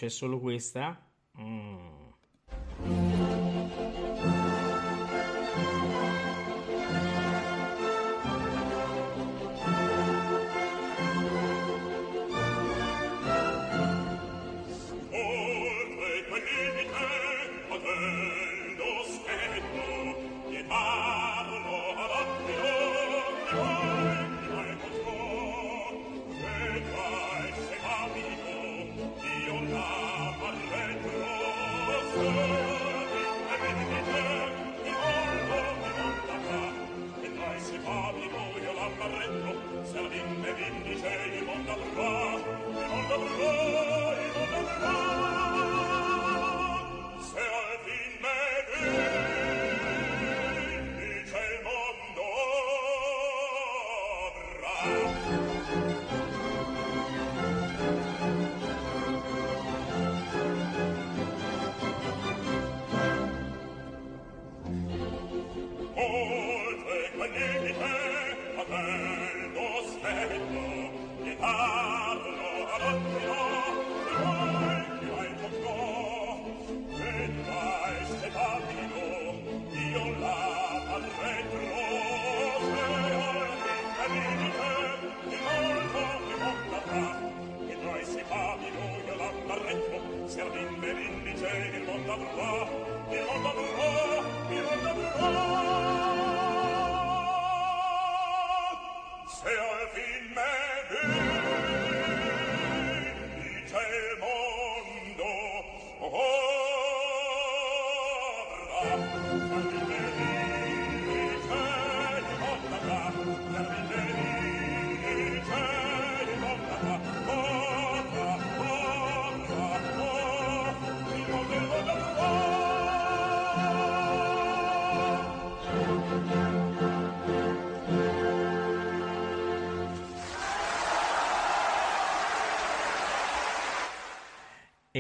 c'è 0.01 0.09
solo 0.09 0.41
questa? 0.41 0.99
Mm. 1.39 2.00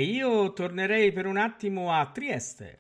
E 0.00 0.04
io 0.04 0.54
tornerei 0.54 1.12
per 1.12 1.26
un 1.26 1.36
attimo 1.36 1.92
a 1.92 2.10
Trieste. 2.10 2.78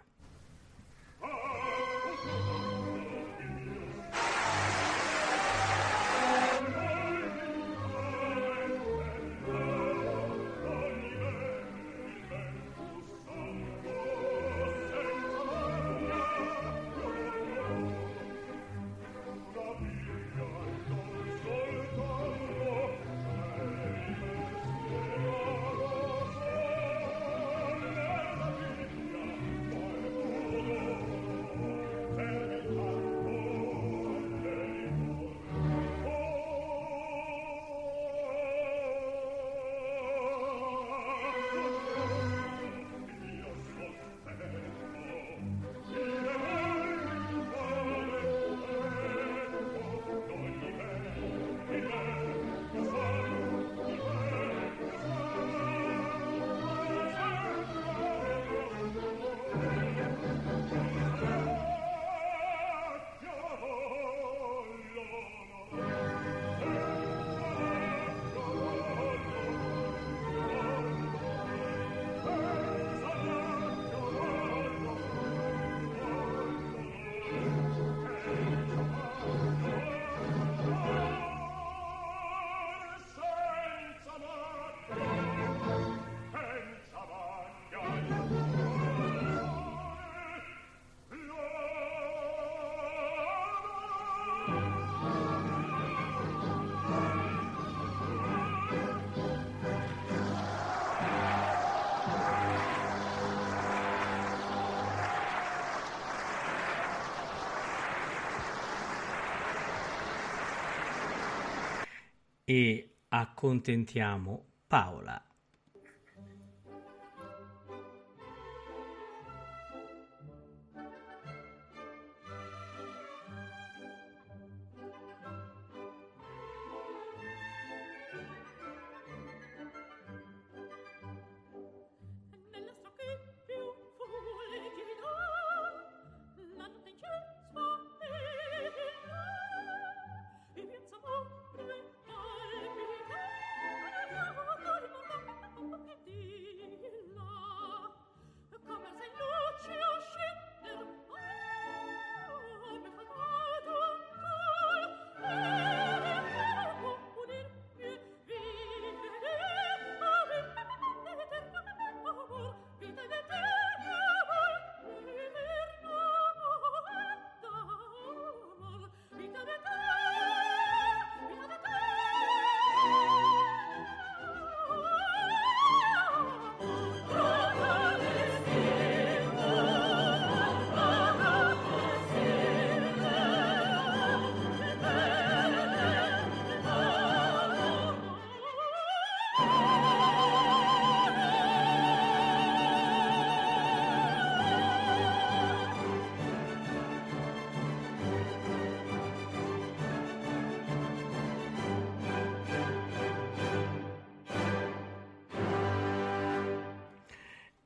E 112.52 112.96
accontentiamo 113.10 114.49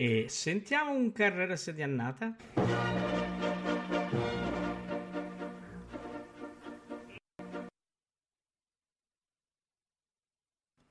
E 0.06 0.26
sentiamo 0.28 0.92
un 0.92 1.12
Carreras 1.12 1.70
di 1.70 1.80
annata. 1.82 2.36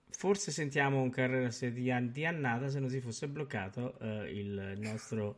Forse 0.10 0.52
sentiamo 0.52 1.00
un 1.00 1.12
Carreras 1.12 1.64
di, 1.68 1.92
an- 1.92 2.12
di 2.12 2.26
annata 2.26 2.68
se 2.70 2.80
non 2.80 2.90
si 2.90 3.00
fosse 3.02 3.28
bloccato 3.28 4.00
eh, 4.00 4.32
il 4.32 4.74
nostro 4.78 5.38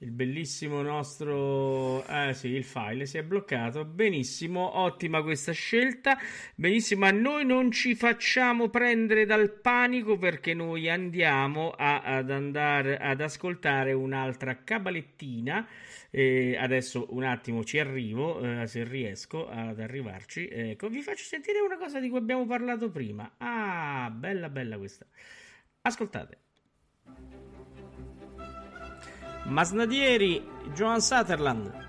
il 0.00 0.12
bellissimo 0.12 0.80
nostro 0.80 2.04
eh 2.06 2.32
sì, 2.32 2.48
il 2.48 2.62
file 2.64 3.04
si 3.04 3.18
è 3.18 3.22
bloccato. 3.24 3.84
Benissimo, 3.84 4.78
ottima 4.78 5.22
questa 5.22 5.50
scelta. 5.52 6.16
Benissimo, 6.54 7.00
ma 7.00 7.10
noi 7.10 7.44
non 7.44 7.72
ci 7.72 7.94
facciamo 7.96 8.68
prendere 8.68 9.26
dal 9.26 9.50
panico 9.60 10.16
perché 10.16 10.54
noi 10.54 10.88
andiamo 10.88 11.70
a- 11.70 12.02
ad 12.02 12.30
andare 12.30 12.96
ad 12.98 13.20
ascoltare 13.20 13.92
un'altra 13.92 14.62
cabalettina. 14.62 15.66
E 16.10 16.56
adesso 16.56 17.06
un 17.14 17.24
attimo 17.24 17.64
ci 17.64 17.78
arrivo, 17.80 18.40
eh, 18.62 18.66
se 18.68 18.84
riesco 18.84 19.48
ad 19.48 19.80
arrivarci. 19.80 20.48
Ecco, 20.48 20.88
vi 20.88 21.02
faccio 21.02 21.24
sentire 21.24 21.58
una 21.60 21.76
cosa 21.76 21.98
di 22.00 22.08
cui 22.08 22.18
abbiamo 22.18 22.46
parlato 22.46 22.88
prima. 22.90 23.34
Ah, 23.38 24.10
bella 24.14 24.48
bella 24.48 24.78
questa. 24.78 25.06
Ascoltate. 25.82 26.38
Masnadieri, 29.48 30.42
Johan 30.76 31.00
Sutherland. 31.00 31.87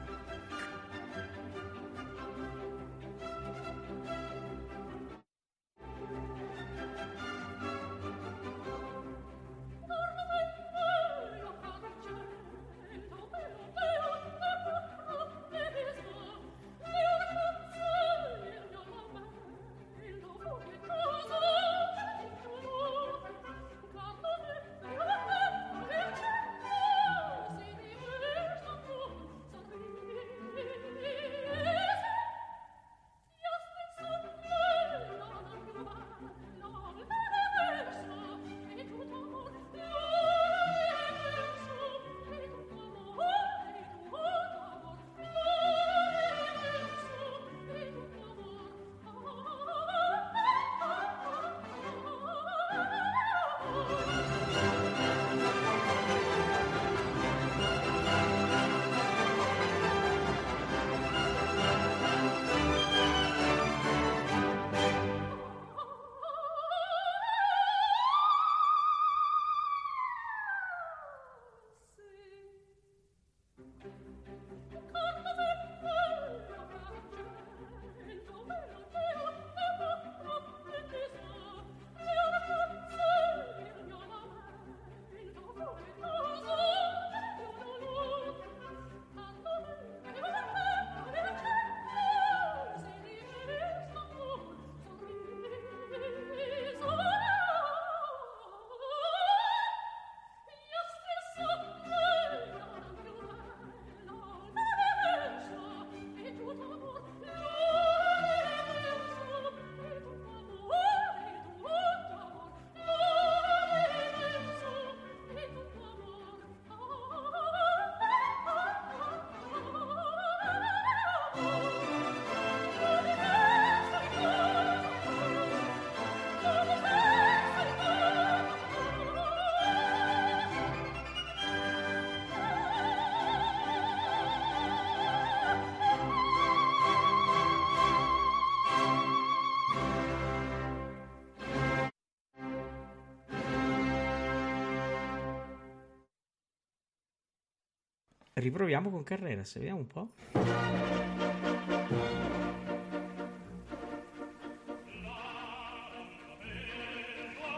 Riproviamo 148.39 148.89
con 148.89 149.03
Carreras, 149.03 149.53
vediamo 149.55 149.79
un 149.79 149.87
po'. 149.87 150.09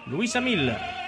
Luisa 0.05 0.39
Miller. 0.39 1.00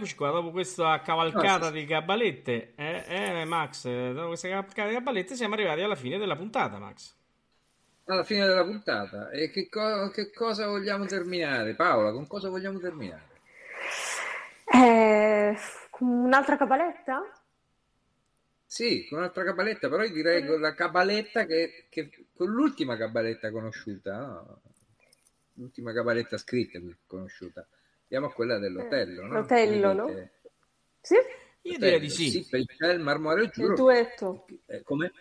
Eccoci 0.00 0.16
qua, 0.16 0.30
dopo 0.30 0.50
questa 0.50 0.98
cavalcata 1.02 1.66
Ah, 1.66 1.68
sì, 1.68 1.72
di 1.72 1.84
cabalette, 1.84 2.72
eh, 2.74 3.04
eh, 3.06 3.44
Max, 3.44 3.84
eh, 3.84 4.14
dopo 4.14 4.28
questa 4.28 4.48
cavalcata 4.48 4.88
di 4.88 4.94
cabalette 4.94 5.36
siamo 5.36 5.52
arrivati 5.52 5.82
alla 5.82 5.94
fine 5.94 6.16
della 6.16 6.36
puntata, 6.36 6.78
Max. 6.78 7.14
alla 8.04 8.24
fine 8.24 8.46
della 8.46 8.64
puntata. 8.64 9.30
E 9.30 9.50
che, 9.50 9.68
co- 9.70 10.10
che 10.10 10.30
cosa 10.32 10.66
vogliamo 10.66 11.06
terminare? 11.06 11.74
Paola, 11.74 12.12
con 12.12 12.26
cosa 12.26 12.50
vogliamo 12.50 12.78
terminare? 12.78 13.28
Eh, 14.72 15.56
un'altra 16.00 16.56
cabaletta? 16.56 17.22
Sì, 18.64 19.06
con 19.06 19.18
un'altra 19.18 19.44
cabaletta, 19.44 19.90
però 19.90 20.02
io 20.02 20.12
direi 20.12 20.46
con 20.46 20.60
la 20.60 20.72
cabaletta 20.74 21.44
che, 21.44 21.86
che- 21.90 22.26
con 22.34 22.48
l'ultima 22.50 22.96
cabaletta 22.96 23.50
conosciuta, 23.50 24.16
no? 24.16 24.62
L'ultima 25.54 25.92
cabaletta 25.92 26.38
scritta 26.38 26.78
conosciuta. 27.06 27.66
Andiamo 28.12 28.26
a 28.26 28.34
quella 28.34 28.58
dell'Otello, 28.58 29.24
no? 29.24 29.34
L'Otello, 29.34 29.92
no? 29.92 30.28
Sì? 31.00 31.14
Io 31.62 31.78
direi 31.78 32.00
di 32.00 32.10
sì. 32.10 32.28
Sì, 32.28 32.44
per 32.44 32.90
il 32.92 32.98
marmoreo 33.00 33.44
Il 33.44 33.50
giuro. 33.50 33.74
duetto. 33.76 34.46
Eh, 34.66 34.82
come? 34.82 35.12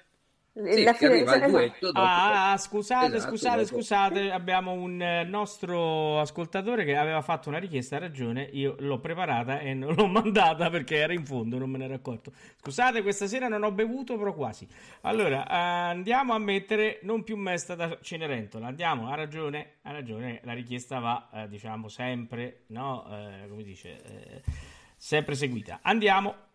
Sì, 0.61 0.84
La 0.84 0.94
fine- 0.94 1.23
duetto 1.23 1.91
dopo. 1.91 1.99
Ah, 1.99 2.52
ah, 2.52 2.57
scusate, 2.57 3.15
Esatto, 3.15 3.31
scusate, 3.31 3.61
dopo. 3.64 3.76
scusate, 3.76 4.31
abbiamo 4.31 4.73
un 4.73 5.02
eh, 5.02 5.23
nostro 5.23 6.19
ascoltatore 6.19 6.84
che 6.84 6.98
aveva 6.98 7.22
fatto 7.22 7.48
una 7.49 7.60
richiesta, 7.60 7.95
ha 7.95 7.99
ragione, 7.99 8.44
io 8.52 8.76
l'ho 8.80 8.99
preparata 8.99 9.60
e 9.60 9.73
non 9.73 9.94
l'ho 9.95 10.07
mandata 10.11 10.69
perché 10.69 10.98
era 10.98 11.14
in 11.14 11.26
fondo, 11.26 11.57
non 11.57 11.69
me 11.69 11.77
ne 11.77 11.86
ero 11.86 11.94
accorto. 11.94 12.31
Scusate, 12.61 13.02
questa 13.02 13.27
sera 13.27 13.48
non 13.48 13.64
ho 13.64 13.72
bevuto, 13.72 14.18
però 14.18 14.34
quasi. 14.34 14.68
Allora, 15.02 15.44
eh, 15.48 15.56
andiamo 15.56 16.34
a 16.34 16.38
mettere 16.40 16.99
non 17.03 17.23
più 17.23 17.38
mesta 17.38 17.76
da 17.76 17.98
Cenerentola, 18.02 18.68
andiamo, 18.68 19.10
ha 19.10 19.15
ragione, 19.15 19.76
ha 19.84 19.91
ragione, 19.91 20.41
la 20.44 20.53
richiesta 20.53 20.99
va, 20.99 21.30
eh, 21.34 21.48
diciamo, 21.48 21.88
sempre, 21.88 22.64
no, 22.68 23.06
eh, 23.10 23.48
come 23.48 23.64
dice, 23.64 24.02
eh, 24.03 24.41
sempre 24.98 25.36
seguita. 25.36 25.80
Andiamo. 25.81 26.48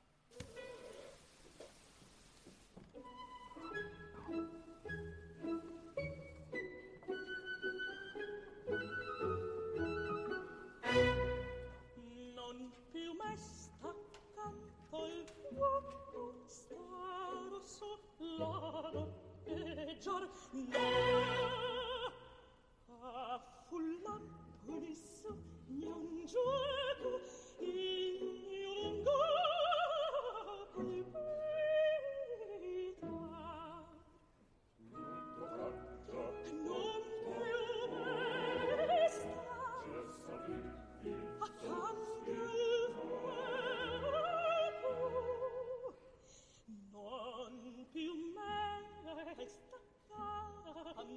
collado 18.37 19.13
peggior 19.45 20.29
no 20.53 20.79
a 23.03 23.41
fulla 23.69 24.21
polisso 24.67 25.37
non 25.69 26.25
gioco 26.27 27.21
in 27.61 28.44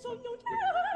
sono 0.00 0.20
te 0.20 0.87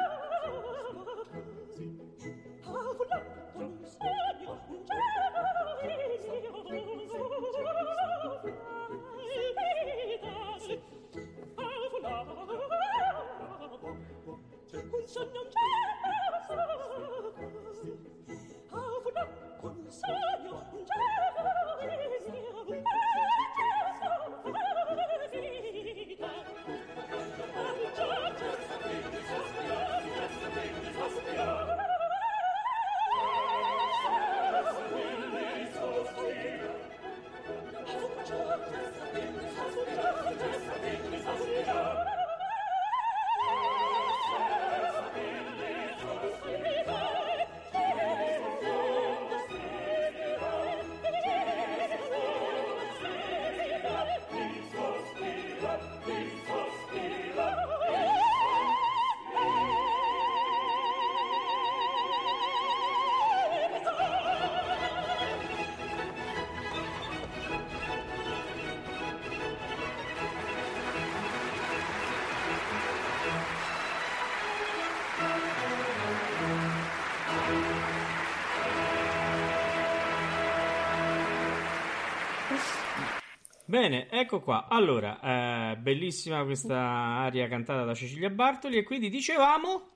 Bene, 83.73 84.11
ecco 84.11 84.43
qua. 84.43 84.69
Allora, 84.69 85.73
eh, 85.73 85.77
bellissima 85.79 86.45
questa 86.45 86.77
aria 86.77 87.49
cantata 87.49 87.85
da 87.85 87.95
Cecilia 87.95 88.29
Bartoli 88.29 88.77
e 88.77 88.83
quindi 88.83 89.09
dicevamo 89.09 89.89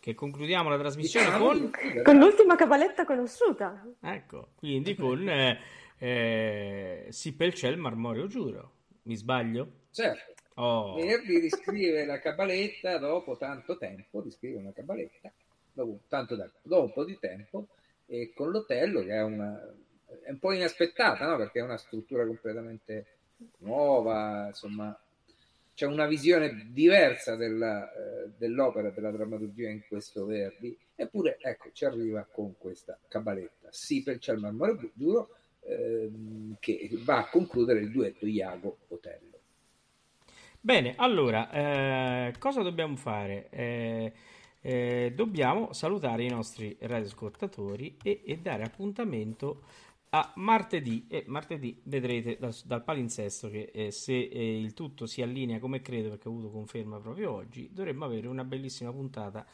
che 0.00 0.12
concludiamo 0.12 0.68
la 0.68 0.78
trasmissione 0.78 1.26
Diciamo 1.26 1.46
con... 1.46 1.70
Con 2.02 2.16
l'ultima 2.18 2.56
cabaletta 2.56 3.04
conosciuta. 3.04 3.86
Ecco, 4.00 4.48
quindi 4.56 4.96
con 4.96 5.28
eh, 5.28 5.60
eh, 5.96 7.06
Sipelcel 7.08 7.76
Marmoreo 7.76 8.26
Giuro. 8.26 8.72
Mi 9.02 9.14
sbaglio? 9.14 9.68
Certo. 9.92 10.42
Oh, 10.54 10.96
Verdi 10.96 11.38
riscrive 11.38 12.04
la 12.04 12.18
cabaletta 12.18 12.98
dopo 12.98 13.36
tanto 13.36 13.78
tempo, 13.78 14.20
riscrive 14.22 14.58
una 14.58 14.72
cabaletta 14.72 15.32
dopo 15.72 16.00
tanto 16.08 16.36
tempo, 16.36 16.58
dopo 16.62 16.82
un 16.82 16.92
po' 16.94 17.04
di 17.04 17.16
tempo, 17.20 17.68
e 18.06 18.32
con 18.34 18.50
l'Otello 18.50 19.04
che 19.04 19.12
è, 19.12 19.22
una, 19.22 19.56
è 20.22 20.30
un 20.30 20.38
po' 20.38 20.52
inaspettata, 20.52 21.26
no? 21.26 21.36
perché 21.36 21.60
è 21.60 21.62
una 21.62 21.76
struttura 21.76 22.26
completamente 22.26 23.06
nuova, 23.58 24.48
insomma, 24.48 24.96
c'è 25.74 25.86
una 25.86 26.06
visione 26.06 26.68
diversa 26.70 27.34
della, 27.36 27.90
eh, 27.92 28.30
dell'opera, 28.36 28.90
della 28.90 29.10
drammaturgia 29.10 29.68
in 29.68 29.82
questo 29.88 30.26
Verdi, 30.26 30.76
eppure 30.94 31.38
ecco, 31.40 31.70
ci 31.72 31.84
arriva 31.84 32.26
con 32.30 32.54
questa 32.58 32.98
cabaletta. 33.08 33.68
Sì, 33.70 34.02
per 34.02 34.18
c'è 34.18 34.32
il 34.32 34.40
marmore 34.40 34.90
giuro, 34.94 35.36
ehm, 35.64 36.56
che 36.60 36.90
va 37.02 37.18
a 37.18 37.28
concludere 37.28 37.80
il 37.80 37.90
duetto 37.90 38.26
Iago-Otello. 38.26 39.40
Bene, 40.60 40.94
allora, 40.96 41.50
eh, 41.50 42.34
cosa 42.38 42.62
dobbiamo 42.62 42.94
fare? 42.96 43.48
Eh, 43.50 44.12
eh, 44.60 45.12
dobbiamo 45.14 45.72
salutare 45.72 46.22
i 46.22 46.28
nostri 46.28 46.76
radioascoltatori 46.78 47.96
e, 48.00 48.22
e 48.24 48.36
dare 48.38 48.62
appuntamento 48.62 49.64
a 50.14 50.32
martedì. 50.36 51.06
E 51.08 51.24
martedì 51.26 51.80
vedrete 51.84 52.36
dal, 52.38 52.54
dal 52.64 52.82
palinsesto 52.82 53.48
che 53.48 53.70
eh, 53.72 53.90
se 53.90 54.12
eh, 54.12 54.58
il 54.58 54.74
tutto 54.74 55.06
si 55.06 55.22
allinea 55.22 55.58
come 55.58 55.80
credo, 55.80 56.10
perché 56.10 56.28
ho 56.28 56.32
avuto 56.32 56.50
conferma 56.50 56.98
proprio 56.98 57.32
oggi, 57.32 57.70
dovremmo 57.72 58.04
avere 58.04 58.26
una 58.28 58.44
bellissima 58.44 58.92
puntata 58.92 59.44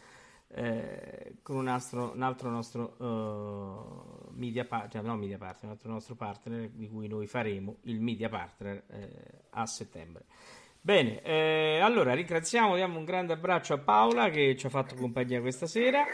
eh, 0.48 1.36
con 1.42 1.56
un 1.56 1.68
altro, 1.68 2.12
un 2.14 2.22
altro 2.22 2.50
nostro 2.50 2.96
eh, 2.98 4.32
media 4.34 4.64
partner, 4.64 5.04
no 5.04 5.16
media 5.16 5.38
partner, 5.38 5.64
un 5.64 5.70
altro 5.70 5.90
nostro 5.90 6.14
partner 6.14 6.70
di 6.70 6.88
cui 6.88 7.06
noi 7.06 7.26
faremo 7.26 7.76
il 7.82 8.00
media 8.00 8.28
partner 8.28 8.84
eh, 8.90 9.10
a 9.50 9.66
settembre. 9.66 10.24
Bene, 10.80 11.22
eh, 11.22 11.80
allora 11.80 12.14
ringraziamo, 12.14 12.74
diamo 12.74 12.98
un 12.98 13.04
grande 13.04 13.34
abbraccio 13.34 13.74
a 13.74 13.78
Paola 13.78 14.30
che 14.30 14.56
ci 14.56 14.66
ha 14.66 14.70
fatto 14.70 14.94
compagnia 14.94 15.40
questa 15.40 15.66
sera 15.66 16.04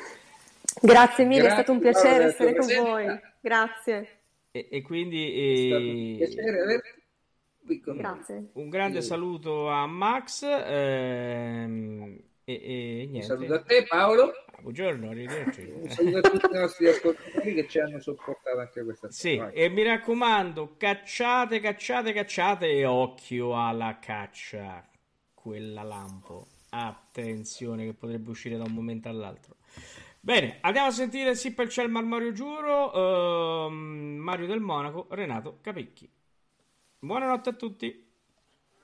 Grazie 0.80 1.24
mille, 1.24 1.40
è 1.40 1.44
Grazie, 1.44 1.62
stato 1.62 1.72
un 1.72 1.78
Paola, 1.78 1.92
piacere 1.92 2.18
della 2.18 2.30
essere 2.30 2.56
con 2.56 2.84
voi. 2.84 3.20
Grazie. 3.40 4.23
E, 4.54 4.68
e 4.70 4.82
quindi 4.82 5.32
È 5.46 5.54
stato 5.56 5.90
un 5.90 5.96
eh, 5.96 6.16
piacere 6.16 6.60
averti 6.60 6.88
noi. 7.86 7.98
Grazie. 7.98 8.48
un 8.52 8.68
grande 8.68 9.00
Sì. 9.00 9.08
saluto 9.08 9.68
a 9.68 9.86
Max 9.86 10.42
ehm, 10.42 12.18
e, 12.44 12.52
e 13.02 13.06
Un 13.06 13.10
niente. 13.10 13.34
saluto 13.36 13.54
a 13.54 13.62
te 13.62 13.84
Paolo, 13.88 14.32
Buongiorno, 14.60 15.10
arrivederci. 15.10 15.62
un 15.62 15.88
saluto 15.88 16.16
a 16.18 16.20
tutti 16.20 16.46
i 16.46 16.58
nostri 16.58 16.88
ascoltatori 16.88 17.54
che 17.54 17.68
ci 17.68 17.78
hanno 17.80 18.00
sopportato 18.00 18.58
anche 18.58 18.82
questa 18.84 19.08
Sì, 19.08 19.28
sera. 19.28 19.44
Vai. 19.44 19.54
e 19.54 19.68
mi 19.68 19.82
raccomando, 19.82 20.76
cacciate, 20.76 21.60
cacciate, 21.60 22.12
cacciate 22.12 22.70
e 22.70 22.84
occhio 22.84 23.56
alla 23.56 23.98
caccia, 24.00 24.86
quella 25.34 25.82
lampo. 25.82 26.46
Attenzione 26.70 27.84
che 27.84 27.94
potrebbe 27.94 28.30
uscire 28.30 28.56
da 28.56 28.64
un 28.64 28.72
momento 28.72 29.08
all'altro. 29.08 29.56
Bene, 30.24 30.56
andiamo 30.62 30.88
a 30.88 30.90
sentire 30.90 31.34
sì 31.34 31.52
per 31.52 31.68
ciel 31.68 31.90
Marmorio 31.90 32.32
Giuro, 32.32 33.66
ehm, 33.66 34.16
Mario 34.16 34.46
del 34.46 34.60
Monaco, 34.60 35.06
Renato 35.10 35.58
Capicchi. 35.60 36.10
Buonanotte 36.98 37.50
a 37.50 37.52
tutti. 37.52 38.10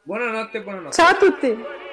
Buonanotte, 0.02 0.62
buonanotte. 0.62 0.94
Ciao 0.94 1.08
a 1.08 1.16
tutti. 1.16 1.88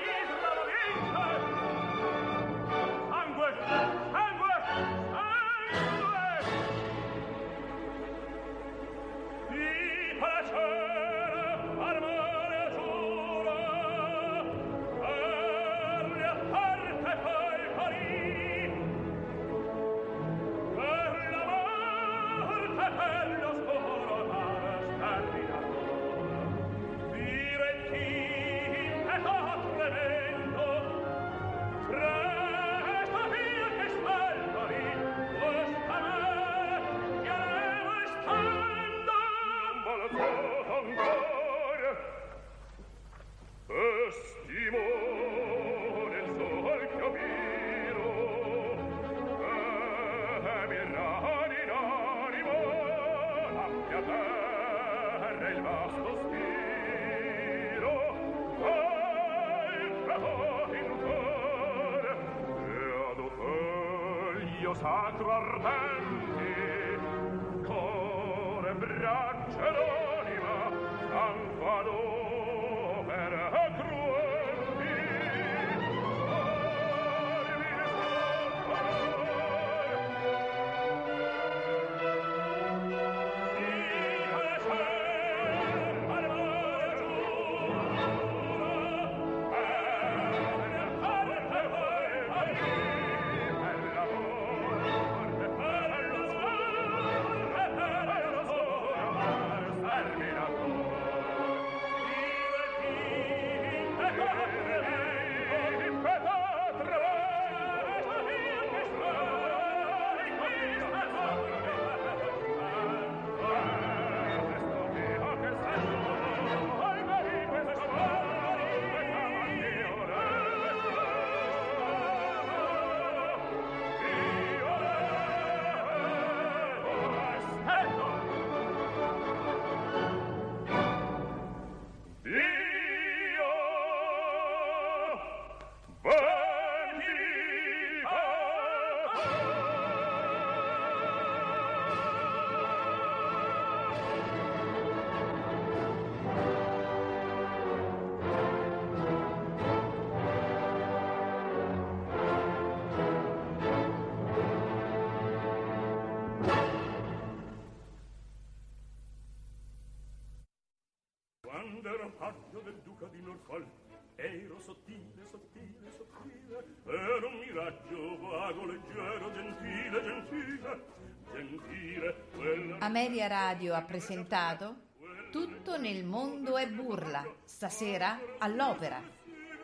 Duca 162.97 163.11
di 163.11 163.21
Norfolk 163.21 163.67
ero 164.15 164.59
sottile, 164.59 165.25
sottile, 165.27 165.91
sottile 165.91 166.65
ero 166.85 167.27
un 167.27 167.37
miraggio 167.37 168.17
vago, 168.19 168.65
leggero, 168.65 169.31
gentile, 169.33 170.01
gentile 170.03 170.85
gentile 171.31 172.15
quella 172.35 172.77
Ameria 172.79 173.27
Radio 173.27 173.75
ha 173.75 173.81
presentato 173.83 174.85
Tutto 175.31 175.77
nel 175.77 176.05
mondo 176.05 176.57
è 176.57 176.67
burla, 176.67 177.23
stasera 177.43 178.17
all'opera, 178.39 178.99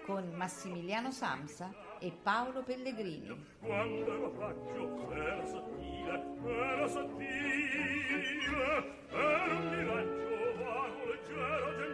con 0.05 0.29
Massimiliano 0.35 1.09
Samsa 1.09 1.73
e 1.99 2.11
Paolo 2.11 2.63
Pellegrini. 2.63 3.45
quando 3.59 4.13
ero 4.13 4.29
paggio 4.31 5.11
ero 5.11 5.45
sottile, 5.47 6.23
ero 6.45 6.87
sottile 6.89 8.21
ero 9.09 9.55
un 9.55 9.69
miraggio 9.69 10.63
vago, 10.63 11.05
leggero, 11.05 11.77
gentile 11.77 11.92